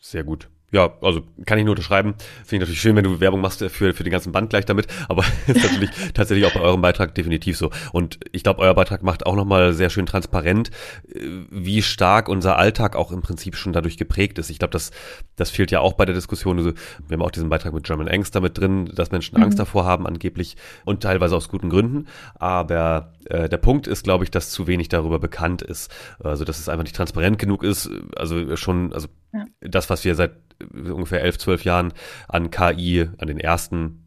Sehr 0.00 0.24
gut. 0.24 0.50
Ja, 0.72 0.90
also 1.02 1.22
kann 1.44 1.58
ich 1.58 1.66
nur 1.66 1.72
unterschreiben. 1.72 2.14
Finde 2.44 2.56
ich 2.56 2.60
natürlich 2.60 2.80
schön, 2.80 2.96
wenn 2.96 3.04
du 3.04 3.20
Werbung 3.20 3.42
machst 3.42 3.62
für, 3.62 3.92
für 3.92 4.04
den 4.04 4.10
ganzen 4.10 4.32
Band 4.32 4.48
gleich 4.48 4.64
damit, 4.64 4.86
aber 5.06 5.22
ist 5.46 5.62
natürlich 5.62 5.90
tatsächlich 6.14 6.46
auch 6.46 6.54
bei 6.54 6.60
eurem 6.60 6.80
Beitrag 6.80 7.14
definitiv 7.14 7.58
so. 7.58 7.70
Und 7.92 8.18
ich 8.32 8.42
glaube, 8.42 8.60
euer 8.60 8.74
Beitrag 8.74 9.02
macht 9.02 9.26
auch 9.26 9.36
nochmal 9.36 9.74
sehr 9.74 9.90
schön 9.90 10.06
transparent, 10.06 10.70
äh, 11.14 11.20
wie 11.50 11.82
stark 11.82 12.28
unser 12.30 12.58
Alltag 12.58 12.96
auch 12.96 13.12
im 13.12 13.20
Prinzip 13.20 13.56
schon 13.56 13.74
dadurch 13.74 13.98
geprägt 13.98 14.38
ist. 14.38 14.48
Ich 14.48 14.58
glaube, 14.58 14.72
das, 14.72 14.92
das 15.36 15.50
fehlt 15.50 15.70
ja 15.70 15.80
auch 15.80 15.92
bei 15.92 16.06
der 16.06 16.14
Diskussion. 16.14 16.56
Also, 16.56 16.72
wir 17.06 17.16
haben 17.16 17.22
auch 17.22 17.30
diesen 17.30 17.50
Beitrag 17.50 17.74
mit 17.74 17.84
German 17.84 18.08
Angst 18.08 18.34
damit 18.34 18.56
drin, 18.56 18.90
dass 18.94 19.10
Menschen 19.10 19.36
mhm. 19.36 19.44
Angst 19.44 19.58
davor 19.58 19.84
haben, 19.84 20.06
angeblich 20.06 20.56
und 20.86 21.02
teilweise 21.02 21.36
aus 21.36 21.50
guten 21.50 21.68
Gründen. 21.68 22.06
Aber 22.34 23.12
äh, 23.32 23.48
der 23.48 23.56
Punkt 23.56 23.86
ist, 23.86 24.04
glaube 24.04 24.24
ich, 24.24 24.30
dass 24.30 24.50
zu 24.50 24.66
wenig 24.66 24.88
darüber 24.88 25.18
bekannt 25.18 25.62
ist. 25.62 25.90
Also, 26.22 26.44
dass 26.44 26.58
es 26.58 26.68
einfach 26.68 26.84
nicht 26.84 26.96
transparent 26.96 27.38
genug 27.38 27.64
ist. 27.64 27.90
Also 28.16 28.56
schon, 28.56 28.92
also 28.92 29.08
ja. 29.32 29.46
das, 29.60 29.88
was 29.88 30.04
wir 30.04 30.14
seit 30.14 30.32
ungefähr 30.72 31.22
elf, 31.22 31.38
zwölf 31.38 31.64
Jahren 31.64 31.92
an 32.28 32.50
KI, 32.50 33.08
an 33.18 33.26
den 33.26 33.40
ersten 33.40 33.98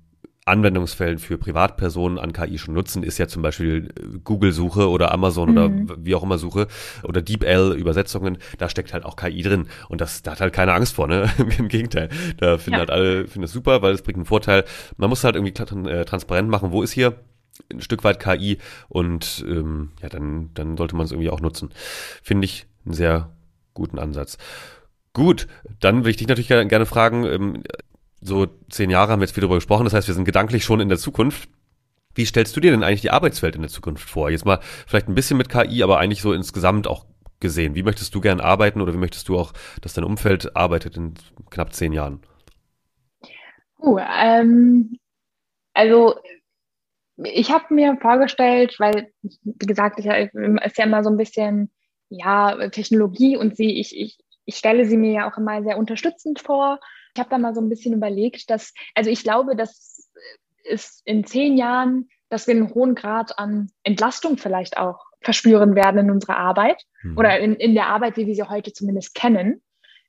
Anwendungsfällen 0.45 1.17
für 1.17 1.39
Privatpersonen 1.39 2.19
an 2.19 2.31
KI 2.31 2.59
schon 2.59 2.75
nutzen, 2.75 3.01
ist 3.01 3.17
ja 3.17 3.27
zum 3.27 3.41
Beispiel 3.41 3.89
Google-Suche 4.23 4.87
oder 4.87 5.11
Amazon 5.11 5.51
mhm. 5.51 5.57
oder 5.57 5.97
wie 6.05 6.13
auch 6.13 6.21
immer 6.21 6.37
Suche 6.37 6.67
oder 7.03 7.23
DeepL-Übersetzungen, 7.23 8.37
da 8.59 8.69
steckt 8.69 8.93
halt 8.93 9.05
auch 9.05 9.15
KI 9.15 9.41
drin. 9.41 9.67
Und 9.89 10.01
das, 10.01 10.21
da 10.21 10.33
hat 10.33 10.41
halt 10.41 10.53
keine 10.53 10.73
Angst 10.73 10.93
vor, 10.93 11.07
ne? 11.07 11.31
Im 11.57 11.67
Gegenteil. 11.67 12.09
Da 12.37 12.59
finden 12.59 12.73
ja. 12.73 12.79
halt 12.79 12.91
alle, 12.91 13.27
finden 13.27 13.45
es 13.45 13.53
super, 13.53 13.81
weil 13.81 13.95
es 13.95 14.03
bringt 14.03 14.17
einen 14.17 14.25
Vorteil. 14.25 14.65
Man 14.97 15.09
muss 15.09 15.23
halt 15.23 15.35
irgendwie 15.35 15.89
äh, 15.89 16.05
transparent 16.05 16.47
machen, 16.47 16.71
wo 16.71 16.83
ist 16.83 16.91
hier 16.91 17.15
ein 17.71 17.81
Stück 17.81 18.03
weit 18.03 18.19
KI 18.19 18.57
und 18.89 19.43
ähm, 19.47 19.91
ja, 20.01 20.09
dann, 20.09 20.51
dann 20.53 20.77
sollte 20.77 20.95
man 20.95 21.05
es 21.05 21.11
irgendwie 21.11 21.29
auch 21.29 21.41
nutzen. 21.41 21.69
Finde 22.21 22.45
ich 22.45 22.67
einen 22.85 22.93
sehr 22.93 23.31
guten 23.73 23.99
Ansatz. 23.99 24.37
Gut, 25.13 25.47
dann 25.79 25.99
würde 25.99 26.11
ich 26.11 26.17
dich 26.17 26.27
natürlich 26.27 26.49
gerne 26.49 26.85
fragen, 26.85 27.25
ähm, 27.25 27.63
so 28.21 28.47
zehn 28.69 28.89
Jahre 28.89 29.11
haben 29.11 29.19
wir 29.19 29.25
jetzt 29.25 29.33
viel 29.33 29.41
darüber 29.41 29.57
gesprochen, 29.57 29.85
das 29.85 29.93
heißt, 29.93 30.07
wir 30.07 30.15
sind 30.15 30.25
gedanklich 30.25 30.63
schon 30.63 30.79
in 30.79 30.89
der 30.89 30.97
Zukunft. 30.97 31.49
Wie 32.15 32.25
stellst 32.25 32.55
du 32.55 32.61
dir 32.61 32.71
denn 32.71 32.83
eigentlich 32.83 33.01
die 33.01 33.11
Arbeitswelt 33.11 33.55
in 33.55 33.61
der 33.61 33.69
Zukunft 33.69 34.09
vor? 34.09 34.29
Jetzt 34.29 34.45
mal 34.45 34.59
vielleicht 34.87 35.07
ein 35.07 35.15
bisschen 35.15 35.37
mit 35.37 35.49
KI, 35.49 35.83
aber 35.83 35.99
eigentlich 35.99 36.21
so 36.21 36.33
insgesamt 36.33 36.87
auch 36.87 37.05
gesehen. 37.39 37.75
Wie 37.75 37.83
möchtest 37.83 38.15
du 38.15 38.21
gern 38.21 38.39
arbeiten 38.39 38.81
oder 38.81 38.93
wie 38.93 38.97
möchtest 38.97 39.27
du 39.27 39.37
auch, 39.37 39.53
dass 39.81 39.93
dein 39.93 40.05
Umfeld 40.05 40.55
arbeitet 40.55 40.95
in 40.95 41.13
knapp 41.49 41.73
zehn 41.73 41.91
Jahren? 41.91 42.21
Uh, 43.77 43.99
ähm, 43.99 44.97
also 45.73 46.15
ich 47.17 47.51
habe 47.51 47.73
mir 47.73 47.97
vorgestellt, 48.01 48.75
weil, 48.79 49.11
wie 49.21 49.65
gesagt, 49.65 49.99
ich, 49.99 50.05
ist 50.05 50.77
ja 50.77 50.83
immer 50.83 51.03
so 51.03 51.09
ein 51.09 51.17
bisschen, 51.17 51.71
ja, 52.09 52.69
Technologie 52.69 53.37
und 53.37 53.55
sie, 53.55 53.79
ich, 53.79 53.97
ich, 53.97 54.17
ich 54.45 54.57
stelle 54.57 54.85
sie 54.85 54.97
mir 54.97 55.11
ja 55.11 55.31
auch 55.31 55.37
immer 55.37 55.63
sehr 55.63 55.77
unterstützend 55.77 56.39
vor. 56.39 56.79
Ich 57.15 57.19
habe 57.19 57.29
da 57.29 57.37
mal 57.37 57.55
so 57.55 57.61
ein 57.61 57.69
bisschen 57.69 57.93
überlegt, 57.93 58.49
dass, 58.49 58.73
also 58.93 59.09
ich 59.09 59.23
glaube, 59.23 59.55
dass 59.55 60.09
es 60.63 61.01
in 61.05 61.25
zehn 61.25 61.57
Jahren, 61.57 62.09
dass 62.29 62.47
wir 62.47 62.55
einen 62.55 62.73
hohen 62.73 62.95
Grad 62.95 63.39
an 63.39 63.69
Entlastung 63.83 64.37
vielleicht 64.37 64.77
auch 64.77 65.05
verspüren 65.21 65.75
werden 65.75 66.01
in 66.01 66.11
unserer 66.11 66.37
Arbeit 66.37 66.83
mhm. 67.01 67.17
oder 67.17 67.39
in, 67.39 67.55
in 67.55 67.73
der 67.73 67.87
Arbeit, 67.87 68.17
wie 68.17 68.27
wir 68.27 68.35
sie 68.35 68.43
heute 68.43 68.73
zumindest 68.73 69.15
kennen. 69.15 69.61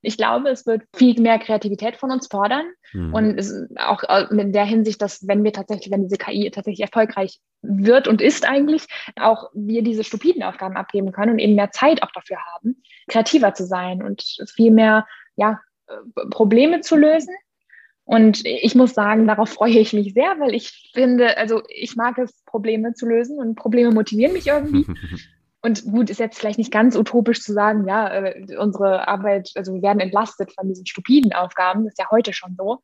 Ich 0.06 0.16
glaube, 0.16 0.50
es 0.50 0.66
wird 0.66 0.82
viel 0.94 1.20
mehr 1.20 1.38
Kreativität 1.38 1.96
von 1.96 2.10
uns 2.10 2.28
fordern. 2.28 2.64
Mhm. 2.92 3.14
Und 3.14 3.78
auch 3.78 4.02
in 4.30 4.52
der 4.52 4.64
Hinsicht, 4.64 5.02
dass 5.02 5.26
wenn 5.26 5.42
wir 5.42 5.52
tatsächlich, 5.52 5.90
wenn 5.90 6.02
diese 6.02 6.16
KI 6.16 6.50
tatsächlich 6.50 6.80
erfolgreich 6.80 7.40
wird 7.62 8.06
und 8.06 8.22
ist 8.22 8.48
eigentlich, 8.48 8.86
auch 9.18 9.50
wir 9.54 9.82
diese 9.82 10.04
stupiden 10.04 10.42
Aufgaben 10.42 10.76
abgeben 10.76 11.12
können 11.12 11.32
und 11.32 11.38
eben 11.40 11.56
mehr 11.56 11.72
Zeit 11.72 12.02
auch 12.02 12.12
dafür 12.12 12.38
haben, 12.54 12.82
kreativer 13.08 13.54
zu 13.54 13.66
sein 13.66 14.02
und 14.02 14.22
viel 14.54 14.70
mehr, 14.70 15.06
ja, 15.34 15.60
Probleme 16.30 16.80
zu 16.80 16.96
lösen. 16.96 17.34
Und 18.04 18.46
ich 18.46 18.76
muss 18.76 18.94
sagen, 18.94 19.26
darauf 19.26 19.50
freue 19.50 19.78
ich 19.78 19.92
mich 19.92 20.14
sehr, 20.14 20.38
weil 20.38 20.54
ich 20.54 20.92
finde, 20.94 21.36
also 21.36 21.62
ich 21.68 21.96
mag 21.96 22.18
es, 22.18 22.44
Probleme 22.44 22.94
zu 22.94 23.06
lösen 23.06 23.38
und 23.40 23.56
Probleme 23.56 23.90
motivieren 23.90 24.32
mich 24.32 24.46
irgendwie. 24.46 24.86
Und 25.66 25.84
gut, 25.84 26.10
ist 26.10 26.20
jetzt 26.20 26.38
vielleicht 26.38 26.58
nicht 26.58 26.70
ganz 26.70 26.94
utopisch 26.94 27.42
zu 27.42 27.52
sagen, 27.52 27.88
ja, 27.88 28.08
äh, 28.08 28.56
unsere 28.56 29.08
Arbeit, 29.08 29.50
also 29.56 29.74
wir 29.74 29.82
werden 29.82 29.98
entlastet 29.98 30.52
von 30.52 30.68
diesen 30.68 30.86
stupiden 30.86 31.32
Aufgaben, 31.32 31.82
das 31.82 31.94
ist 31.94 31.98
ja 31.98 32.08
heute 32.08 32.32
schon 32.32 32.54
so. 32.56 32.78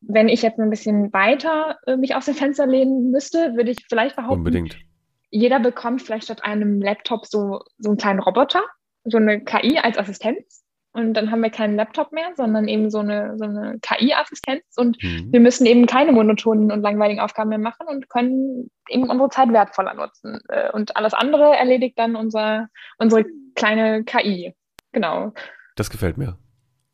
Wenn 0.00 0.28
ich 0.28 0.42
jetzt 0.42 0.58
ein 0.58 0.68
bisschen 0.68 1.12
weiter 1.12 1.78
äh, 1.86 1.96
mich 1.96 2.16
aus 2.16 2.24
dem 2.24 2.34
Fenster 2.34 2.66
lehnen 2.66 3.12
müsste, 3.12 3.54
würde 3.54 3.70
ich 3.70 3.86
vielleicht 3.88 4.16
behaupten, 4.16 4.38
Unbedingt. 4.38 4.76
jeder 5.30 5.60
bekommt 5.60 6.02
vielleicht 6.02 6.24
statt 6.24 6.42
einem 6.42 6.82
Laptop 6.82 7.24
so, 7.24 7.60
so 7.78 7.90
einen 7.90 7.98
kleinen 7.98 8.18
Roboter, 8.18 8.64
so 9.04 9.18
eine 9.18 9.44
KI 9.44 9.78
als 9.78 9.96
Assistenz. 9.96 10.63
Und 10.94 11.14
dann 11.14 11.32
haben 11.32 11.42
wir 11.42 11.50
keinen 11.50 11.74
Laptop 11.74 12.12
mehr, 12.12 12.30
sondern 12.36 12.68
eben 12.68 12.88
so 12.88 13.00
eine, 13.00 13.36
so 13.36 13.44
eine 13.44 13.80
KI-Assistenz. 13.82 14.62
Und 14.76 15.02
mhm. 15.02 15.32
wir 15.32 15.40
müssen 15.40 15.66
eben 15.66 15.86
keine 15.86 16.12
monotonen 16.12 16.70
und 16.70 16.82
langweiligen 16.82 17.20
Aufgaben 17.20 17.48
mehr 17.48 17.58
machen 17.58 17.88
und 17.88 18.08
können 18.08 18.70
eben 18.88 19.10
unsere 19.10 19.28
Zeit 19.28 19.52
wertvoller 19.52 19.94
nutzen. 19.94 20.38
Äh, 20.48 20.70
und 20.70 20.96
alles 20.96 21.12
andere 21.12 21.56
erledigt 21.56 21.98
dann 21.98 22.14
unser, 22.14 22.68
unsere 22.98 23.24
kleine 23.56 24.04
KI. 24.04 24.54
Genau. 24.92 25.32
Das 25.74 25.90
gefällt 25.90 26.16
mir. 26.16 26.38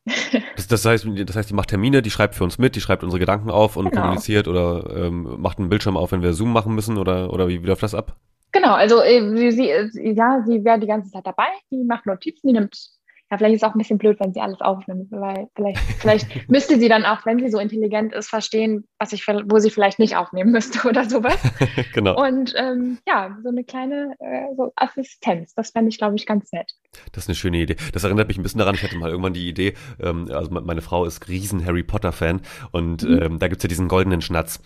Das, 0.57 0.67
das, 0.67 0.85
heißt, 0.85 1.07
das 1.27 1.37
heißt, 1.37 1.51
die 1.51 1.55
macht 1.55 1.71
Termine, 1.71 2.03
die 2.03 2.11
schreibt 2.11 2.35
für 2.35 2.45
uns 2.45 2.59
mit, 2.59 2.77
die 2.77 2.81
schreibt 2.81 3.03
unsere 3.03 3.21
Gedanken 3.21 3.51
auf 3.51 3.77
und 3.77 3.91
genau. 3.91 4.03
kommuniziert 4.03 4.49
oder 4.49 4.85
ähm, 4.95 5.41
macht 5.41 5.59
einen 5.59 5.69
Bildschirm 5.69 5.97
auf, 5.97 6.13
wenn 6.13 6.23
wir 6.23 6.33
Zoom 6.33 6.53
machen 6.53 6.75
müssen 6.75 6.99
oder, 6.99 7.33
oder 7.33 7.49
wie, 7.49 7.63
wie 7.63 7.67
läuft 7.67 7.83
das 7.83 7.95
ab? 7.95 8.17
Genau, 8.53 8.75
also 8.75 9.01
äh, 9.03 9.51
sie, 9.51 9.71
ja, 10.15 10.43
sie 10.47 10.65
wäre 10.65 10.79
die 10.79 10.87
ganze 10.87 11.11
Zeit 11.11 11.27
dabei, 11.27 11.47
die 11.71 11.85
macht 11.85 12.07
Notizen, 12.07 12.49
die 12.49 12.53
nimmt 12.55 12.91
ja, 13.31 13.39
vielleicht 13.39 13.55
ist 13.55 13.63
es 13.63 13.69
auch 13.69 13.75
ein 13.75 13.79
bisschen 13.79 13.99
blöd, 13.99 14.19
wenn 14.19 14.33
sie 14.33 14.41
alles 14.41 14.61
aufnimmt, 14.61 15.13
weil 15.13 15.49
vielleicht, 15.55 15.79
vielleicht 15.79 16.27
müsste 16.51 16.81
sie 16.81 16.89
dann 16.89 17.05
auch, 17.05 17.25
wenn 17.25 17.39
sie 17.39 17.49
so 17.49 17.59
intelligent 17.59 18.13
ist, 18.13 18.29
verstehen, 18.29 18.89
was 18.99 19.13
ich, 19.13 19.27
wo 19.27 19.59
sie 19.61 19.71
vielleicht 19.71 20.01
nicht 20.01 20.17
aufnehmen 20.17 20.51
müsste 20.51 20.89
oder 20.89 21.09
sowas. 21.09 21.39
genau. 21.95 22.21
Und 22.21 22.55
ähm, 22.57 22.99
ja, 23.07 23.39
so 23.43 23.51
eine 23.51 23.63
kleine 23.63 24.15
äh, 24.19 24.55
so 24.57 24.73
Assistenz, 24.75 25.55
das 25.55 25.71
fände 25.71 25.91
ich, 25.91 25.99
glaube 25.99 26.17
ich, 26.17 26.27
ganz 26.27 26.51
nett. 26.53 26.73
Das 27.13 27.25
ist 27.25 27.29
eine 27.29 27.37
schöne 27.37 27.59
Idee. 27.59 27.77
Das 27.93 28.03
erinnert 28.03 28.27
mich 28.27 28.37
ein 28.37 28.43
bisschen 28.43 28.59
daran, 28.59 28.75
ich 28.75 28.83
hatte 28.83 28.97
mal 28.97 29.11
irgendwann 29.11 29.35
die 29.35 29.49
Idee, 29.49 29.75
ähm, 30.01 30.29
also 30.31 30.51
meine 30.51 30.83
Frau 30.83 31.05
ist 31.05 31.29
riesen 31.29 31.65
Harry 31.65 31.85
Potter-Fan 31.85 32.41
und 32.73 33.05
mhm. 33.05 33.23
ähm, 33.23 33.39
da 33.39 33.47
gibt's 33.47 33.63
ja 33.63 33.69
diesen 33.69 33.87
goldenen 33.87 34.23
Schnatz. 34.23 34.61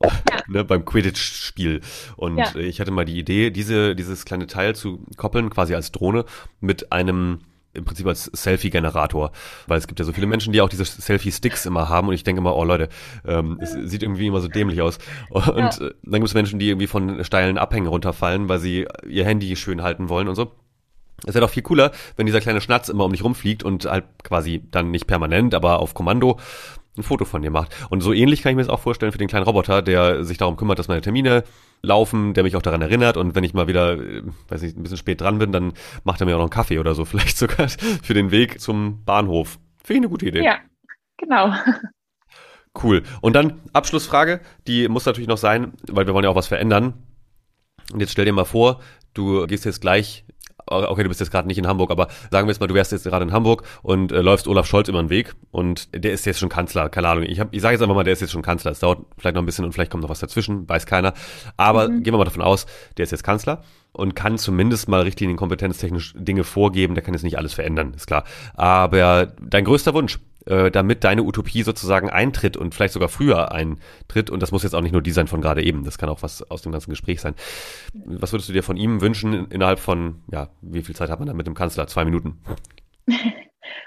Oh, 0.00 0.08
ja. 0.30 0.42
ne, 0.46 0.64
beim 0.64 0.84
Quidditch-Spiel. 0.84 1.80
Und 2.16 2.38
ja. 2.38 2.54
ich 2.54 2.80
hatte 2.80 2.92
mal 2.92 3.04
die 3.04 3.18
Idee, 3.18 3.50
diese, 3.50 3.96
dieses 3.96 4.24
kleine 4.24 4.46
Teil 4.46 4.76
zu 4.76 5.04
koppeln, 5.16 5.50
quasi 5.50 5.74
als 5.74 5.90
Drohne, 5.90 6.24
mit 6.60 6.92
einem 6.92 7.40
im 7.78 7.84
Prinzip 7.84 8.06
als 8.06 8.24
Selfie-Generator, 8.24 9.32
weil 9.66 9.78
es 9.78 9.86
gibt 9.86 9.98
ja 9.98 10.04
so 10.04 10.12
viele 10.12 10.26
Menschen, 10.26 10.52
die 10.52 10.60
auch 10.60 10.68
diese 10.68 10.84
Selfie-Sticks 10.84 11.66
immer 11.66 11.88
haben 11.88 12.08
und 12.08 12.14
ich 12.14 12.24
denke 12.24 12.40
immer, 12.40 12.54
oh 12.56 12.64
Leute, 12.64 12.88
ähm, 13.26 13.58
es 13.60 13.72
sieht 13.72 14.02
irgendwie 14.02 14.26
immer 14.26 14.40
so 14.40 14.48
dämlich 14.48 14.82
aus. 14.82 14.98
Und 15.30 15.46
ja. 15.46 15.68
Äh, 15.68 15.94
dann 16.02 16.20
gibt 16.20 16.28
es 16.28 16.34
Menschen, 16.34 16.58
die 16.58 16.68
irgendwie 16.68 16.86
von 16.86 17.24
steilen 17.24 17.58
Abhängen 17.58 17.86
runterfallen, 17.86 18.48
weil 18.48 18.58
sie 18.58 18.86
ihr 19.08 19.24
Handy 19.24 19.56
schön 19.56 19.82
halten 19.82 20.08
wollen 20.08 20.28
und 20.28 20.34
so. 20.34 20.52
Es 21.26 21.34
wäre 21.34 21.44
doch 21.44 21.50
viel 21.50 21.64
cooler, 21.64 21.90
wenn 22.16 22.26
dieser 22.26 22.40
kleine 22.40 22.60
Schnatz 22.60 22.88
immer 22.88 23.04
um 23.04 23.12
dich 23.12 23.24
rumfliegt 23.24 23.64
und 23.64 23.86
halt 23.86 24.04
quasi 24.22 24.62
dann 24.70 24.92
nicht 24.92 25.06
permanent, 25.06 25.54
aber 25.54 25.80
auf 25.80 25.94
Kommando 25.94 26.38
ein 26.98 27.02
Foto 27.02 27.24
von 27.24 27.42
dir 27.42 27.50
macht. 27.50 27.74
Und 27.90 28.00
so 28.00 28.12
ähnlich 28.12 28.42
kann 28.42 28.50
ich 28.50 28.56
mir 28.56 28.62
das 28.62 28.70
auch 28.70 28.80
vorstellen 28.80 29.12
für 29.12 29.18
den 29.18 29.28
kleinen 29.28 29.44
Roboter, 29.44 29.82
der 29.82 30.24
sich 30.24 30.38
darum 30.38 30.56
kümmert, 30.56 30.78
dass 30.78 30.88
meine 30.88 31.00
Termine 31.00 31.44
laufen, 31.82 32.34
der 32.34 32.42
mich 32.42 32.56
auch 32.56 32.62
daran 32.62 32.82
erinnert 32.82 33.16
und 33.16 33.34
wenn 33.34 33.44
ich 33.44 33.54
mal 33.54 33.68
wieder, 33.68 33.92
äh, 33.92 34.22
weiß 34.48 34.62
nicht, 34.62 34.76
ein 34.76 34.82
bisschen 34.82 34.98
spät 34.98 35.20
dran 35.20 35.38
bin, 35.38 35.52
dann 35.52 35.72
macht 36.04 36.20
er 36.20 36.26
mir 36.26 36.34
auch 36.34 36.38
noch 36.38 36.44
einen 36.44 36.50
Kaffee 36.50 36.78
oder 36.78 36.94
so, 36.94 37.04
vielleicht 37.06 37.38
sogar 37.38 37.68
für 37.68 38.14
den 38.14 38.30
Weg 38.30 38.60
zum 38.60 39.04
Bahnhof. 39.04 39.58
Finde 39.82 39.98
ich 39.98 40.02
eine 40.02 40.08
gute 40.08 40.26
Idee. 40.26 40.44
Ja, 40.44 40.58
genau. 41.16 41.54
Cool. 42.82 43.02
Und 43.20 43.34
dann 43.34 43.60
Abschlussfrage, 43.72 44.40
die 44.66 44.88
muss 44.88 45.06
natürlich 45.06 45.28
noch 45.28 45.38
sein, 45.38 45.72
weil 45.88 46.06
wir 46.06 46.14
wollen 46.14 46.24
ja 46.24 46.30
auch 46.30 46.36
was 46.36 46.46
verändern. 46.46 46.94
Und 47.92 48.00
jetzt 48.00 48.12
stell 48.12 48.24
dir 48.24 48.32
mal 48.32 48.44
vor, 48.44 48.80
du 49.14 49.46
gehst 49.46 49.64
jetzt 49.64 49.80
gleich 49.80 50.24
okay, 50.70 51.02
du 51.02 51.08
bist 51.08 51.20
jetzt 51.20 51.30
gerade 51.30 51.48
nicht 51.48 51.58
in 51.58 51.66
Hamburg, 51.66 51.90
aber 51.90 52.08
sagen 52.30 52.46
wir 52.46 52.52
jetzt 52.52 52.60
mal, 52.60 52.66
du 52.66 52.74
wärst 52.74 52.92
jetzt 52.92 53.04
gerade 53.04 53.24
in 53.24 53.32
Hamburg 53.32 53.62
und 53.82 54.12
äh, 54.12 54.20
läufst 54.20 54.48
Olaf 54.48 54.66
Scholz 54.66 54.88
über 54.88 55.02
den 55.02 55.10
Weg 55.10 55.34
und 55.50 55.88
der 55.94 56.12
ist 56.12 56.26
jetzt 56.26 56.38
schon 56.38 56.48
Kanzler, 56.48 56.88
keine 56.88 57.08
Ahnung. 57.08 57.24
Ich, 57.24 57.40
hab, 57.40 57.52
ich 57.52 57.62
sage 57.62 57.74
jetzt 57.74 57.82
einfach 57.82 57.94
mal, 57.94 58.04
der 58.04 58.12
ist 58.12 58.20
jetzt 58.20 58.32
schon 58.32 58.42
Kanzler. 58.42 58.70
Es 58.70 58.80
dauert 58.80 59.00
vielleicht 59.16 59.34
noch 59.34 59.42
ein 59.42 59.46
bisschen 59.46 59.64
und 59.64 59.72
vielleicht 59.72 59.90
kommt 59.90 60.02
noch 60.02 60.10
was 60.10 60.20
dazwischen, 60.20 60.68
weiß 60.68 60.86
keiner. 60.86 61.14
Aber 61.56 61.88
mhm. 61.88 62.02
gehen 62.02 62.12
wir 62.12 62.18
mal 62.18 62.24
davon 62.24 62.42
aus, 62.42 62.66
der 62.96 63.04
ist 63.04 63.10
jetzt 63.10 63.24
Kanzler 63.24 63.62
und 63.92 64.14
kann 64.14 64.38
zumindest 64.38 64.88
mal 64.88 65.02
richtig 65.02 65.24
in 65.24 65.30
den 65.30 65.36
kompetenztechnisch 65.36 66.14
Dinge 66.16 66.44
vorgeben. 66.44 66.94
Der 66.94 67.02
kann 67.02 67.14
jetzt 67.14 67.24
nicht 67.24 67.38
alles 67.38 67.54
verändern, 67.54 67.94
ist 67.94 68.06
klar. 68.06 68.24
Aber 68.54 69.32
dein 69.40 69.64
größter 69.64 69.94
Wunsch, 69.94 70.18
äh, 70.46 70.70
damit 70.70 71.04
deine 71.04 71.22
Utopie 71.22 71.62
sozusagen 71.62 72.10
eintritt 72.10 72.56
und 72.56 72.74
vielleicht 72.74 72.94
sogar 72.94 73.08
früher 73.08 73.52
eintritt. 73.52 74.30
Und 74.30 74.42
das 74.42 74.52
muss 74.52 74.62
jetzt 74.62 74.74
auch 74.74 74.80
nicht 74.80 74.92
nur 74.92 75.02
die 75.02 75.10
sein 75.10 75.26
von 75.26 75.40
gerade 75.40 75.62
eben, 75.62 75.84
das 75.84 75.98
kann 75.98 76.08
auch 76.08 76.22
was 76.22 76.48
aus 76.50 76.62
dem 76.62 76.72
ganzen 76.72 76.90
Gespräch 76.90 77.20
sein. 77.20 77.34
Was 77.92 78.32
würdest 78.32 78.48
du 78.48 78.52
dir 78.52 78.62
von 78.62 78.76
ihm 78.76 79.00
wünschen 79.00 79.50
innerhalb 79.50 79.78
von, 79.78 80.22
ja, 80.30 80.48
wie 80.60 80.82
viel 80.82 80.96
Zeit 80.96 81.10
hat 81.10 81.18
man 81.18 81.28
da 81.28 81.34
mit 81.34 81.46
dem 81.46 81.54
Kanzler? 81.54 81.86
Zwei 81.86 82.04
Minuten. 82.04 82.38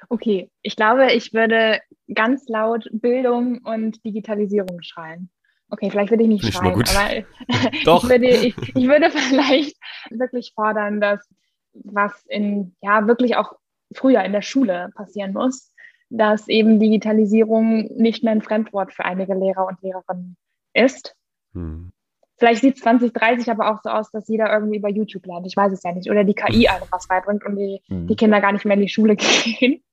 Okay, 0.09 0.49
ich 0.61 0.75
glaube, 0.75 1.13
ich 1.13 1.33
würde 1.33 1.79
ganz 2.13 2.47
laut 2.47 2.87
Bildung 2.91 3.59
und 3.63 4.03
Digitalisierung 4.03 4.81
schreien. 4.81 5.29
Okay, 5.69 5.89
vielleicht 5.89 6.11
würde 6.11 6.23
ich 6.23 6.29
nicht, 6.29 6.43
nicht 6.43 6.57
schreien, 6.57 6.73
aber 6.73 7.25
Doch. 7.85 8.03
Ich, 8.03 8.09
würde, 8.09 8.27
ich, 8.27 8.57
ich 8.57 8.87
würde 8.87 9.09
vielleicht 9.09 9.77
wirklich 10.09 10.51
fordern, 10.53 10.99
dass 10.99 11.25
was 11.73 12.25
in, 12.27 12.75
ja, 12.81 13.07
wirklich 13.07 13.37
auch 13.37 13.53
früher 13.95 14.23
in 14.23 14.33
der 14.33 14.41
Schule 14.41 14.89
passieren 14.95 15.33
muss, 15.33 15.70
dass 16.11 16.47
eben 16.49 16.79
Digitalisierung 16.79 17.87
nicht 17.95 18.23
mehr 18.23 18.33
ein 18.33 18.41
Fremdwort 18.41 18.93
für 18.93 19.05
einige 19.05 19.33
Lehrer 19.33 19.65
und 19.65 19.81
Lehrerinnen 19.81 20.35
ist. 20.73 21.15
Hm. 21.53 21.91
Vielleicht 22.37 22.61
sieht 22.61 22.75
es 22.75 22.81
2030 22.81 23.49
aber 23.49 23.71
auch 23.71 23.81
so 23.81 23.89
aus, 23.89 24.11
dass 24.11 24.27
jeder 24.27 24.51
irgendwie 24.51 24.77
über 24.77 24.89
YouTube 24.89 25.25
lernt. 25.25 25.47
Ich 25.47 25.55
weiß 25.55 25.71
es 25.71 25.83
ja 25.83 25.93
nicht. 25.93 26.09
Oder 26.09 26.23
die 26.23 26.33
KI 26.33 26.67
einem 26.67 26.87
was 26.91 27.07
beibringt 27.07 27.45
und 27.45 27.55
die, 27.55 27.81
hm. 27.87 28.07
die 28.07 28.15
Kinder 28.15 28.41
gar 28.41 28.51
nicht 28.51 28.65
mehr 28.65 28.75
in 28.75 28.81
die 28.81 28.89
Schule 28.89 29.15
gehen. 29.17 29.83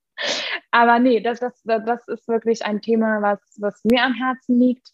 Aber 0.73 0.99
nee, 0.99 1.21
das, 1.21 1.39
das, 1.39 1.63
das 1.65 2.09
ist 2.09 2.27
wirklich 2.27 2.65
ein 2.65 2.81
Thema, 2.81 3.23
was, 3.23 3.39
was 3.59 3.85
mir 3.85 4.03
am 4.03 4.15
Herzen 4.15 4.59
liegt, 4.59 4.91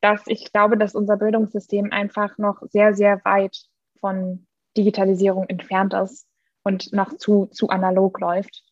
dass 0.00 0.22
ich 0.26 0.52
glaube, 0.52 0.78
dass 0.78 0.94
unser 0.94 1.18
Bildungssystem 1.18 1.92
einfach 1.92 2.38
noch 2.38 2.62
sehr, 2.70 2.94
sehr 2.94 3.20
weit 3.24 3.56
von 4.00 4.46
Digitalisierung 4.76 5.44
entfernt 5.48 5.92
ist 5.92 6.26
und 6.64 6.92
noch 6.92 7.16
zu, 7.16 7.46
zu 7.46 7.68
analog 7.68 8.18
läuft. 8.20 8.62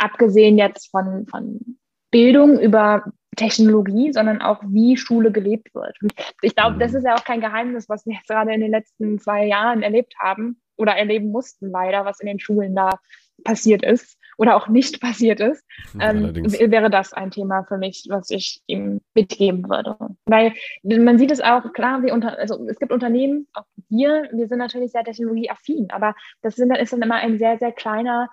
Abgesehen 0.00 0.56
jetzt 0.56 0.90
von, 0.90 1.26
von 1.26 1.78
Bildung 2.10 2.58
über 2.58 3.04
Technologie, 3.36 4.12
sondern 4.12 4.42
auch 4.42 4.60
wie 4.66 4.96
Schule 4.96 5.30
gelebt 5.30 5.74
wird. 5.74 5.96
Und 6.02 6.12
ich 6.42 6.54
glaube, 6.54 6.78
das 6.78 6.92
mhm. 6.92 6.98
ist 6.98 7.04
ja 7.04 7.14
auch 7.14 7.24
kein 7.24 7.40
Geheimnis, 7.40 7.88
was 7.88 8.06
wir 8.06 8.14
jetzt 8.14 8.28
gerade 8.28 8.52
in 8.52 8.60
den 8.60 8.70
letzten 8.70 9.18
zwei 9.18 9.46
Jahren 9.46 9.82
erlebt 9.82 10.14
haben 10.18 10.60
oder 10.76 10.96
erleben 10.96 11.30
mussten, 11.30 11.70
leider, 11.70 12.04
was 12.04 12.20
in 12.20 12.26
den 12.26 12.40
Schulen 12.40 12.74
da 12.74 12.98
passiert 13.44 13.82
ist 13.82 14.18
oder 14.36 14.56
auch 14.56 14.68
nicht 14.68 15.00
passiert 15.00 15.40
ist, 15.40 15.64
ähm, 16.00 16.34
wäre 16.34 16.90
das 16.90 17.12
ein 17.12 17.30
Thema 17.30 17.64
für 17.64 17.78
mich, 17.78 18.06
was 18.08 18.30
ich 18.30 18.62
ihm 18.66 19.00
mitgeben 19.14 19.68
würde. 19.68 19.96
Weil 20.24 20.54
man 20.82 21.18
sieht 21.18 21.30
es 21.30 21.40
auch, 21.40 21.72
klar, 21.72 22.02
wir 22.02 22.14
unter, 22.14 22.38
also 22.38 22.66
es 22.68 22.78
gibt 22.78 22.92
Unternehmen, 22.92 23.46
auch 23.52 23.64
wir, 23.88 24.28
wir 24.32 24.48
sind 24.48 24.58
natürlich 24.58 24.92
sehr 24.92 25.04
technologieaffin, 25.04 25.90
aber 25.90 26.14
das 26.42 26.56
sind, 26.56 26.74
ist 26.76 26.92
dann 26.92 27.02
immer 27.02 27.16
ein 27.16 27.38
sehr, 27.38 27.58
sehr 27.58 27.72
kleiner 27.72 28.28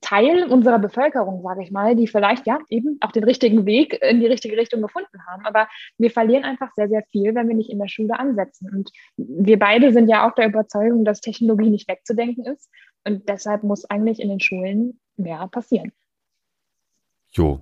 Teil 0.00 0.44
unserer 0.44 0.78
Bevölkerung, 0.78 1.42
sage 1.42 1.62
ich 1.62 1.70
mal, 1.70 1.96
die 1.96 2.06
vielleicht 2.06 2.46
ja 2.46 2.58
eben 2.68 2.98
auch 3.00 3.12
den 3.12 3.24
richtigen 3.24 3.64
Weg 3.64 3.98
in 4.02 4.20
die 4.20 4.26
richtige 4.26 4.56
Richtung 4.56 4.82
gefunden 4.82 5.26
haben. 5.26 5.44
Aber 5.46 5.68
wir 5.98 6.10
verlieren 6.10 6.44
einfach 6.44 6.70
sehr, 6.74 6.88
sehr 6.88 7.02
viel, 7.10 7.34
wenn 7.34 7.48
wir 7.48 7.56
nicht 7.56 7.70
in 7.70 7.78
der 7.78 7.88
Schule 7.88 8.18
ansetzen. 8.18 8.70
Und 8.70 8.90
wir 9.16 9.58
beide 9.58 9.92
sind 9.92 10.08
ja 10.08 10.28
auch 10.28 10.34
der 10.34 10.48
Überzeugung, 10.48 11.04
dass 11.04 11.20
Technologie 11.20 11.70
nicht 11.70 11.88
wegzudenken 11.88 12.44
ist. 12.44 12.70
Und 13.04 13.28
deshalb 13.28 13.62
muss 13.62 13.84
eigentlich 13.86 14.20
in 14.20 14.28
den 14.28 14.40
Schulen 14.40 15.00
mehr 15.16 15.48
passieren. 15.48 15.92
Jo, 17.30 17.60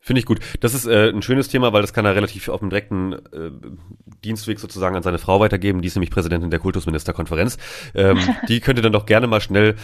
Finde 0.00 0.20
ich 0.20 0.26
gut. 0.26 0.40
Das 0.60 0.74
ist 0.74 0.86
äh, 0.86 1.10
ein 1.10 1.22
schönes 1.22 1.48
Thema, 1.48 1.72
weil 1.72 1.82
das 1.82 1.92
kann 1.92 2.04
er 2.04 2.14
relativ 2.14 2.48
auf 2.48 2.60
dem 2.60 2.70
direkten 2.70 3.12
äh, 3.12 3.50
Dienstweg 4.24 4.58
sozusagen 4.58 4.96
an 4.96 5.02
seine 5.02 5.18
Frau 5.18 5.40
weitergeben. 5.40 5.82
Die 5.82 5.88
ist 5.88 5.96
nämlich 5.96 6.10
Präsidentin 6.10 6.50
der 6.50 6.60
Kultusministerkonferenz. 6.60 7.58
Ähm, 7.94 8.18
die 8.48 8.60
könnte 8.60 8.80
dann 8.80 8.92
doch 8.92 9.06
gerne 9.06 9.26
mal 9.26 9.40
schnell 9.40 9.74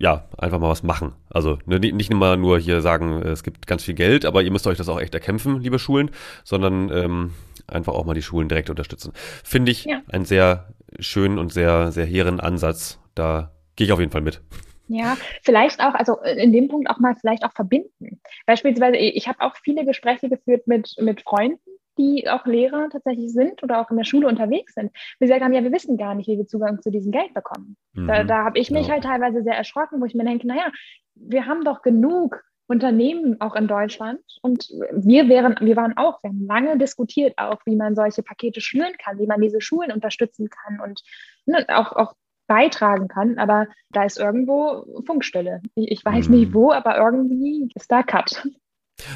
ja, 0.00 0.24
einfach 0.38 0.58
mal 0.58 0.70
was 0.70 0.82
machen. 0.82 1.12
Also 1.28 1.58
ne, 1.66 1.78
nicht 1.78 2.10
immer 2.10 2.36
nur 2.36 2.58
hier 2.58 2.80
sagen, 2.80 3.20
es 3.22 3.42
gibt 3.42 3.66
ganz 3.66 3.84
viel 3.84 3.94
Geld, 3.94 4.24
aber 4.24 4.42
ihr 4.42 4.50
müsst 4.50 4.66
euch 4.66 4.78
das 4.78 4.88
auch 4.88 4.98
echt 4.98 5.14
erkämpfen, 5.14 5.60
liebe 5.60 5.78
Schulen, 5.78 6.10
sondern 6.42 6.90
ähm, 6.90 7.34
einfach 7.66 7.92
auch 7.92 8.06
mal 8.06 8.14
die 8.14 8.22
Schulen 8.22 8.48
direkt 8.48 8.70
unterstützen. 8.70 9.12
Finde 9.44 9.70
ich 9.70 9.84
ja. 9.84 10.00
einen 10.10 10.24
sehr 10.24 10.72
schönen 10.98 11.38
und 11.38 11.52
sehr, 11.52 11.92
sehr 11.92 12.06
hehren 12.06 12.40
Ansatz. 12.40 12.98
Da 13.14 13.52
gehe 13.76 13.86
ich 13.86 13.92
auf 13.92 14.00
jeden 14.00 14.10
Fall 14.10 14.22
mit. 14.22 14.40
Ja, 14.88 15.18
vielleicht 15.42 15.80
auch, 15.80 15.94
also 15.94 16.16
in 16.22 16.52
dem 16.52 16.68
Punkt 16.68 16.88
auch 16.88 16.98
mal 16.98 17.14
vielleicht 17.20 17.44
auch 17.44 17.52
verbinden. 17.52 18.20
Beispielsweise, 18.46 18.96
ich 18.96 19.28
habe 19.28 19.40
auch 19.42 19.54
viele 19.62 19.84
Gespräche 19.84 20.30
geführt 20.30 20.66
mit, 20.66 20.96
mit 20.98 21.22
Freunden, 21.22 21.60
die 22.00 22.28
auch 22.28 22.46
Lehrer 22.46 22.88
tatsächlich 22.90 23.32
sind 23.32 23.62
oder 23.62 23.80
auch 23.80 23.90
in 23.90 23.98
der 23.98 24.04
Schule 24.04 24.26
unterwegs 24.26 24.74
sind, 24.74 24.90
wir 25.18 25.34
haben, 25.40 25.52
ja, 25.52 25.62
wir 25.62 25.72
wissen 25.72 25.98
gar 25.98 26.14
nicht, 26.14 26.28
wie 26.28 26.38
wir 26.38 26.46
Zugang 26.46 26.80
zu 26.80 26.90
diesem 26.90 27.12
Geld 27.12 27.34
bekommen. 27.34 27.76
Mhm. 27.92 28.06
Da, 28.06 28.24
da 28.24 28.44
habe 28.44 28.58
ich 28.58 28.70
mich 28.70 28.86
ja. 28.86 28.94
halt 28.94 29.04
teilweise 29.04 29.42
sehr 29.42 29.54
erschrocken, 29.54 30.00
wo 30.00 30.06
ich 30.06 30.14
mir 30.14 30.24
denke, 30.24 30.46
naja, 30.46 30.72
wir 31.14 31.46
haben 31.46 31.64
doch 31.64 31.82
genug 31.82 32.42
Unternehmen 32.66 33.40
auch 33.40 33.56
in 33.56 33.66
Deutschland 33.66 34.20
und 34.42 34.68
wir 34.92 35.28
wären, 35.28 35.56
wir 35.60 35.76
waren 35.76 35.96
auch, 35.96 36.22
wir 36.22 36.30
haben 36.30 36.46
lange 36.46 36.78
diskutiert 36.78 37.34
auch, 37.36 37.58
wie 37.66 37.76
man 37.76 37.96
solche 37.96 38.22
Pakete 38.22 38.60
schnüren 38.60 38.94
kann, 39.02 39.18
wie 39.18 39.26
man 39.26 39.40
diese 39.40 39.60
Schulen 39.60 39.92
unterstützen 39.92 40.48
kann 40.48 40.80
und 40.80 41.02
ne, 41.46 41.66
auch, 41.68 41.92
auch 41.92 42.14
beitragen 42.46 43.08
kann, 43.08 43.38
aber 43.38 43.66
da 43.90 44.04
ist 44.04 44.18
irgendwo 44.18 45.02
Funkstelle. 45.04 45.62
Ich, 45.74 45.90
ich 45.90 46.04
weiß 46.04 46.28
mhm. 46.28 46.34
nicht 46.36 46.54
wo, 46.54 46.72
aber 46.72 46.96
irgendwie 46.96 47.68
ist 47.74 47.90
da 47.90 48.02
Cut. 48.02 48.48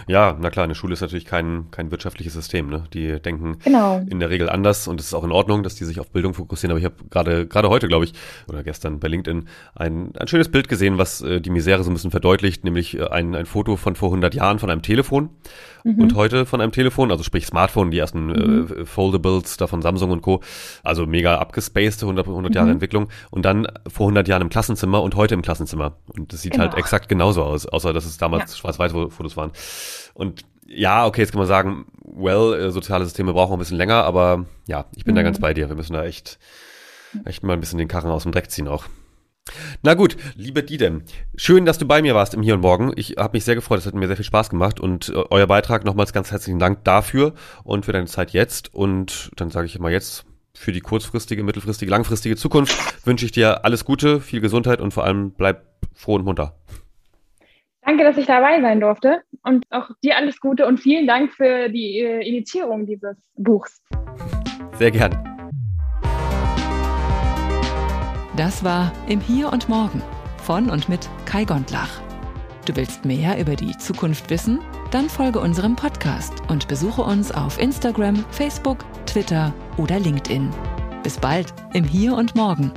Ja, 0.07 0.37
na 0.41 0.51
klar, 0.51 0.65
eine 0.65 0.75
Schule 0.75 0.93
ist 0.93 1.01
natürlich 1.01 1.25
kein, 1.25 1.71
kein 1.71 1.91
wirtschaftliches 1.91 2.33
System. 2.33 2.69
Ne? 2.69 2.85
Die 2.93 3.21
denken 3.21 3.59
genau. 3.65 4.03
in 4.09 4.21
der 4.21 4.31
Regel 4.31 4.49
anders 4.49 4.89
und 4.89 5.01
es 5.01 5.07
ist 5.07 5.15
auch 5.15 5.25
in 5.25 5.33
Ordnung, 5.33 5.63
dass 5.63 5.75
die 5.75 5.85
sich 5.85 6.01
auf 6.01 6.11
Bildung 6.11 6.35
fokussieren. 6.35 6.73
Aber 6.73 6.79
ich 6.79 6.85
habe 6.85 6.97
gerade 7.11 7.47
gerade 7.47 7.69
heute, 7.69 7.89
glaube 7.89 8.05
ich, 8.05 8.13
oder 8.49 8.63
gestern 8.63 9.01
bei 9.01 9.09
LinkedIn 9.09 9.49
ein, 9.75 10.13
ein 10.17 10.29
schönes 10.29 10.51
Bild 10.51 10.69
gesehen, 10.69 10.99
was 10.99 11.21
äh, 11.23 11.41
die 11.41 11.51
Misere 11.51 11.83
so 11.83 11.91
ein 11.91 11.95
bisschen 11.95 12.11
verdeutlicht, 12.11 12.65
nämlich 12.65 12.99
äh, 12.99 13.07
ein, 13.09 13.35
ein 13.35 13.47
Foto 13.47 13.77
von 13.77 13.97
vor 13.97 14.09
100 14.09 14.35
Jahren 14.35 14.59
von 14.59 14.71
einem 14.71 14.83
Telefon 14.83 15.31
mhm. 15.85 16.01
und 16.01 16.15
heute 16.15 16.47
von 16.47 16.61
einem 16.61 16.73
Telefon, 16.73 17.11
also 17.11 17.23
sprich 17.23 17.47
Smartphone, 17.47 17.91
die 17.91 17.99
ersten 17.99 18.27
mhm. 18.27 18.67
äh, 18.81 18.85
Foldables 18.85 19.57
da 19.57 19.67
von 19.67 19.83
Samsung 19.83 20.11
und 20.11 20.23
Co. 20.23 20.41
Also 20.83 21.07
mega 21.07 21.39
abgespaced, 21.39 22.03
100, 22.03 22.27
100 22.27 22.55
Jahre 22.55 22.67
mhm. 22.67 22.73
Entwicklung. 22.73 23.09
Und 23.31 23.45
dann 23.45 23.67
vor 23.89 24.07
100 24.07 24.29
Jahren 24.29 24.43
im 24.43 24.49
Klassenzimmer 24.49 25.03
und 25.03 25.15
heute 25.15 25.35
im 25.35 25.43
Klassenzimmer. 25.43 25.97
Und 26.07 26.33
das 26.33 26.43
sieht 26.43 26.53
genau. 26.53 26.65
halt 26.65 26.75
exakt 26.75 27.09
genauso 27.09 27.43
aus, 27.43 27.67
außer 27.67 27.93
dass 27.93 28.05
es 28.05 28.19
damals 28.19 28.53
ja. 28.53 28.59
Schwarz-Weiß-Fotos 28.59 29.37
waren. 29.37 29.53
Und 30.15 30.43
ja, 30.67 31.07
okay, 31.07 31.21
jetzt 31.21 31.33
kann 31.33 31.39
man 31.39 31.49
sagen, 31.49 31.87
well, 32.03 32.55
äh, 32.55 32.71
soziale 32.71 33.05
Systeme 33.05 33.33
brauchen 33.33 33.53
ein 33.53 33.59
bisschen 33.59 33.77
länger, 33.77 34.05
aber 34.05 34.47
ja, 34.67 34.87
ich 34.97 35.05
bin 35.05 35.15
mhm. 35.15 35.17
da 35.17 35.23
ganz 35.23 35.39
bei 35.39 35.55
dir. 35.55 35.69
Wir 35.69 35.77
müssen 35.77 35.93
da 35.93 36.05
echt, 36.05 36.39
echt 37.25 37.43
mal 37.43 37.53
ein 37.53 37.61
bisschen 37.61 37.79
den 37.79 37.89
Karren 37.89 38.11
aus 38.11 38.23
dem 38.25 38.33
Dreck 38.33 38.51
ziehen 38.51 38.69
auch. 38.69 38.87
Na 39.83 39.93
gut, 39.93 40.17
liebe 40.37 40.63
Didem, 40.63 41.03
schön, 41.37 41.67
dass 41.67 41.77
du 41.77 41.87
bei 41.87 42.01
mir 42.01 42.15
warst 42.15 42.33
im 42.33 42.43
Hier 42.43 42.55
und 42.55 42.63
Morgen. 42.63 42.93
Ich 42.97 43.17
habe 43.19 43.37
mich 43.37 43.45
sehr 43.45 43.55
gefreut, 43.55 43.79
es 43.79 43.87
hat 43.87 43.95
mir 43.95 44.07
sehr 44.07 44.17
viel 44.17 44.25
Spaß 44.25 44.49
gemacht 44.49 44.81
und 44.81 45.11
äh, 45.11 45.23
euer 45.31 45.47
Beitrag 45.47 45.85
nochmals 45.85 46.15
ganz 46.15 46.31
herzlichen 46.31 46.59
Dank 46.59 46.83
dafür 46.85 47.35
und 47.63 47.85
für 47.85 47.93
deine 47.93 48.07
Zeit 48.07 48.31
jetzt. 48.31 48.75
Und 48.75 49.31
dann 49.37 49.51
sage 49.51 49.67
ich 49.67 49.77
immer 49.77 49.91
jetzt, 49.91 50.25
für 50.55 50.73
die 50.73 50.81
kurzfristige, 50.81 51.43
mittelfristige, 51.43 51.91
langfristige 51.91 52.37
Zukunft 52.37 53.07
wünsche 53.07 53.27
ich 53.27 53.33
dir 53.33 53.65
alles 53.65 53.85
Gute, 53.85 54.21
viel 54.21 54.41
Gesundheit 54.41 54.81
und 54.81 54.95
vor 54.95 55.05
allem 55.05 55.33
bleib 55.33 55.67
froh 55.93 56.15
und 56.15 56.25
munter. 56.25 56.57
Danke, 57.85 58.05
dass 58.05 58.17
ich 58.17 58.27
dabei 58.27 58.61
sein 58.61 58.81
durfte 58.81 59.23
und 59.43 59.65
auch 59.71 59.91
dir 60.03 60.17
alles 60.17 60.41
Gute 60.41 60.67
und 60.67 60.79
vielen 60.79 61.07
Dank 61.07 61.33
für 61.33 61.69
die 61.69 62.01
äh, 62.01 62.27
Initiierung 62.27 62.87
dieses 62.87 63.17
Buchs. 63.37 63.83
Sehr 64.73 64.91
gern. 64.91 65.13
Das 68.37 68.65
war 68.65 68.91
Im 69.07 69.21
Hier 69.21 69.53
und 69.53 69.69
Morgen 69.69 70.03
von 70.43 70.71
und 70.71 70.89
mit 70.89 71.09
Kai 71.27 71.45
Gondlach. 71.45 72.01
Du 72.67 72.75
willst 72.75 73.05
mehr 73.05 73.39
über 73.39 73.55
die 73.55 73.77
Zukunft 73.77 74.31
wissen? 74.31 74.61
Dann 74.91 75.09
folge 75.09 75.39
unserem 75.39 75.77
Podcast 75.77 76.33
und 76.49 76.67
besuche 76.67 77.03
uns 77.03 77.33
auf 77.33 77.61
Instagram, 77.61 78.17
Facebook, 78.31 78.79
Twitter 79.07 79.53
oder 79.77 80.01
LinkedIn. 80.01 80.51
Bis 81.03 81.19
bald 81.19 81.53
im 81.75 81.85
Hier 81.85 82.15
und 82.15 82.35
Morgen. 82.35 82.73